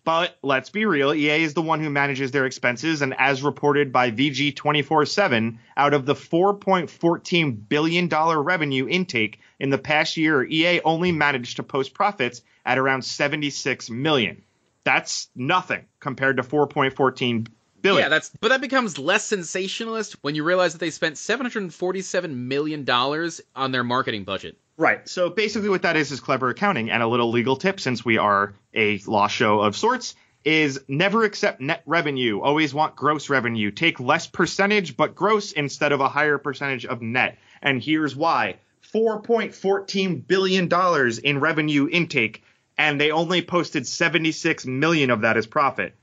But 0.03 0.37
let's 0.41 0.71
be 0.71 0.85
real, 0.85 1.13
EA 1.13 1.43
is 1.43 1.53
the 1.53 1.61
one 1.61 1.79
who 1.79 1.89
manages 1.89 2.31
their 2.31 2.47
expenses, 2.47 3.03
and 3.03 3.13
as 3.19 3.43
reported 3.43 3.93
by 3.93 4.09
VG 4.09 4.55
24 4.55 5.05
7, 5.05 5.59
out 5.77 5.93
of 5.93 6.07
the 6.07 6.15
$4.14 6.15 7.69
billion 7.69 8.09
revenue 8.09 8.87
intake 8.87 9.39
in 9.59 9.69
the 9.69 9.77
past 9.77 10.17
year, 10.17 10.43
EA 10.43 10.81
only 10.81 11.11
managed 11.11 11.57
to 11.57 11.63
post 11.63 11.93
profits 11.93 12.41
at 12.65 12.79
around 12.79 13.03
76 13.03 13.91
million. 13.91 14.41
That's 14.83 15.29
nothing 15.35 15.85
compared 15.99 16.37
to 16.37 16.43
4.14 16.43 17.47
billion. 17.81 18.03
Yeah, 18.03 18.09
that's 18.09 18.31
but 18.39 18.49
that 18.49 18.61
becomes 18.61 18.97
less 18.97 19.25
sensationalist 19.25 20.17
when 20.23 20.33
you 20.33 20.43
realize 20.43 20.73
that 20.73 20.79
they 20.79 20.89
spent 20.89 21.17
747 21.17 22.47
million 22.47 22.83
dollars 22.83 23.41
on 23.55 23.71
their 23.71 23.83
marketing 23.83 24.23
budget. 24.23 24.57
Right. 24.81 25.07
So 25.07 25.29
basically, 25.29 25.69
what 25.69 25.83
that 25.83 25.95
is 25.95 26.11
is 26.11 26.19
clever 26.19 26.49
accounting. 26.49 26.89
And 26.89 27.03
a 27.03 27.07
little 27.07 27.29
legal 27.29 27.55
tip, 27.55 27.79
since 27.79 28.03
we 28.03 28.17
are 28.17 28.55
a 28.73 28.97
law 29.05 29.27
show 29.27 29.59
of 29.59 29.77
sorts, 29.77 30.15
is 30.43 30.81
never 30.87 31.23
accept 31.23 31.61
net 31.61 31.83
revenue. 31.85 32.41
Always 32.41 32.73
want 32.73 32.95
gross 32.95 33.29
revenue. 33.29 33.69
Take 33.69 33.99
less 33.99 34.25
percentage, 34.25 34.97
but 34.97 35.13
gross 35.13 35.51
instead 35.51 35.91
of 35.91 35.99
a 35.99 36.09
higher 36.09 36.39
percentage 36.39 36.87
of 36.87 36.99
net. 36.99 37.37
And 37.61 37.79
here's 37.79 38.15
why 38.15 38.55
$4.14 38.91 40.25
billion 40.25 40.67
in 41.23 41.39
revenue 41.39 41.87
intake, 41.87 42.43
and 42.75 42.99
they 42.99 43.11
only 43.11 43.43
posted 43.43 43.85
76 43.85 44.65
million 44.65 45.11
of 45.11 45.21
that 45.21 45.37
as 45.37 45.45
profit. 45.45 45.93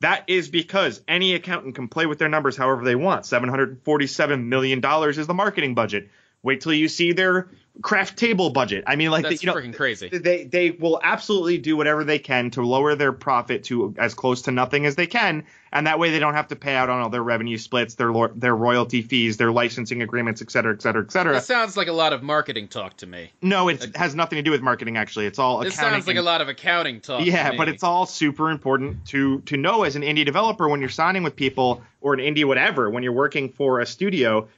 That 0.00 0.24
is 0.26 0.48
because 0.48 1.02
any 1.06 1.34
accountant 1.34 1.74
can 1.74 1.88
play 1.88 2.06
with 2.06 2.18
their 2.18 2.30
numbers 2.30 2.56
however 2.56 2.82
they 2.82 2.94
want. 2.94 3.26
$747 3.26 4.44
million 4.46 4.82
is 4.82 5.26
the 5.26 5.34
marketing 5.34 5.74
budget. 5.74 6.08
Wait 6.42 6.60
till 6.60 6.72
you 6.72 6.88
see 6.88 7.12
their 7.12 7.48
craft 7.80 8.18
table 8.18 8.50
budget. 8.50 8.84
I 8.86 8.96
mean, 8.96 9.10
like 9.10 9.22
That's 9.22 9.42
you 9.42 9.46
know, 9.46 9.54
freaking 9.54 9.74
crazy. 9.74 10.08
They 10.08 10.44
they 10.44 10.72
will 10.72 11.00
absolutely 11.02 11.58
do 11.58 11.76
whatever 11.76 12.04
they 12.04 12.18
can 12.18 12.50
to 12.50 12.62
lower 12.62 12.94
their 12.94 13.12
profit 13.12 13.64
to 13.64 13.94
as 13.96 14.12
close 14.12 14.42
to 14.42 14.50
nothing 14.50 14.84
as 14.84 14.96
they 14.96 15.06
can, 15.06 15.44
and 15.72 15.86
that 15.86 15.98
way 15.98 16.10
they 16.10 16.18
don't 16.18 16.34
have 16.34 16.48
to 16.48 16.56
pay 16.56 16.74
out 16.74 16.90
on 16.90 17.00
all 17.00 17.08
their 17.08 17.22
revenue 17.22 17.56
splits, 17.56 17.94
their 17.94 18.12
lo- 18.12 18.32
their 18.34 18.54
royalty 18.54 19.02
fees, 19.02 19.36
their 19.36 19.52
licensing 19.52 20.02
agreements, 20.02 20.42
et 20.42 20.50
cetera, 20.50 20.74
et 20.74 20.82
cetera, 20.82 21.02
et 21.02 21.12
cetera. 21.12 21.34
This 21.34 21.46
sounds 21.46 21.76
like 21.76 21.88
a 21.88 21.92
lot 21.92 22.12
of 22.12 22.22
marketing 22.22 22.68
talk 22.68 22.96
to 22.98 23.06
me. 23.06 23.30
no, 23.40 23.68
it 23.68 23.96
has 23.96 24.14
nothing 24.14 24.36
to 24.36 24.42
do 24.42 24.50
with 24.50 24.60
marketing. 24.60 24.96
Actually, 24.96 25.26
it's 25.26 25.38
all 25.38 25.60
This 25.60 25.76
sounds 25.76 26.06
like 26.06 26.16
a 26.16 26.22
lot 26.22 26.40
of 26.40 26.48
accounting 26.48 27.00
talk. 27.00 27.20
to 27.20 27.24
yeah, 27.24 27.56
but 27.56 27.68
it's 27.68 27.82
all 27.84 28.04
super 28.04 28.50
important 28.50 29.06
to 29.06 29.40
to 29.42 29.56
know 29.56 29.84
as 29.84 29.96
an 29.96 30.02
indie 30.02 30.26
developer 30.26 30.68
when 30.68 30.80
you're 30.80 30.90
signing 30.90 31.22
with 31.22 31.36
people 31.36 31.82
or 32.00 32.12
an 32.14 32.20
indie 32.20 32.44
whatever 32.44 32.90
when 32.90 33.02
you're 33.02 33.12
working 33.12 33.48
for 33.48 33.80
a 33.80 33.86
studio. 33.86 34.48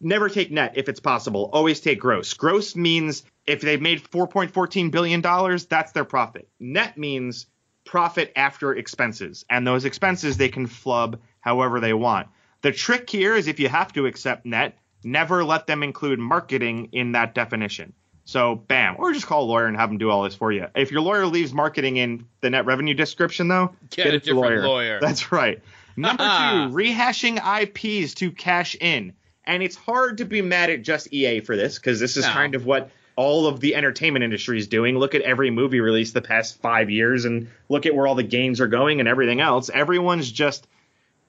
Never 0.00 0.28
take 0.28 0.50
net 0.50 0.72
if 0.76 0.88
it's 0.88 1.00
possible. 1.00 1.50
Always 1.52 1.80
take 1.80 2.00
gross. 2.00 2.32
Gross 2.34 2.74
means 2.74 3.22
if 3.46 3.60
they've 3.60 3.80
made 3.80 4.02
4.14 4.02 4.90
billion 4.90 5.20
dollars, 5.20 5.66
that's 5.66 5.92
their 5.92 6.04
profit. 6.04 6.48
Net 6.58 6.96
means 6.96 7.46
profit 7.84 8.32
after 8.36 8.74
expenses, 8.74 9.44
and 9.50 9.66
those 9.66 9.84
expenses 9.84 10.36
they 10.36 10.48
can 10.48 10.66
flub 10.66 11.20
however 11.40 11.80
they 11.80 11.92
want. 11.92 12.28
The 12.62 12.72
trick 12.72 13.08
here 13.08 13.34
is 13.34 13.46
if 13.48 13.58
you 13.60 13.68
have 13.68 13.92
to 13.94 14.06
accept 14.06 14.46
net, 14.46 14.78
never 15.02 15.44
let 15.44 15.66
them 15.66 15.82
include 15.82 16.18
marketing 16.18 16.90
in 16.92 17.12
that 17.12 17.34
definition. 17.34 17.92
So, 18.24 18.54
bam, 18.54 18.96
or 18.98 19.12
just 19.12 19.26
call 19.26 19.44
a 19.44 19.48
lawyer 19.48 19.66
and 19.66 19.76
have 19.76 19.88
them 19.88 19.98
do 19.98 20.10
all 20.10 20.22
this 20.22 20.34
for 20.34 20.52
you. 20.52 20.66
If 20.76 20.92
your 20.92 21.00
lawyer 21.00 21.26
leaves 21.26 21.52
marketing 21.52 21.96
in 21.96 22.26
the 22.42 22.50
net 22.50 22.64
revenue 22.64 22.94
description, 22.94 23.48
though, 23.48 23.74
Get 23.90 24.06
a 24.06 24.08
it 24.10 24.24
to 24.24 24.34
different 24.34 24.62
lawyer. 24.62 24.98
That's 25.00 25.32
right. 25.32 25.60
Number 25.96 26.22
two, 26.22 26.74
rehashing 26.74 27.38
IPs 27.38 28.14
to 28.14 28.30
cash 28.30 28.76
in. 28.80 29.14
And 29.50 29.62
it's 29.62 29.76
hard 29.76 30.18
to 30.18 30.24
be 30.24 30.42
mad 30.42 30.70
at 30.70 30.82
just 30.82 31.12
EA 31.12 31.40
for 31.40 31.56
this 31.56 31.78
because 31.78 31.98
this 32.00 32.16
is 32.16 32.24
No. 32.24 32.30
kind 32.32 32.54
of 32.54 32.64
what 32.66 32.90
all 33.16 33.46
of 33.48 33.60
the 33.60 33.74
entertainment 33.74 34.22
industry 34.24 34.58
is 34.58 34.68
doing. 34.68 34.96
Look 34.96 35.14
at 35.14 35.22
every 35.22 35.50
movie 35.50 35.80
released 35.80 36.14
the 36.14 36.22
past 36.22 36.60
five 36.62 36.88
years 36.88 37.24
and 37.24 37.48
look 37.68 37.84
at 37.84 37.94
where 37.94 38.06
all 38.06 38.14
the 38.14 38.22
games 38.22 38.60
are 38.60 38.68
going 38.68 39.00
and 39.00 39.08
everything 39.08 39.40
else. 39.40 39.68
Everyone's 39.68 40.30
just 40.30 40.66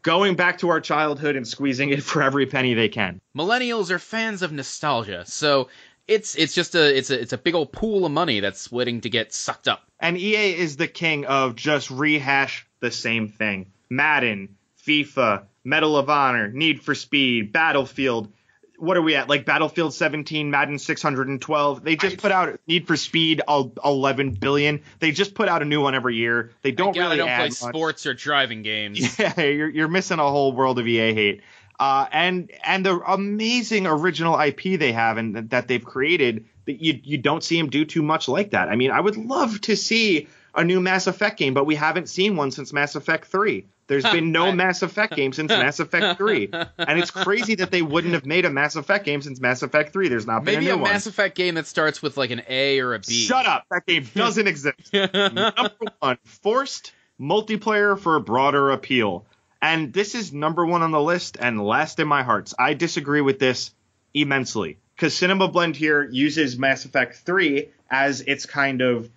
going 0.03 0.35
back 0.35 0.59
to 0.59 0.69
our 0.69 0.79
childhood 0.79 1.35
and 1.35 1.47
squeezing 1.47 1.89
it 1.89 2.03
for 2.03 2.21
every 2.21 2.45
penny 2.45 2.73
they 2.75 2.89
can. 2.89 3.19
millennials 3.37 3.89
are 3.91 3.99
fans 3.99 4.41
of 4.41 4.51
nostalgia, 4.51 5.23
so 5.25 5.67
it's 6.07 6.35
it's 6.35 6.53
just 6.55 6.75
a 6.75 6.97
it's 6.97 7.09
a 7.09 7.19
it's 7.21 7.33
a 7.33 7.37
big 7.37 7.55
old 7.55 7.71
pool 7.71 8.05
of 8.05 8.11
money 8.11 8.39
that's 8.39 8.71
waiting 8.71 9.01
to 9.01 9.09
get 9.09 9.33
sucked 9.33 9.67
up. 9.67 9.83
And 9.99 10.17
EA 10.17 10.55
is 10.57 10.77
the 10.77 10.87
king 10.87 11.25
of 11.25 11.55
just 11.55 11.89
rehash 11.91 12.65
the 12.79 12.91
same 12.91 13.27
thing. 13.29 13.71
Madden, 13.89 14.55
FIFA, 14.91 15.43
Medal 15.63 15.97
of 15.97 16.09
Honor, 16.09 16.49
Need 16.49 16.81
for 16.81 16.93
Speed, 16.95 17.51
Battlefield. 17.53 18.31
What 18.77 18.97
are 18.97 19.01
we 19.01 19.15
at? 19.15 19.29
Like 19.29 19.45
Battlefield 19.45 19.93
17, 19.93 20.49
Madden 20.49 20.79
612. 20.79 21.83
They 21.83 21.95
just 21.95 22.17
put 22.17 22.31
out 22.31 22.59
Need 22.67 22.87
for 22.87 22.97
Speed 22.97 23.41
11 23.47 24.31
billion. 24.31 24.81
They 24.99 25.11
just 25.11 25.35
put 25.35 25.47
out 25.47 25.61
a 25.61 25.65
new 25.65 25.81
one 25.81 25.93
every 25.95 26.15
year. 26.15 26.51
They 26.63 26.71
don't 26.71 26.97
really 26.97 27.17
don't 27.17 27.29
add 27.29 27.37
play 27.37 27.47
much. 27.49 27.53
sports 27.75 28.05
or 28.05 28.13
driving 28.15 28.63
games. 28.63 29.17
Yeah, 29.19 29.39
you're 29.41 29.69
you're 29.69 29.87
missing 29.87 30.17
a 30.19 30.27
whole 30.29 30.51
world 30.53 30.79
of 30.79 30.87
EA 30.87 31.13
hate. 31.13 31.41
Uh, 31.79 32.07
and 32.11 32.51
and 32.63 32.85
the 32.85 32.99
amazing 33.07 33.85
original 33.87 34.39
IP 34.39 34.79
they 34.79 34.91
have 34.91 35.17
and 35.17 35.35
that- 35.35 35.49
that 35.51 35.67
they've 35.67 35.83
created 35.85 36.45
that 36.65 36.81
you 36.83 36.99
you 37.03 37.17
don't 37.19 37.43
see 37.43 37.57
them 37.59 37.69
do 37.69 37.85
too 37.85 38.01
much 38.01 38.27
like 38.27 38.51
that. 38.51 38.67
I 38.67 38.75
mean, 38.75 38.91
I 38.91 38.99
would 38.99 39.15
love 39.17 39.61
to 39.61 39.75
see 39.75 40.27
a 40.53 40.63
new 40.63 40.79
Mass 40.79 41.07
Effect 41.07 41.37
game, 41.37 41.53
but 41.53 41.65
we 41.65 41.75
haven't 41.75 42.09
seen 42.09 42.35
one 42.35 42.51
since 42.51 42.73
Mass 42.73 42.95
Effect 42.95 43.25
3. 43.25 43.65
There's 43.87 44.03
been 44.03 44.31
no 44.31 44.51
Mass 44.53 44.81
Effect 44.81 45.15
game 45.15 45.33
since 45.33 45.49
Mass 45.49 45.79
Effect 45.79 46.17
3. 46.17 46.49
And 46.77 46.99
it's 46.99 47.11
crazy 47.11 47.55
that 47.55 47.71
they 47.71 47.81
wouldn't 47.81 48.13
have 48.13 48.25
made 48.25 48.45
a 48.45 48.49
Mass 48.49 48.75
Effect 48.75 49.05
game 49.05 49.21
since 49.21 49.39
Mass 49.41 49.63
Effect 49.63 49.91
3. 49.91 50.07
There's 50.07 50.25
not 50.25 50.43
been 50.45 50.55
Maybe 50.55 50.69
a 50.69 50.75
a. 50.75 50.77
Mass 50.77 51.07
Effect 51.07 51.35
game 51.35 51.55
that 51.55 51.67
starts 51.67 52.01
with 52.01 52.17
like 52.17 52.31
an 52.31 52.41
A 52.47 52.79
or 52.79 52.93
a 52.93 52.99
B. 52.99 53.25
Shut 53.25 53.45
up. 53.45 53.65
That 53.69 53.85
game 53.85 54.07
doesn't 54.15 54.47
exist. 54.47 54.93
number 54.93 55.71
one, 55.99 56.17
forced 56.23 56.93
multiplayer 57.19 57.99
for 57.99 58.19
broader 58.19 58.71
appeal. 58.71 59.25
And 59.61 59.93
this 59.93 60.15
is 60.15 60.33
number 60.33 60.65
one 60.65 60.81
on 60.81 60.91
the 60.91 61.01
list 61.01 61.37
and 61.39 61.63
last 61.63 61.99
in 61.99 62.07
my 62.07 62.23
hearts. 62.23 62.53
I 62.57 62.73
disagree 62.73 63.21
with 63.21 63.39
this 63.39 63.71
immensely 64.13 64.77
because 64.95 65.15
Cinema 65.15 65.47
Blend 65.47 65.75
here 65.75 66.07
uses 66.09 66.57
Mass 66.57 66.85
Effect 66.85 67.15
3 67.17 67.69
as 67.89 68.21
its 68.21 68.45
kind 68.45 68.81
of 68.81 69.09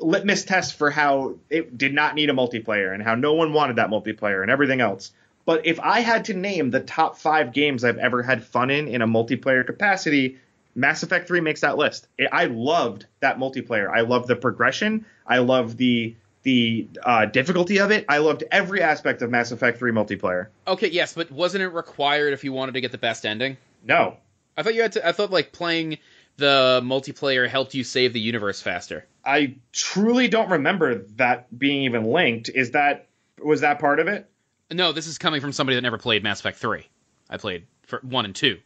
litmus 0.00 0.44
test 0.44 0.76
for 0.76 0.90
how 0.90 1.36
it 1.48 1.76
did 1.76 1.94
not 1.94 2.14
need 2.14 2.30
a 2.30 2.32
multiplayer 2.32 2.92
and 2.92 3.02
how 3.02 3.14
no 3.14 3.34
one 3.34 3.52
wanted 3.52 3.76
that 3.76 3.90
multiplayer 3.90 4.42
and 4.42 4.50
everything 4.50 4.80
else. 4.80 5.12
But 5.44 5.66
if 5.66 5.80
I 5.80 6.00
had 6.00 6.26
to 6.26 6.34
name 6.34 6.70
the 6.70 6.80
top 6.80 7.16
five 7.16 7.52
games 7.52 7.84
I've 7.84 7.98
ever 7.98 8.22
had 8.22 8.44
fun 8.44 8.70
in 8.70 8.88
in 8.88 9.02
a 9.02 9.06
multiplayer 9.06 9.66
capacity, 9.66 10.38
Mass 10.74 11.02
Effect 11.02 11.26
3 11.26 11.40
makes 11.40 11.62
that 11.62 11.76
list. 11.76 12.06
I- 12.32 12.46
loved 12.46 13.06
that 13.20 13.38
multiplayer. 13.38 13.90
I 13.90 14.02
loved 14.02 14.28
the 14.28 14.36
progression. 14.36 15.04
I 15.26 15.38
loved 15.38 15.76
the 15.76 16.14
the 16.42 16.88
uh, 17.02 17.26
difficulty 17.26 17.80
of 17.80 17.90
it. 17.90 18.06
I 18.08 18.18
loved 18.18 18.44
every 18.50 18.80
aspect 18.80 19.20
of 19.20 19.30
Mass 19.30 19.52
Effect 19.52 19.78
3 19.78 19.92
multiplayer. 19.92 20.46
Okay, 20.66 20.88
yes, 20.88 21.12
but 21.12 21.30
wasn't 21.30 21.62
it 21.62 21.68
required 21.68 22.32
if 22.32 22.44
you 22.44 22.52
wanted 22.54 22.72
to 22.72 22.80
get 22.80 22.92
the 22.92 22.98
best 22.98 23.26
ending? 23.26 23.58
No, 23.84 24.16
I 24.56 24.62
thought 24.62 24.74
you 24.74 24.80
had 24.82 24.92
to. 24.92 25.06
I 25.06 25.12
thought 25.12 25.30
like 25.30 25.52
playing 25.52 25.98
the 26.40 26.80
multiplayer 26.82 27.48
helped 27.48 27.74
you 27.74 27.84
save 27.84 28.12
the 28.12 28.20
universe 28.20 28.60
faster. 28.60 29.06
I 29.24 29.54
truly 29.72 30.26
don't 30.26 30.50
remember 30.50 31.04
that 31.16 31.56
being 31.56 31.82
even 31.82 32.04
linked. 32.04 32.48
Is 32.48 32.72
that 32.72 33.06
was 33.42 33.60
that 33.60 33.78
part 33.78 34.00
of 34.00 34.08
it? 34.08 34.28
No, 34.72 34.92
this 34.92 35.06
is 35.06 35.18
coming 35.18 35.40
from 35.40 35.52
somebody 35.52 35.76
that 35.76 35.82
never 35.82 35.98
played 35.98 36.22
Mass 36.22 36.40
Effect 36.40 36.58
three. 36.58 36.88
I 37.28 37.36
played 37.36 37.66
for 37.86 38.00
one 38.02 38.24
and 38.24 38.34
two. 38.34 38.58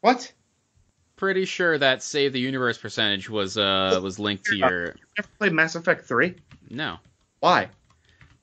What? 0.00 0.32
Pretty 1.16 1.44
sure 1.44 1.76
that 1.78 2.02
save 2.02 2.32
the 2.32 2.40
universe 2.40 2.78
percentage 2.78 3.28
was 3.28 3.58
uh 3.58 4.00
was 4.02 4.18
linked 4.18 4.44
to 4.46 4.56
your 4.56 4.94
Never 5.18 5.28
played 5.38 5.52
Mass 5.52 5.74
Effect 5.74 6.06
3? 6.06 6.34
no 6.70 6.98
Why? 7.40 7.68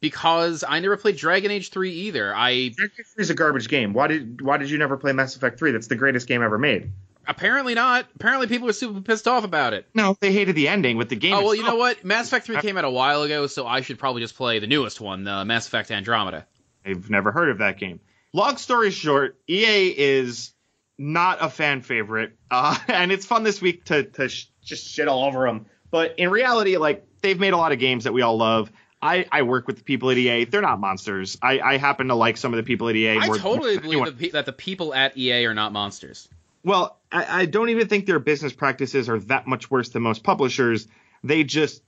because 0.01 0.65
I 0.67 0.79
never 0.81 0.97
played 0.97 1.15
Dragon 1.15 1.49
Age 1.49 1.69
three 1.69 1.91
either. 1.91 2.35
I 2.35 2.69
Dragon 2.75 2.95
Age 2.99 3.05
3 3.15 3.21
is 3.21 3.29
a 3.29 3.33
garbage 3.35 3.69
game. 3.69 3.93
Why 3.93 4.07
did 4.07 4.41
why 4.41 4.57
did 4.57 4.69
you 4.69 4.77
never 4.77 4.97
play 4.97 5.13
Mass 5.13 5.35
Effect 5.37 5.57
3? 5.59 5.71
That's 5.71 5.87
the 5.87 5.95
greatest 5.95 6.27
game 6.27 6.41
ever 6.43 6.57
made. 6.57 6.91
Apparently 7.27 7.73
not. 7.73 8.07
Apparently 8.15 8.47
people 8.47 8.67
were 8.67 8.73
super 8.73 9.01
pissed 9.01 9.27
off 9.27 9.43
about 9.43 9.73
it. 9.73 9.87
No, 9.93 10.15
they 10.19 10.31
hated 10.31 10.55
the 10.55 10.67
ending 10.67 10.97
with 10.97 11.09
the 11.09 11.15
game. 11.15 11.33
Oh 11.33 11.43
well, 11.43 11.55
you 11.55 11.63
know 11.63 11.75
what? 11.75 12.03
Mass 12.03 12.27
Effect 12.27 12.45
three 12.45 12.59
came 12.61 12.77
out 12.77 12.85
a 12.85 12.89
while 12.89 13.23
ago, 13.23 13.47
so 13.47 13.65
I 13.67 13.81
should 13.81 13.99
probably 13.99 14.21
just 14.21 14.35
play 14.35 14.59
the 14.59 14.67
newest 14.67 14.99
one, 15.01 15.27
uh, 15.27 15.45
Mass 15.45 15.67
Effect 15.67 15.91
Andromeda. 15.91 16.45
I've 16.85 17.09
never 17.09 17.31
heard 17.31 17.49
of 17.49 17.59
that 17.59 17.77
game. 17.77 17.99
Long 18.33 18.57
story 18.57 18.91
short, 18.91 19.37
EA 19.47 19.93
is 19.95 20.53
not 20.97 21.37
a 21.41 21.49
fan 21.49 21.81
favorite, 21.81 22.35
uh, 22.51 22.77
and 22.87 23.11
it's 23.11 23.25
fun 23.25 23.43
this 23.43 23.61
week 23.61 23.85
to 23.85 24.03
to 24.03 24.29
sh- 24.29 24.47
just 24.63 24.87
shit 24.87 25.07
all 25.07 25.25
over 25.25 25.45
them. 25.45 25.65
But 25.91 26.15
in 26.17 26.29
reality, 26.29 26.77
like 26.77 27.05
they've 27.21 27.39
made 27.39 27.53
a 27.53 27.57
lot 27.57 27.71
of 27.71 27.79
games 27.79 28.05
that 28.05 28.13
we 28.13 28.21
all 28.21 28.37
love. 28.37 28.71
I, 29.01 29.25
I 29.29 29.41
work 29.41 29.67
with 29.67 29.77
the 29.77 29.83
people 29.83 30.09
at 30.11 30.17
EA. 30.17 30.45
They're 30.45 30.61
not 30.61 30.79
monsters. 30.79 31.37
I, 31.41 31.59
I 31.59 31.77
happen 31.77 32.07
to 32.07 32.15
like 32.15 32.37
some 32.37 32.53
of 32.53 32.57
the 32.57 32.63
people 32.63 32.87
at 32.87 32.95
EA. 32.95 33.17
I 33.19 33.37
totally 33.37 33.77
believe 33.79 34.17
pe- 34.17 34.29
that 34.29 34.45
the 34.45 34.53
people 34.53 34.93
at 34.93 35.17
EA 35.17 35.45
are 35.45 35.53
not 35.53 35.73
monsters. 35.73 36.29
Well, 36.63 36.99
I, 37.11 37.41
I 37.41 37.45
don't 37.45 37.69
even 37.69 37.87
think 37.87 38.05
their 38.05 38.19
business 38.19 38.53
practices 38.53 39.09
are 39.09 39.19
that 39.19 39.47
much 39.47 39.69
worse 39.69 39.89
than 39.89 40.01
most 40.01 40.23
publishers. 40.23 40.87
They 41.23 41.43
just, 41.43 41.83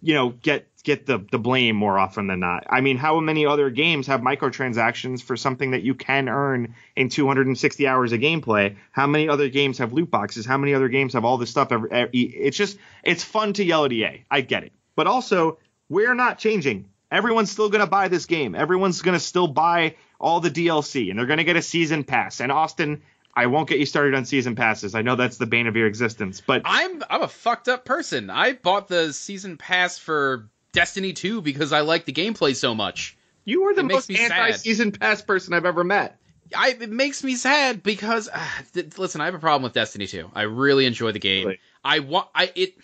you 0.00 0.14
know, 0.14 0.30
get 0.30 0.68
get 0.84 1.06
the 1.06 1.18
the 1.30 1.38
blame 1.38 1.76
more 1.76 1.98
often 1.98 2.26
than 2.26 2.40
not. 2.40 2.66
I 2.68 2.80
mean, 2.80 2.96
how 2.96 3.20
many 3.20 3.46
other 3.46 3.70
games 3.70 4.06
have 4.06 4.20
microtransactions 4.20 5.22
for 5.22 5.36
something 5.36 5.72
that 5.72 5.82
you 5.82 5.94
can 5.94 6.28
earn 6.28 6.74
in 6.94 7.08
260 7.08 7.86
hours 7.86 8.12
of 8.12 8.20
gameplay? 8.20 8.76
How 8.92 9.06
many 9.06 9.28
other 9.28 9.48
games 9.48 9.78
have 9.78 9.92
loot 9.92 10.10
boxes? 10.10 10.46
How 10.46 10.58
many 10.58 10.74
other 10.74 10.88
games 10.88 11.14
have 11.14 11.24
all 11.24 11.38
this 11.38 11.50
stuff? 11.50 11.68
It's 12.12 12.56
just 12.56 12.78
it's 13.02 13.24
fun 13.24 13.54
to 13.54 13.64
yell 13.64 13.84
at 13.84 13.92
EA. 13.92 14.24
I 14.30 14.42
get 14.42 14.64
it, 14.64 14.72
but 14.94 15.06
also 15.06 15.58
we're 15.88 16.14
not 16.14 16.38
changing. 16.38 16.88
Everyone's 17.10 17.50
still 17.50 17.70
to 17.84 17.90
buy 17.90 18.08
this 18.08 18.26
game. 18.26 18.54
Everyone's 18.54 19.00
to 19.18 19.24
still 19.24 19.48
buy 19.48 19.94
all 20.20 20.40
the 20.40 20.50
DLC, 20.50 21.08
and 21.08 21.18
they're 21.18 21.26
to 21.38 21.44
get 21.44 21.56
a 21.56 21.62
season 21.62 22.04
pass. 22.04 22.40
And 22.40 22.52
Austin, 22.52 23.02
I 23.38 23.46
won't 23.46 23.68
get 23.68 23.78
you 23.78 23.86
started 23.86 24.16
on 24.16 24.24
season 24.24 24.56
passes. 24.56 24.96
I 24.96 25.02
know 25.02 25.14
that's 25.14 25.36
the 25.36 25.46
bane 25.46 25.68
of 25.68 25.76
your 25.76 25.86
existence, 25.86 26.42
but 26.44 26.62
I'm 26.64 27.04
I'm 27.08 27.22
a 27.22 27.28
fucked 27.28 27.68
up 27.68 27.84
person. 27.84 28.30
I 28.30 28.54
bought 28.54 28.88
the 28.88 29.12
season 29.12 29.56
pass 29.56 29.96
for 29.96 30.48
Destiny 30.72 31.12
2 31.12 31.40
because 31.40 31.72
I 31.72 31.82
like 31.82 32.04
the 32.04 32.12
gameplay 32.12 32.56
so 32.56 32.74
much. 32.74 33.16
you 33.44 33.62
are 33.68 33.74
the 33.74 33.82
it 33.82 33.92
most 33.92 34.10
anti-season 34.10 34.90
pass 34.90 35.22
person 35.22 35.54
I've 35.54 35.66
ever 35.66 35.84
met. 35.84 36.18
I 36.56 36.76
it 36.80 36.90
makes 36.90 37.22
me 37.22 37.36
sad 37.36 37.84
because 37.84 38.28
uh, 38.32 38.44
th- 38.74 38.98
listen, 38.98 39.20
I 39.20 39.26
have 39.26 39.34
a 39.34 39.38
problem 39.38 39.62
with 39.62 39.72
Destiny 39.72 40.08
2. 40.08 40.32
I 40.34 40.42
really 40.42 40.84
enjoy 40.84 41.12
the 41.12 41.20
game. 41.20 41.46
Really? 41.46 41.60
I 41.84 42.00
want 42.00 42.26
I 42.34 42.50
it 42.56 42.74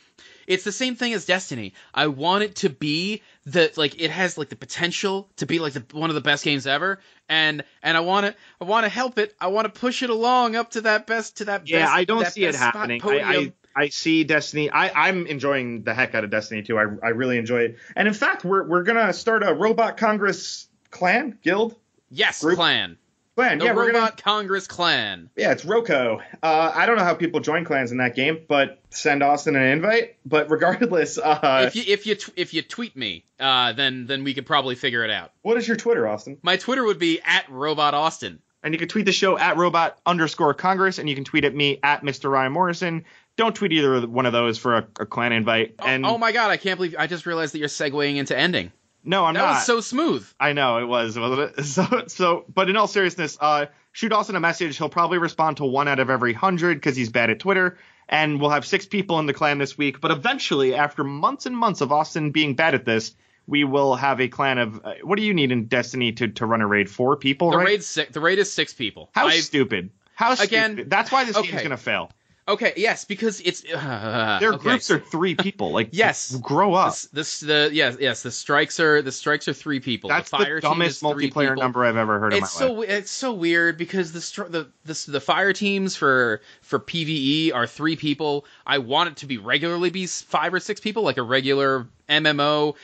it's 0.46 0.64
the 0.64 0.72
same 0.72 0.96
thing 0.96 1.12
as 1.12 1.24
Destiny. 1.26 1.74
I 1.94 2.06
want 2.08 2.44
it 2.44 2.56
to 2.56 2.70
be 2.70 3.22
the 3.46 3.72
like 3.76 4.00
it 4.00 4.10
has 4.10 4.36
like 4.38 4.48
the 4.48 4.56
potential 4.56 5.28
to 5.36 5.46
be 5.46 5.58
like 5.58 5.72
the 5.74 5.84
one 5.92 6.10
of 6.10 6.14
the 6.14 6.20
best 6.22 6.44
games 6.44 6.66
ever 6.66 7.00
and 7.28 7.64
and 7.82 7.96
I 7.96 8.00
want 8.00 8.26
to 8.26 8.34
I 8.60 8.64
want 8.64 8.84
to 8.84 8.88
help 8.90 9.18
it. 9.18 9.34
I 9.40 9.48
want 9.48 9.72
to 9.72 9.80
push 9.80 10.02
it 10.02 10.10
along 10.10 10.56
up 10.56 10.70
to 10.72 10.82
that 10.82 11.06
best 11.06 11.38
to 11.38 11.46
that 11.46 11.68
Yeah, 11.68 11.80
best 11.84 11.92
I 11.92 12.04
don't 12.04 12.26
see 12.26 12.44
it 12.44 12.54
happening. 12.54 13.00
I. 13.04 13.18
I 13.20 13.52
I 13.76 13.88
see 13.88 14.22
Destiny. 14.22 14.70
I 14.70 15.08
I'm 15.08 15.26
enjoying 15.26 15.82
the 15.82 15.94
heck 15.94 16.14
out 16.14 16.22
of 16.22 16.30
Destiny 16.30 16.62
too. 16.62 16.78
I 16.78 16.82
I 17.02 17.08
really 17.08 17.38
enjoy 17.38 17.62
it. 17.62 17.78
And 17.96 18.06
in 18.06 18.14
fact, 18.14 18.44
we're 18.44 18.62
we're 18.62 18.84
gonna 18.84 19.12
start 19.12 19.42
a 19.42 19.52
Robot 19.52 19.96
Congress 19.96 20.68
clan 20.90 21.36
guild 21.42 21.74
yes, 22.08 22.40
group- 22.40 22.54
clan. 22.54 22.98
Clan. 23.34 23.58
The 23.58 23.66
yeah, 23.66 23.72
we're 23.74 23.88
Robot 23.88 24.16
gonna. 24.16 24.22
Congress 24.22 24.66
clan. 24.66 25.30
Yeah, 25.36 25.52
it's 25.52 25.64
Roco. 25.64 26.20
Uh, 26.42 26.72
I 26.74 26.86
don't 26.86 26.96
know 26.96 27.04
how 27.04 27.14
people 27.14 27.40
join 27.40 27.64
clans 27.64 27.92
in 27.92 27.98
that 27.98 28.14
game, 28.14 28.40
but 28.48 28.80
send 28.90 29.22
Austin 29.22 29.56
an 29.56 29.62
invite. 29.62 30.16
But 30.24 30.50
regardless, 30.50 31.18
uh, 31.18 31.64
if 31.66 31.76
you 31.76 31.84
if 31.86 32.06
you 32.06 32.14
tw- 32.14 32.32
if 32.36 32.54
you 32.54 32.62
tweet 32.62 32.96
me, 32.96 33.24
uh, 33.40 33.72
then 33.72 34.06
then 34.06 34.24
we 34.24 34.34
could 34.34 34.46
probably 34.46 34.74
figure 34.74 35.04
it 35.04 35.10
out. 35.10 35.32
what 35.42 35.56
is 35.56 35.66
your 35.66 35.76
Twitter, 35.76 36.06
Austin? 36.06 36.38
My 36.42 36.56
Twitter 36.56 36.84
would 36.84 36.98
be 36.98 37.20
at 37.24 37.48
Robot 37.50 37.94
Austin. 37.94 38.40
And 38.62 38.72
you 38.72 38.78
can 38.78 38.88
tweet 38.88 39.04
the 39.04 39.12
show 39.12 39.36
at 39.36 39.58
robot 39.58 39.98
underscore 40.06 40.54
Congress, 40.54 40.98
and 40.98 41.06
you 41.06 41.14
can 41.14 41.24
tweet 41.24 41.44
at 41.44 41.54
me 41.54 41.78
at 41.82 42.00
Mr. 42.02 42.30
Ryan 42.30 42.50
Morrison. 42.52 43.04
Don't 43.36 43.54
tweet 43.54 43.72
either 43.72 44.06
one 44.06 44.24
of 44.24 44.32
those 44.32 44.56
for 44.56 44.78
a, 44.78 44.86
a 45.00 45.04
clan 45.04 45.32
invite. 45.32 45.74
And 45.80 46.06
oh 46.06 46.16
my 46.16 46.32
god, 46.32 46.50
I 46.50 46.56
can't 46.56 46.78
believe 46.78 46.94
I 46.98 47.06
just 47.06 47.26
realized 47.26 47.52
that 47.52 47.58
you're 47.58 47.68
segueing 47.68 48.16
into 48.16 48.34
ending. 48.34 48.72
No, 49.04 49.24
I'm 49.24 49.34
That 49.34 49.40
not. 49.40 49.46
That 49.46 49.54
was 49.56 49.66
so 49.66 49.80
smooth. 49.80 50.26
I 50.40 50.52
know 50.52 50.78
it 50.78 50.86
was, 50.86 51.18
wasn't 51.18 51.58
it? 51.58 51.64
So, 51.66 52.04
so, 52.08 52.44
but 52.52 52.68
in 52.70 52.76
all 52.76 52.86
seriousness, 52.86 53.36
uh, 53.40 53.66
shoot 53.92 54.12
Austin 54.12 54.36
a 54.36 54.40
message. 54.40 54.76
He'll 54.78 54.88
probably 54.88 55.18
respond 55.18 55.58
to 55.58 55.64
one 55.64 55.88
out 55.88 55.98
of 56.00 56.10
every 56.10 56.32
hundred 56.32 56.74
because 56.74 56.96
he's 56.96 57.10
bad 57.10 57.30
at 57.30 57.38
Twitter. 57.38 57.78
And 58.08 58.40
we'll 58.40 58.50
have 58.50 58.66
six 58.66 58.84
people 58.86 59.18
in 59.18 59.26
the 59.26 59.32
clan 59.32 59.58
this 59.58 59.78
week. 59.78 60.00
But 60.00 60.10
eventually, 60.10 60.74
after 60.74 61.04
months 61.04 61.46
and 61.46 61.56
months 61.56 61.80
of 61.80 61.90
Austin 61.90 62.32
being 62.32 62.54
bad 62.54 62.74
at 62.74 62.84
this, 62.84 63.14
we 63.46 63.64
will 63.64 63.94
have 63.96 64.20
a 64.20 64.28
clan 64.28 64.58
of. 64.58 64.80
Uh, 64.84 64.94
what 65.02 65.16
do 65.16 65.22
you 65.22 65.32
need 65.32 65.50
in 65.52 65.66
Destiny 65.66 66.12
to 66.12 66.28
to 66.28 66.44
run 66.46 66.60
a 66.60 66.66
raid? 66.66 66.90
Four 66.90 67.16
people, 67.16 67.50
The 67.50 67.56
right? 67.58 67.66
raid 67.66 67.82
six, 67.82 68.12
the 68.12 68.20
raid 68.20 68.38
is 68.38 68.52
six 68.52 68.74
people. 68.74 69.08
How 69.14 69.26
I- 69.28 69.38
stupid! 69.40 69.90
How 70.16 70.32
Again, 70.34 70.72
stupid! 70.74 70.90
That's 70.90 71.10
why 71.10 71.24
this 71.24 71.34
game's 71.36 71.48
okay. 71.54 71.62
gonna 71.62 71.76
fail. 71.78 72.10
Okay, 72.48 72.72
yes, 72.76 73.04
because 73.04 73.40
it's 73.40 73.64
uh, 73.64 74.38
Their 74.40 74.54
okay. 74.54 74.62
groups 74.62 74.90
are 74.90 74.98
three 74.98 75.34
people. 75.34 75.70
Like, 75.72 75.88
Yes. 75.92 76.36
grow 76.36 76.74
up. 76.74 76.92
This, 76.92 77.06
this 77.12 77.40
the 77.40 77.70
yes 77.72 77.96
yes 78.00 78.22
the 78.22 78.30
strikes 78.30 78.78
are 78.80 79.02
the 79.02 79.12
strikes 79.12 79.48
are 79.48 79.52
three 79.54 79.80
people. 79.80 80.08
That's 80.10 80.30
the 80.30 80.38
the, 80.38 80.44
fire 80.44 80.60
team 80.60 80.70
dumbest 80.70 80.96
is 80.98 81.02
multiplayer 81.02 81.32
people. 81.50 81.62
number 81.62 81.84
I've 81.84 81.96
ever 81.96 82.18
heard 82.18 82.32
in 82.34 82.40
my 82.40 82.44
It's 82.46 82.52
so 82.52 82.72
life. 82.72 82.90
it's 82.90 83.10
so 83.10 83.32
weird 83.32 83.76
because 83.78 84.12
the 84.12 84.48
the 84.48 84.68
the 84.84 85.12
the 85.12 85.20
fire 85.20 85.52
teams 85.52 85.96
for 85.96 86.40
for 86.62 86.78
PVE 86.78 87.54
are 87.54 87.66
three 87.66 87.96
people. 87.96 88.44
I 88.66 88.78
want 88.78 89.10
it 89.10 89.16
to 89.18 89.26
be 89.26 89.38
regularly 89.38 89.90
be 89.90 90.06
five 90.06 90.52
or 90.54 90.60
six 90.60 90.80
people, 90.80 91.02
like 91.02 91.18
a 91.18 91.22
regular 91.22 91.86
MMO. 92.08 92.74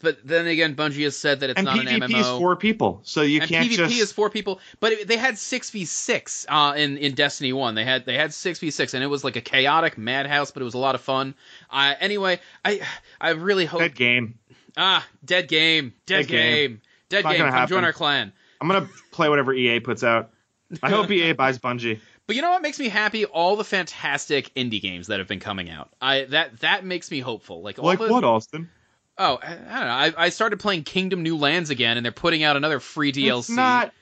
But 0.00 0.18
then 0.26 0.46
again, 0.46 0.74
Bungie 0.74 1.04
has 1.04 1.16
said 1.16 1.40
that 1.40 1.50
it's 1.50 1.58
And 1.58 1.64
not 1.66 1.78
an 1.78 1.86
PvP 1.86 2.08
MMO. 2.08 2.20
is 2.20 2.26
four 2.38 2.56
people, 2.56 3.00
so 3.04 3.22
you 3.22 3.40
and 3.40 3.48
can't 3.48 3.68
PvP 3.70 3.76
just. 3.76 4.00
is 4.00 4.12
four 4.12 4.30
people, 4.30 4.60
but 4.80 4.92
it, 4.92 5.08
they 5.08 5.16
had 5.16 5.38
six 5.38 5.70
v 5.70 5.84
six 5.84 6.46
uh, 6.48 6.74
in 6.76 6.96
in 6.98 7.14
Destiny 7.14 7.52
One. 7.52 7.74
They 7.74 7.84
had 7.84 8.04
they 8.06 8.16
had 8.16 8.32
six 8.32 8.58
v 8.58 8.70
six, 8.70 8.94
and 8.94 9.02
it 9.04 9.08
was 9.08 9.24
like 9.24 9.36
a 9.36 9.40
chaotic 9.40 9.98
madhouse, 9.98 10.50
but 10.50 10.62
it 10.62 10.64
was 10.64 10.74
a 10.74 10.78
lot 10.78 10.94
of 10.94 11.00
fun. 11.00 11.34
Uh, 11.70 11.94
anyway, 12.00 12.40
I 12.64 12.80
I 13.20 13.30
really 13.30 13.64
hope 13.66 13.80
Dead 13.80 13.94
game. 13.94 14.38
ah 14.76 15.06
dead 15.24 15.48
game, 15.48 15.92
dead, 16.06 16.22
Dead 16.22 16.28
game. 16.28 16.54
game, 16.70 16.80
dead 17.08 17.24
Not 17.24 17.36
game. 17.36 17.50
Come 17.50 17.68
join 17.68 17.84
our 17.84 17.92
clan. 17.92 18.32
I'm 18.60 18.68
gonna 18.68 18.88
play 19.10 19.28
whatever 19.28 19.52
EA 19.52 19.80
puts 19.80 20.02
out. 20.04 20.30
I 20.82 20.88
hope 20.90 21.10
EA 21.10 21.32
buys 21.34 21.58
Bungie. 21.58 22.00
But 22.32 22.36
you 22.36 22.40
know 22.40 22.48
what 22.52 22.62
makes 22.62 22.78
me 22.78 22.88
happy? 22.88 23.26
All 23.26 23.56
the 23.56 23.64
fantastic 23.64 24.54
indie 24.54 24.80
games 24.80 25.08
that 25.08 25.18
have 25.18 25.28
been 25.28 25.38
coming 25.38 25.68
out. 25.68 25.90
I 26.00 26.24
that 26.30 26.60
that 26.60 26.82
makes 26.82 27.10
me 27.10 27.20
hopeful. 27.20 27.60
Like 27.60 27.78
all 27.78 27.84
Like 27.84 27.98
the, 27.98 28.08
what, 28.08 28.24
Austin? 28.24 28.70
Oh, 29.18 29.38
I, 29.42 29.48
I 29.48 29.54
don't 29.54 29.66
know. 29.68 29.74
I, 29.76 30.12
I 30.16 30.28
started 30.30 30.58
playing 30.58 30.84
Kingdom 30.84 31.22
New 31.22 31.36
Lands 31.36 31.68
again, 31.68 31.98
and 31.98 32.04
they're 32.06 32.10
putting 32.10 32.42
out 32.42 32.56
another 32.56 32.80
free 32.80 33.12
DLC. 33.12 33.38
It's 33.40 33.50
not. 33.50 33.92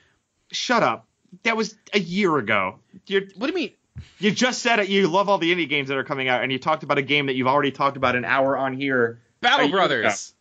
Shut 0.49 0.81
up. 0.81 1.07
That 1.43 1.57
was 1.57 1.75
a 1.93 1.99
year 1.99 2.37
ago. 2.37 2.79
You 3.05 3.27
What 3.35 3.47
do 3.47 3.51
you 3.51 3.53
mean? 3.65 3.71
you 4.19 4.31
just 4.31 4.61
said 4.61 4.79
it. 4.79 4.87
You 4.87 5.09
love 5.09 5.27
all 5.27 5.37
the 5.37 5.53
indie 5.53 5.67
games 5.67 5.89
that 5.89 5.97
are 5.97 6.05
coming 6.05 6.29
out, 6.29 6.41
and 6.41 6.53
you 6.53 6.57
talked 6.57 6.83
about 6.83 6.97
a 6.99 7.01
game 7.01 7.25
that 7.25 7.35
you've 7.35 7.47
already 7.47 7.71
talked 7.71 7.97
about 7.97 8.15
an 8.15 8.23
hour 8.23 8.57
on 8.57 8.71
here. 8.71 9.19
Battle 9.41 9.67
Brothers. 9.67 10.33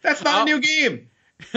That's 0.00 0.22
not 0.22 0.38
Oh. 0.38 0.42
a 0.42 0.44
new 0.44 0.60
game. 0.60 1.08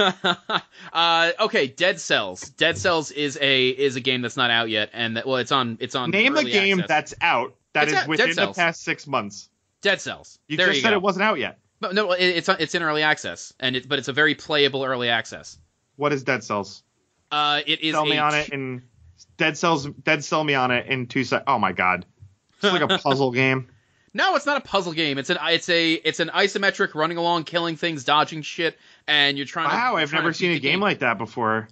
uh, 0.94 1.32
okay, 1.40 1.68
Dead 1.68 2.00
Cells. 2.00 2.42
Dead 2.42 2.78
Cells 2.78 3.12
is 3.12 3.38
a 3.42 3.70
is 3.70 3.96
a 3.96 4.02
game 4.02 4.22
that's 4.22 4.38
not 4.38 4.52
out 4.52 4.70
yet, 4.70 4.90
and 4.94 5.18
that, 5.18 5.26
well, 5.26 5.38
it's 5.38 5.52
on 5.52 5.78
it's 5.80 5.96
on. 5.96 6.12
Name 6.12 6.36
a 6.36 6.44
game 6.44 6.80
access. 6.80 6.88
that's 6.88 7.14
out 7.22 7.56
that 7.74 7.84
It's 7.84 7.94
is 7.94 8.00
out. 8.00 8.08
Within 8.08 8.36
the 8.36 8.54
past 8.54 8.84
six 8.84 9.08
months. 9.08 9.50
Dead 9.82 10.02
Cells. 10.02 10.40
You 10.48 10.58
there 10.58 10.68
just 10.68 10.78
you 10.78 10.82
said 10.82 10.90
go. 10.92 10.98
it 10.98 11.02
wasn't 11.02 11.24
out 11.24 11.40
yet. 11.40 11.60
But 11.80 11.96
no, 11.96 12.12
it, 12.12 12.26
it's 12.26 12.50
it's 12.50 12.76
in 12.76 12.84
early 12.84 13.04
access, 13.04 13.54
and 13.60 13.76
it, 13.76 13.88
but 13.88 14.00
it's 14.00 14.10
a 14.10 14.14
very 14.14 14.36
playable 14.36 14.84
early 14.84 15.10
access. 15.10 15.58
What 15.96 16.12
is 16.12 16.24
Dead 16.24 16.44
Cells? 16.44 16.84
Uh, 17.32 17.62
it 17.66 17.82
is 17.82 17.94
Sell 17.94 18.06
me 18.06 18.18
on 18.18 18.36
it 18.36 18.50
in 18.50 18.84
Dead 19.38 19.58
Cells. 19.58 19.86
Dead 19.86 20.24
Sell 20.24 20.44
me 20.44 20.56
on 20.56 20.72
it 20.72 20.88
in 20.88 21.08
two 21.08 21.24
seconds. 21.24 21.46
Oh 21.48 21.60
my 21.60 21.72
god, 21.72 22.06
it's 22.56 22.64
like 22.64 22.82
a 22.82 22.98
puzzle 23.00 23.32
game. 23.32 23.70
No, 24.14 24.36
it's 24.36 24.46
not 24.46 24.58
a 24.58 24.62
puzzle 24.62 24.94
game. 24.94 25.18
It's 25.18 25.30
an 25.30 25.38
it's 25.42 25.70
a 25.70 25.94
it's 25.94 26.20
an 26.20 26.30
isometric 26.30 26.96
running 26.96 27.18
along, 27.18 27.44
killing 27.44 27.76
things, 27.76 28.04
dodging 28.04 28.42
shit, 28.42 28.78
and 29.10 29.38
you're 29.38 29.48
trying 29.48 29.70
to. 29.70 29.76
Wow, 29.76 29.96
I've 29.96 30.12
trying 30.12 30.22
never 30.22 30.34
seen 30.34 30.52
a 30.52 30.54
the 30.54 30.60
game 30.60 30.80
like 30.80 31.00
that 31.00 31.18
before. 31.18 31.68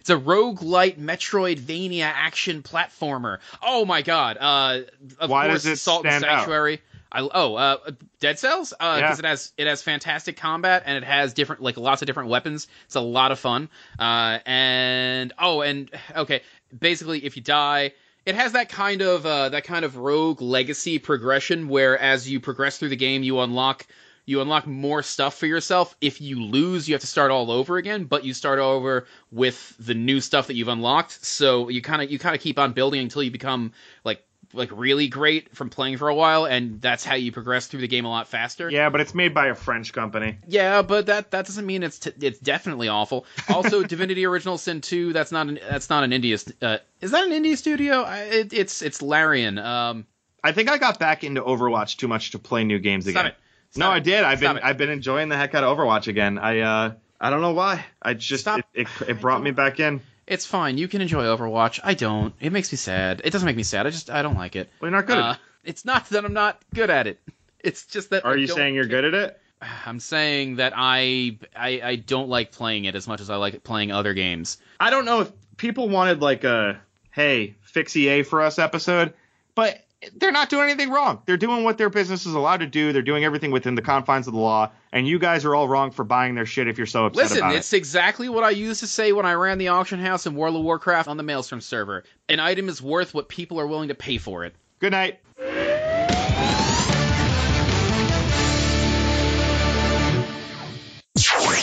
It's 0.00 0.10
a 0.10 0.16
roguelite 0.16 0.98
Metroidvania 0.98 2.02
action 2.04 2.62
platformer. 2.62 3.38
Oh 3.62 3.86
my 3.86 4.02
god. 4.02 4.36
Uh 4.38 4.80
of 5.18 5.30
Why 5.30 5.46
course 5.48 5.62
does 5.62 5.72
it 5.72 5.76
Salt 5.78 6.04
and 6.04 6.12
stand 6.12 6.24
out? 6.24 6.38
Sanctuary. 6.40 6.82
I 7.10 7.20
oh, 7.20 7.54
uh 7.54 7.78
Dead 8.20 8.38
Cells? 8.38 8.74
Uh 8.78 8.98
Yeah. 9.00 9.06
because 9.06 9.18
it 9.18 9.24
has 9.24 9.52
it 9.56 9.66
has 9.66 9.80
fantastic 9.80 10.36
combat 10.36 10.82
and 10.84 10.98
it 10.98 11.04
has 11.04 11.32
different 11.32 11.62
like 11.62 11.78
lots 11.78 12.02
of 12.02 12.06
different 12.06 12.28
weapons. 12.28 12.68
It's 12.84 12.96
a 12.96 13.00
lot 13.00 13.32
of 13.32 13.38
fun. 13.38 13.70
Uh 13.98 14.40
and 14.44 15.32
oh 15.38 15.62
and 15.62 15.90
okay, 16.14 16.42
basically 16.78 17.24
if 17.24 17.36
you 17.36 17.42
die 17.42 17.92
it 18.26 18.34
has 18.34 18.52
that 18.52 18.68
kind 18.68 19.02
of 19.02 19.26
uh, 19.26 19.50
that 19.50 19.64
kind 19.64 19.84
of 19.84 19.96
rogue 19.96 20.40
legacy 20.40 20.98
progression 20.98 21.68
where 21.68 21.98
as 21.98 22.28
you 22.28 22.40
progress 22.40 22.78
through 22.78 22.88
the 22.88 22.96
game 22.96 23.22
you 23.22 23.40
unlock 23.40 23.86
you 24.26 24.40
unlock 24.40 24.66
more 24.66 25.02
stuff 25.02 25.36
for 25.36 25.46
yourself. 25.46 25.96
If 26.00 26.20
you 26.20 26.42
lose, 26.42 26.88
you 26.88 26.94
have 26.94 27.02
to 27.02 27.06
start 27.06 27.30
all 27.30 27.50
over 27.50 27.76
again, 27.76 28.04
but 28.04 28.24
you 28.24 28.34
start 28.34 28.58
over 28.58 29.06
with 29.30 29.74
the 29.78 29.94
new 29.94 30.20
stuff 30.20 30.46
that 30.46 30.54
you've 30.54 30.68
unlocked. 30.68 31.24
So 31.24 31.68
you 31.68 31.82
kind 31.82 32.02
of 32.02 32.10
you 32.10 32.18
kind 32.18 32.34
of 32.34 32.40
keep 32.40 32.58
on 32.58 32.72
building 32.72 33.00
until 33.00 33.22
you 33.22 33.30
become 33.30 33.72
like 34.04 34.24
like 34.54 34.70
really 34.72 35.08
great 35.08 35.54
from 35.54 35.68
playing 35.68 35.96
for 35.98 36.08
a 36.08 36.14
while, 36.14 36.46
and 36.46 36.80
that's 36.80 37.04
how 37.04 37.16
you 37.16 37.32
progress 37.32 37.66
through 37.66 37.80
the 37.80 37.88
game 37.88 38.04
a 38.04 38.08
lot 38.08 38.28
faster. 38.28 38.70
Yeah, 38.70 38.88
but 38.88 39.00
it's 39.00 39.14
made 39.14 39.34
by 39.34 39.48
a 39.48 39.54
French 39.54 39.92
company. 39.92 40.38
Yeah, 40.46 40.82
but 40.82 41.06
that 41.06 41.32
that 41.32 41.46
doesn't 41.46 41.66
mean 41.66 41.82
it's 41.82 41.98
t- 41.98 42.12
it's 42.20 42.38
definitely 42.38 42.88
awful. 42.88 43.26
Also, 43.48 43.82
Divinity 43.86 44.24
Original 44.24 44.56
Sin 44.56 44.80
2, 44.80 45.12
that's 45.12 45.32
not 45.32 45.48
an 45.48 45.58
that's 45.68 45.90
not 45.90 46.04
an 46.04 46.12
indie 46.12 46.38
st- 46.38 46.56
Uh, 46.62 46.78
is 47.00 47.10
that 47.10 47.24
an 47.24 47.32
indie 47.32 47.56
studio? 47.56 48.02
I, 48.02 48.20
it, 48.20 48.52
it's 48.52 48.80
it's 48.80 49.02
Larian. 49.02 49.58
Um, 49.58 50.06
I 50.42 50.52
think 50.52 50.70
I 50.70 50.78
got 50.78 50.98
back 50.98 51.24
into 51.24 51.42
Overwatch 51.42 51.96
too 51.96 52.08
much 52.08 52.30
to 52.32 52.38
play 52.38 52.64
new 52.64 52.78
games 52.78 53.06
again. 53.06 53.32
No, 53.76 53.90
I 53.90 54.00
did. 54.00 54.24
I've 54.24 54.40
been 54.40 54.56
it. 54.56 54.64
I've 54.64 54.78
been 54.78 54.90
enjoying 54.90 55.28
the 55.28 55.36
heck 55.36 55.54
out 55.54 55.64
of 55.64 55.76
Overwatch 55.76 56.08
again. 56.08 56.38
I 56.38 56.60
uh 56.60 56.92
I 57.20 57.30
don't 57.30 57.40
know 57.40 57.52
why. 57.52 57.84
I 58.02 58.14
just 58.14 58.46
it, 58.46 58.64
it, 58.74 58.88
it 59.08 59.20
brought 59.20 59.42
me 59.42 59.50
back 59.50 59.80
in. 59.80 60.00
It's 60.26 60.46
fine. 60.46 60.78
You 60.78 60.88
can 60.88 61.00
enjoy 61.02 61.24
Overwatch. 61.24 61.80
I 61.82 61.94
don't. 61.94 62.34
It 62.40 62.52
makes 62.52 62.72
me 62.72 62.76
sad. 62.76 63.20
It 63.24 63.30
doesn't 63.30 63.46
make 63.46 63.56
me 63.56 63.62
sad. 63.62 63.86
I 63.86 63.90
just 63.90 64.10
I 64.10 64.22
don't 64.22 64.36
like 64.36 64.56
it. 64.56 64.70
Well, 64.80 64.90
you're 64.90 64.98
not 64.98 65.06
good 65.06 65.18
Uh, 65.18 65.36
it's 65.64 65.84
not 65.84 66.08
that 66.10 66.24
I'm 66.24 66.32
not 66.32 66.62
good 66.72 66.90
at 66.90 67.06
it. 67.06 67.20
It's 67.60 67.86
just 67.86 68.10
that. 68.10 68.24
Are 68.24 68.32
I 68.32 68.36
you 68.36 68.46
saying 68.46 68.74
you're 68.74 68.86
good 68.86 69.04
at 69.04 69.14
it? 69.14 69.40
I'm 69.86 70.00
saying 70.00 70.56
that 70.56 70.72
I, 70.76 71.38
I 71.56 71.80
I 71.82 71.96
don't 71.96 72.28
like 72.28 72.52
playing 72.52 72.84
it 72.84 72.94
as 72.94 73.06
much 73.08 73.20
as 73.20 73.30
I 73.30 73.36
like 73.36 73.62
playing 73.64 73.92
other 73.92 74.14
games. 74.14 74.58
I 74.80 74.90
don't 74.90 75.04
know 75.04 75.20
if 75.22 75.32
people 75.56 75.88
wanted 75.88 76.20
like 76.20 76.44
a 76.44 76.80
hey 77.10 77.56
fix 77.62 77.96
EA 77.96 78.22
for 78.22 78.42
us 78.42 78.58
episode, 78.58 79.14
but 79.54 79.84
they're 80.16 80.32
not 80.32 80.48
doing 80.48 80.70
anything 80.70 80.90
wrong. 80.90 81.22
They're 81.26 81.36
doing 81.36 81.64
what 81.64 81.78
their 81.78 81.90
business 81.90 82.26
is 82.26 82.34
allowed 82.34 82.58
to 82.58 82.66
do. 82.66 82.92
They're 82.92 83.02
doing 83.02 83.24
everything 83.24 83.50
within 83.50 83.74
the 83.74 83.82
confines 83.82 84.26
of 84.26 84.32
the 84.32 84.40
law, 84.40 84.70
and 84.92 85.06
you 85.06 85.18
guys 85.18 85.44
are 85.44 85.54
all 85.54 85.68
wrong 85.68 85.90
for 85.90 86.04
buying 86.04 86.34
their 86.34 86.46
shit 86.46 86.68
if 86.68 86.78
you're 86.78 86.86
so 86.86 87.06
upset 87.06 87.24
Listen, 87.24 87.38
about 87.38 87.56
it's 87.56 87.72
exactly 87.72 88.28
what 88.28 88.44
I 88.44 88.50
used 88.50 88.80
to 88.80 88.86
say 88.86 89.12
when 89.12 89.26
I 89.26 89.34
ran 89.34 89.58
the 89.58 89.68
auction 89.68 90.00
house 90.00 90.26
in 90.26 90.34
World 90.34 90.56
of 90.56 90.62
Warcraft 90.62 91.08
on 91.08 91.16
the 91.16 91.22
Maelstrom 91.22 91.60
server. 91.60 92.04
An 92.28 92.40
item 92.40 92.68
is 92.68 92.80
worth 92.80 93.14
what 93.14 93.28
people 93.28 93.60
are 93.60 93.66
willing 93.66 93.88
to 93.88 93.94
pay 93.94 94.18
for 94.18 94.44
it. 94.44 94.44
it. 94.44 94.54
Good 94.80 94.92
night. 94.92 95.20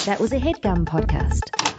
That 0.05 0.17
was 0.19 0.33
a 0.33 0.39
headgum 0.39 0.85
podcast. 0.85 1.70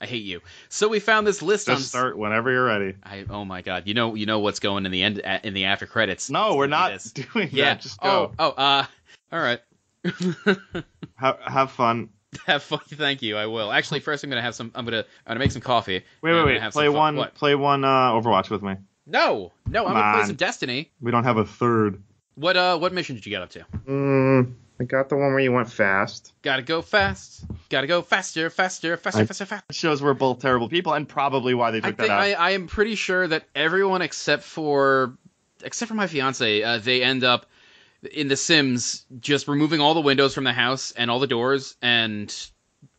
I 0.00 0.06
hate 0.06 0.24
you. 0.24 0.40
So 0.68 0.88
we 0.88 0.98
found 0.98 1.26
this 1.26 1.42
list 1.42 1.68
on. 1.68 1.76
Just 1.76 1.88
start 1.90 2.16
whenever 2.16 2.50
you're 2.50 2.64
ready. 2.64 2.94
I, 3.02 3.24
oh 3.28 3.44
my 3.44 3.60
god! 3.62 3.86
You 3.86 3.94
know, 3.94 4.14
you 4.14 4.24
know 4.26 4.38
what's 4.40 4.58
going 4.60 4.86
in 4.86 4.92
the 4.92 5.02
end 5.02 5.18
in 5.44 5.54
the 5.54 5.66
after 5.66 5.86
credits. 5.86 6.30
No, 6.30 6.56
we're 6.56 6.66
not 6.68 6.92
this. 6.92 7.12
doing 7.32 7.50
Yeah. 7.52 7.66
that. 7.74 7.80
Just 7.82 8.00
go. 8.00 8.32
Oh, 8.38 8.54
oh, 8.56 8.62
uh, 8.62 8.86
all 9.32 9.40
right. 9.40 9.60
Have, 11.16 11.38
have 11.40 11.70
fun. 11.72 12.08
have 12.46 12.62
fun. 12.62 12.80
Thank 12.88 13.20
you. 13.20 13.36
I 13.36 13.44
will. 13.46 13.70
Actually, 13.70 14.00
first 14.00 14.24
I'm 14.24 14.30
gonna 14.30 14.40
have 14.40 14.54
some. 14.54 14.72
I'm 14.74 14.84
gonna. 14.86 14.98
I'm 15.26 15.32
gonna 15.32 15.40
make 15.40 15.52
some 15.52 15.60
coffee. 15.60 16.02
Wait, 16.22 16.32
wait, 16.32 16.44
wait. 16.60 16.72
Play 16.72 16.88
one. 16.88 17.16
What? 17.16 17.34
Play 17.34 17.54
one. 17.54 17.84
Uh, 17.84 18.12
Overwatch 18.12 18.48
with 18.48 18.62
me. 18.62 18.76
No, 19.06 19.52
no. 19.66 19.86
I'm 19.86 19.92
gonna 19.94 20.16
play 20.18 20.26
some 20.26 20.36
Destiny. 20.36 20.90
We 21.00 21.10
don't 21.10 21.24
have 21.24 21.36
a 21.36 21.44
third. 21.44 22.02
What 22.36 22.56
uh? 22.56 22.78
What 22.78 22.94
mission 22.94 23.16
did 23.16 23.26
you 23.26 23.30
get 23.30 23.42
up 23.42 23.50
to? 23.50 23.66
Mm, 23.86 24.54
I 24.80 24.84
got 24.84 25.10
the 25.10 25.16
one 25.16 25.28
where 25.30 25.40
you 25.40 25.52
went 25.52 25.70
fast. 25.70 26.32
Gotta 26.40 26.62
go 26.62 26.80
fast. 26.80 27.44
Gotta 27.68 27.86
go 27.86 28.00
faster, 28.00 28.48
faster, 28.48 28.96
faster, 28.96 29.20
I- 29.20 29.26
faster, 29.26 29.44
faster. 29.44 29.72
Shows 29.72 30.02
we're 30.02 30.14
both 30.14 30.40
terrible 30.40 30.68
people, 30.70 30.94
and 30.94 31.06
probably 31.06 31.52
why 31.52 31.70
they 31.70 31.78
I 31.78 31.80
took 31.82 31.96
think 31.98 32.08
that 32.08 32.10
out. 32.10 32.20
I, 32.20 32.32
I 32.32 32.50
am 32.52 32.66
pretty 32.66 32.94
sure 32.94 33.28
that 33.28 33.44
everyone 33.54 34.00
except 34.00 34.42
for 34.42 35.16
except 35.62 35.90
for 35.90 35.94
my 35.94 36.06
fiance, 36.06 36.62
uh, 36.62 36.78
they 36.78 37.02
end 37.02 37.22
up 37.24 37.44
in 38.10 38.28
The 38.28 38.36
Sims 38.36 39.04
just 39.20 39.46
removing 39.48 39.82
all 39.82 39.92
the 39.92 40.00
windows 40.00 40.34
from 40.34 40.44
the 40.44 40.54
house 40.54 40.92
and 40.92 41.10
all 41.10 41.18
the 41.18 41.26
doors 41.26 41.76
and 41.82 42.34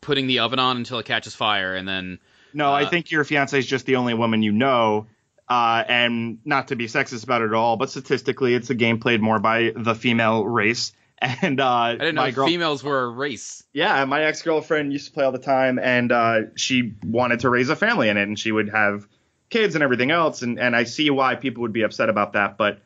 putting 0.02 0.28
the 0.28 0.40
oven 0.40 0.60
on 0.60 0.78
until 0.78 1.00
it 1.00 1.08
catches 1.08 1.34
fire, 1.34 1.74
and 1.76 1.88
then 1.88 2.20
No, 2.54 2.72
I 2.72 2.84
Uh, 2.84 2.90
think 2.90 3.10
your 3.10 3.24
fiance 3.24 3.58
is 3.58 3.66
just 3.66 3.88
the 3.88 3.96
only 3.96 4.14
woman 4.14 4.44
you 4.44 4.52
know. 4.52 5.08
Uh, 5.50 5.84
and 5.90 6.38
not 6.46 6.68
to 6.70 6.76
be 6.78 6.86
sexist 6.86 7.24
about 7.24 7.42
it 7.42 7.46
at 7.46 7.54
all, 7.54 7.76
but 7.76 7.90
statistically, 7.90 8.54
it's 8.54 8.70
a 8.70 8.76
game 8.76 9.00
played 9.00 9.20
more 9.22 9.40
by 9.40 9.74
the 9.76 9.96
female 9.96 10.46
race. 10.46 10.94
And 11.44 11.60
uh, 11.62 11.68
I 11.70 11.92
didn't 11.94 12.16
know 12.16 12.22
my 12.22 12.32
girl, 12.32 12.48
females 12.48 12.84
were 12.84 13.04
a 13.04 13.10
race. 13.10 13.64
yeah, 13.74 14.04
my 14.06 14.24
ex 14.24 14.42
girlfriend 14.42 14.92
used 14.92 15.06
to 15.08 15.12
play 15.14 15.24
all 15.24 15.32
the 15.32 15.38
time, 15.38 15.78
and 15.78 16.12
uh, 16.12 16.40
she 16.56 16.94
wanted 17.06 17.42
to 17.42 17.50
raise 17.50 17.70
a 17.70 17.76
family 17.76 18.10
in 18.10 18.18
it, 18.18 18.24
and 18.24 18.40
she 18.40 18.52
would 18.52 18.70
have 18.70 19.08
kids 19.52 19.76
and 19.76 19.84
everything 19.84 20.10
else. 20.10 20.42
And, 20.42 20.60
and 20.60 20.76
I 20.76 20.86
see 20.86 21.10
why 21.12 21.36
people 21.36 21.62
would 21.62 21.74
be 21.74 21.84
upset 21.84 22.10
about 22.10 22.34
that, 22.34 22.58
but 22.58 22.80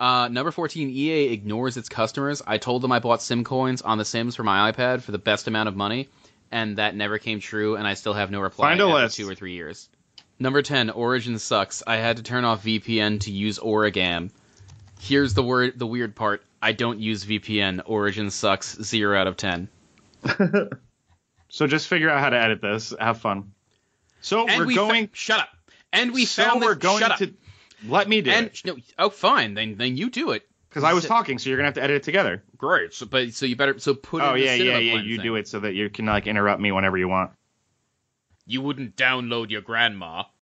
Uh, 0.00 0.28
number 0.28 0.50
14, 0.50 0.88
EA 0.90 1.32
ignores 1.32 1.76
its 1.76 1.88
customers. 1.88 2.42
I 2.46 2.58
told 2.58 2.82
them 2.82 2.90
I 2.90 2.98
bought 2.98 3.22
Sim 3.22 3.44
coins 3.44 3.82
on 3.82 3.98
The 3.98 4.04
Sims 4.04 4.34
for 4.34 4.42
my 4.42 4.72
iPad 4.72 5.02
for 5.02 5.12
the 5.12 5.18
best 5.18 5.46
amount 5.46 5.68
of 5.68 5.76
money, 5.76 6.08
and 6.50 6.78
that 6.78 6.96
never 6.96 7.18
came 7.18 7.38
true, 7.38 7.76
and 7.76 7.86
I 7.86 7.94
still 7.94 8.14
have 8.14 8.30
no 8.32 8.40
reply 8.40 8.70
Find 8.70 8.80
a 8.80 8.84
after 8.84 8.94
list. 9.02 9.16
two 9.16 9.28
or 9.28 9.34
three 9.36 9.52
years. 9.52 9.88
Number 10.40 10.62
10, 10.62 10.90
Origin 10.90 11.38
sucks. 11.38 11.82
I 11.86 11.96
had 11.96 12.16
to 12.16 12.22
turn 12.24 12.44
off 12.46 12.64
VPN 12.64 13.20
to 13.20 13.30
use 13.30 13.58
Origam. 13.60 14.30
Here's 15.00 15.34
the 15.34 15.42
word, 15.42 15.78
the 15.78 15.86
weird 15.86 16.14
part. 16.14 16.42
I 16.62 16.72
don't 16.72 17.00
use 17.00 17.24
VPN. 17.24 17.82
Origin 17.86 18.30
sucks. 18.30 18.76
Zero 18.82 19.18
out 19.18 19.26
of 19.26 19.36
ten. 19.36 19.68
so 21.48 21.66
just 21.66 21.88
figure 21.88 22.10
out 22.10 22.20
how 22.20 22.30
to 22.30 22.36
edit 22.38 22.60
this. 22.60 22.92
Have 22.98 23.18
fun. 23.20 23.52
So 24.20 24.46
And 24.46 24.60
we're 24.60 24.66
we 24.66 24.74
fa- 24.74 24.80
going. 24.80 25.10
shut 25.12 25.40
up. 25.40 25.48
And 25.92 26.12
we 26.12 26.24
so 26.26 26.44
found 26.44 26.60
we're 26.60 26.74
this, 26.74 26.82
going 26.82 27.02
to. 27.18 27.34
Let 27.88 28.08
me 28.08 28.20
do 28.20 28.30
And 28.30 28.46
it 28.48 28.60
no, 28.64 28.76
oh, 28.98 29.08
fine. 29.10 29.54
Then 29.54 29.76
then 29.76 29.96
you 29.96 30.10
do 30.10 30.32
it. 30.32 30.46
because 30.68 30.84
I 30.84 30.92
was 30.92 31.06
talking, 31.06 31.38
so 31.38 31.48
you're 31.48 31.56
gonna 31.56 31.68
have 31.68 31.74
to 31.74 31.82
edit 31.82 31.96
it 31.96 32.02
together. 32.02 32.44
Great. 32.58 32.92
So, 32.92 33.06
but 33.06 33.32
so 33.32 33.46
you 33.46 33.56
better 33.56 33.78
so 33.78 33.94
put. 33.94 34.20
Oh 34.22 34.34
in 34.34 34.40
the 34.40 34.44
yeah, 34.46 34.54
yeah, 34.54 34.78
yeah. 34.78 35.00
You 35.00 35.16
thing. 35.16 35.24
do 35.24 35.34
it 35.36 35.48
so 35.48 35.60
that 35.60 35.72
you 35.74 35.88
can 35.88 36.04
like 36.04 36.26
interrupt 36.26 36.60
me 36.60 36.72
whenever 36.72 36.98
you 36.98 37.08
want. 37.08 37.30
You 38.46 38.60
wouldn't 38.60 38.96
download 38.96 39.48
your 39.50 39.62
grandma. 39.62 40.24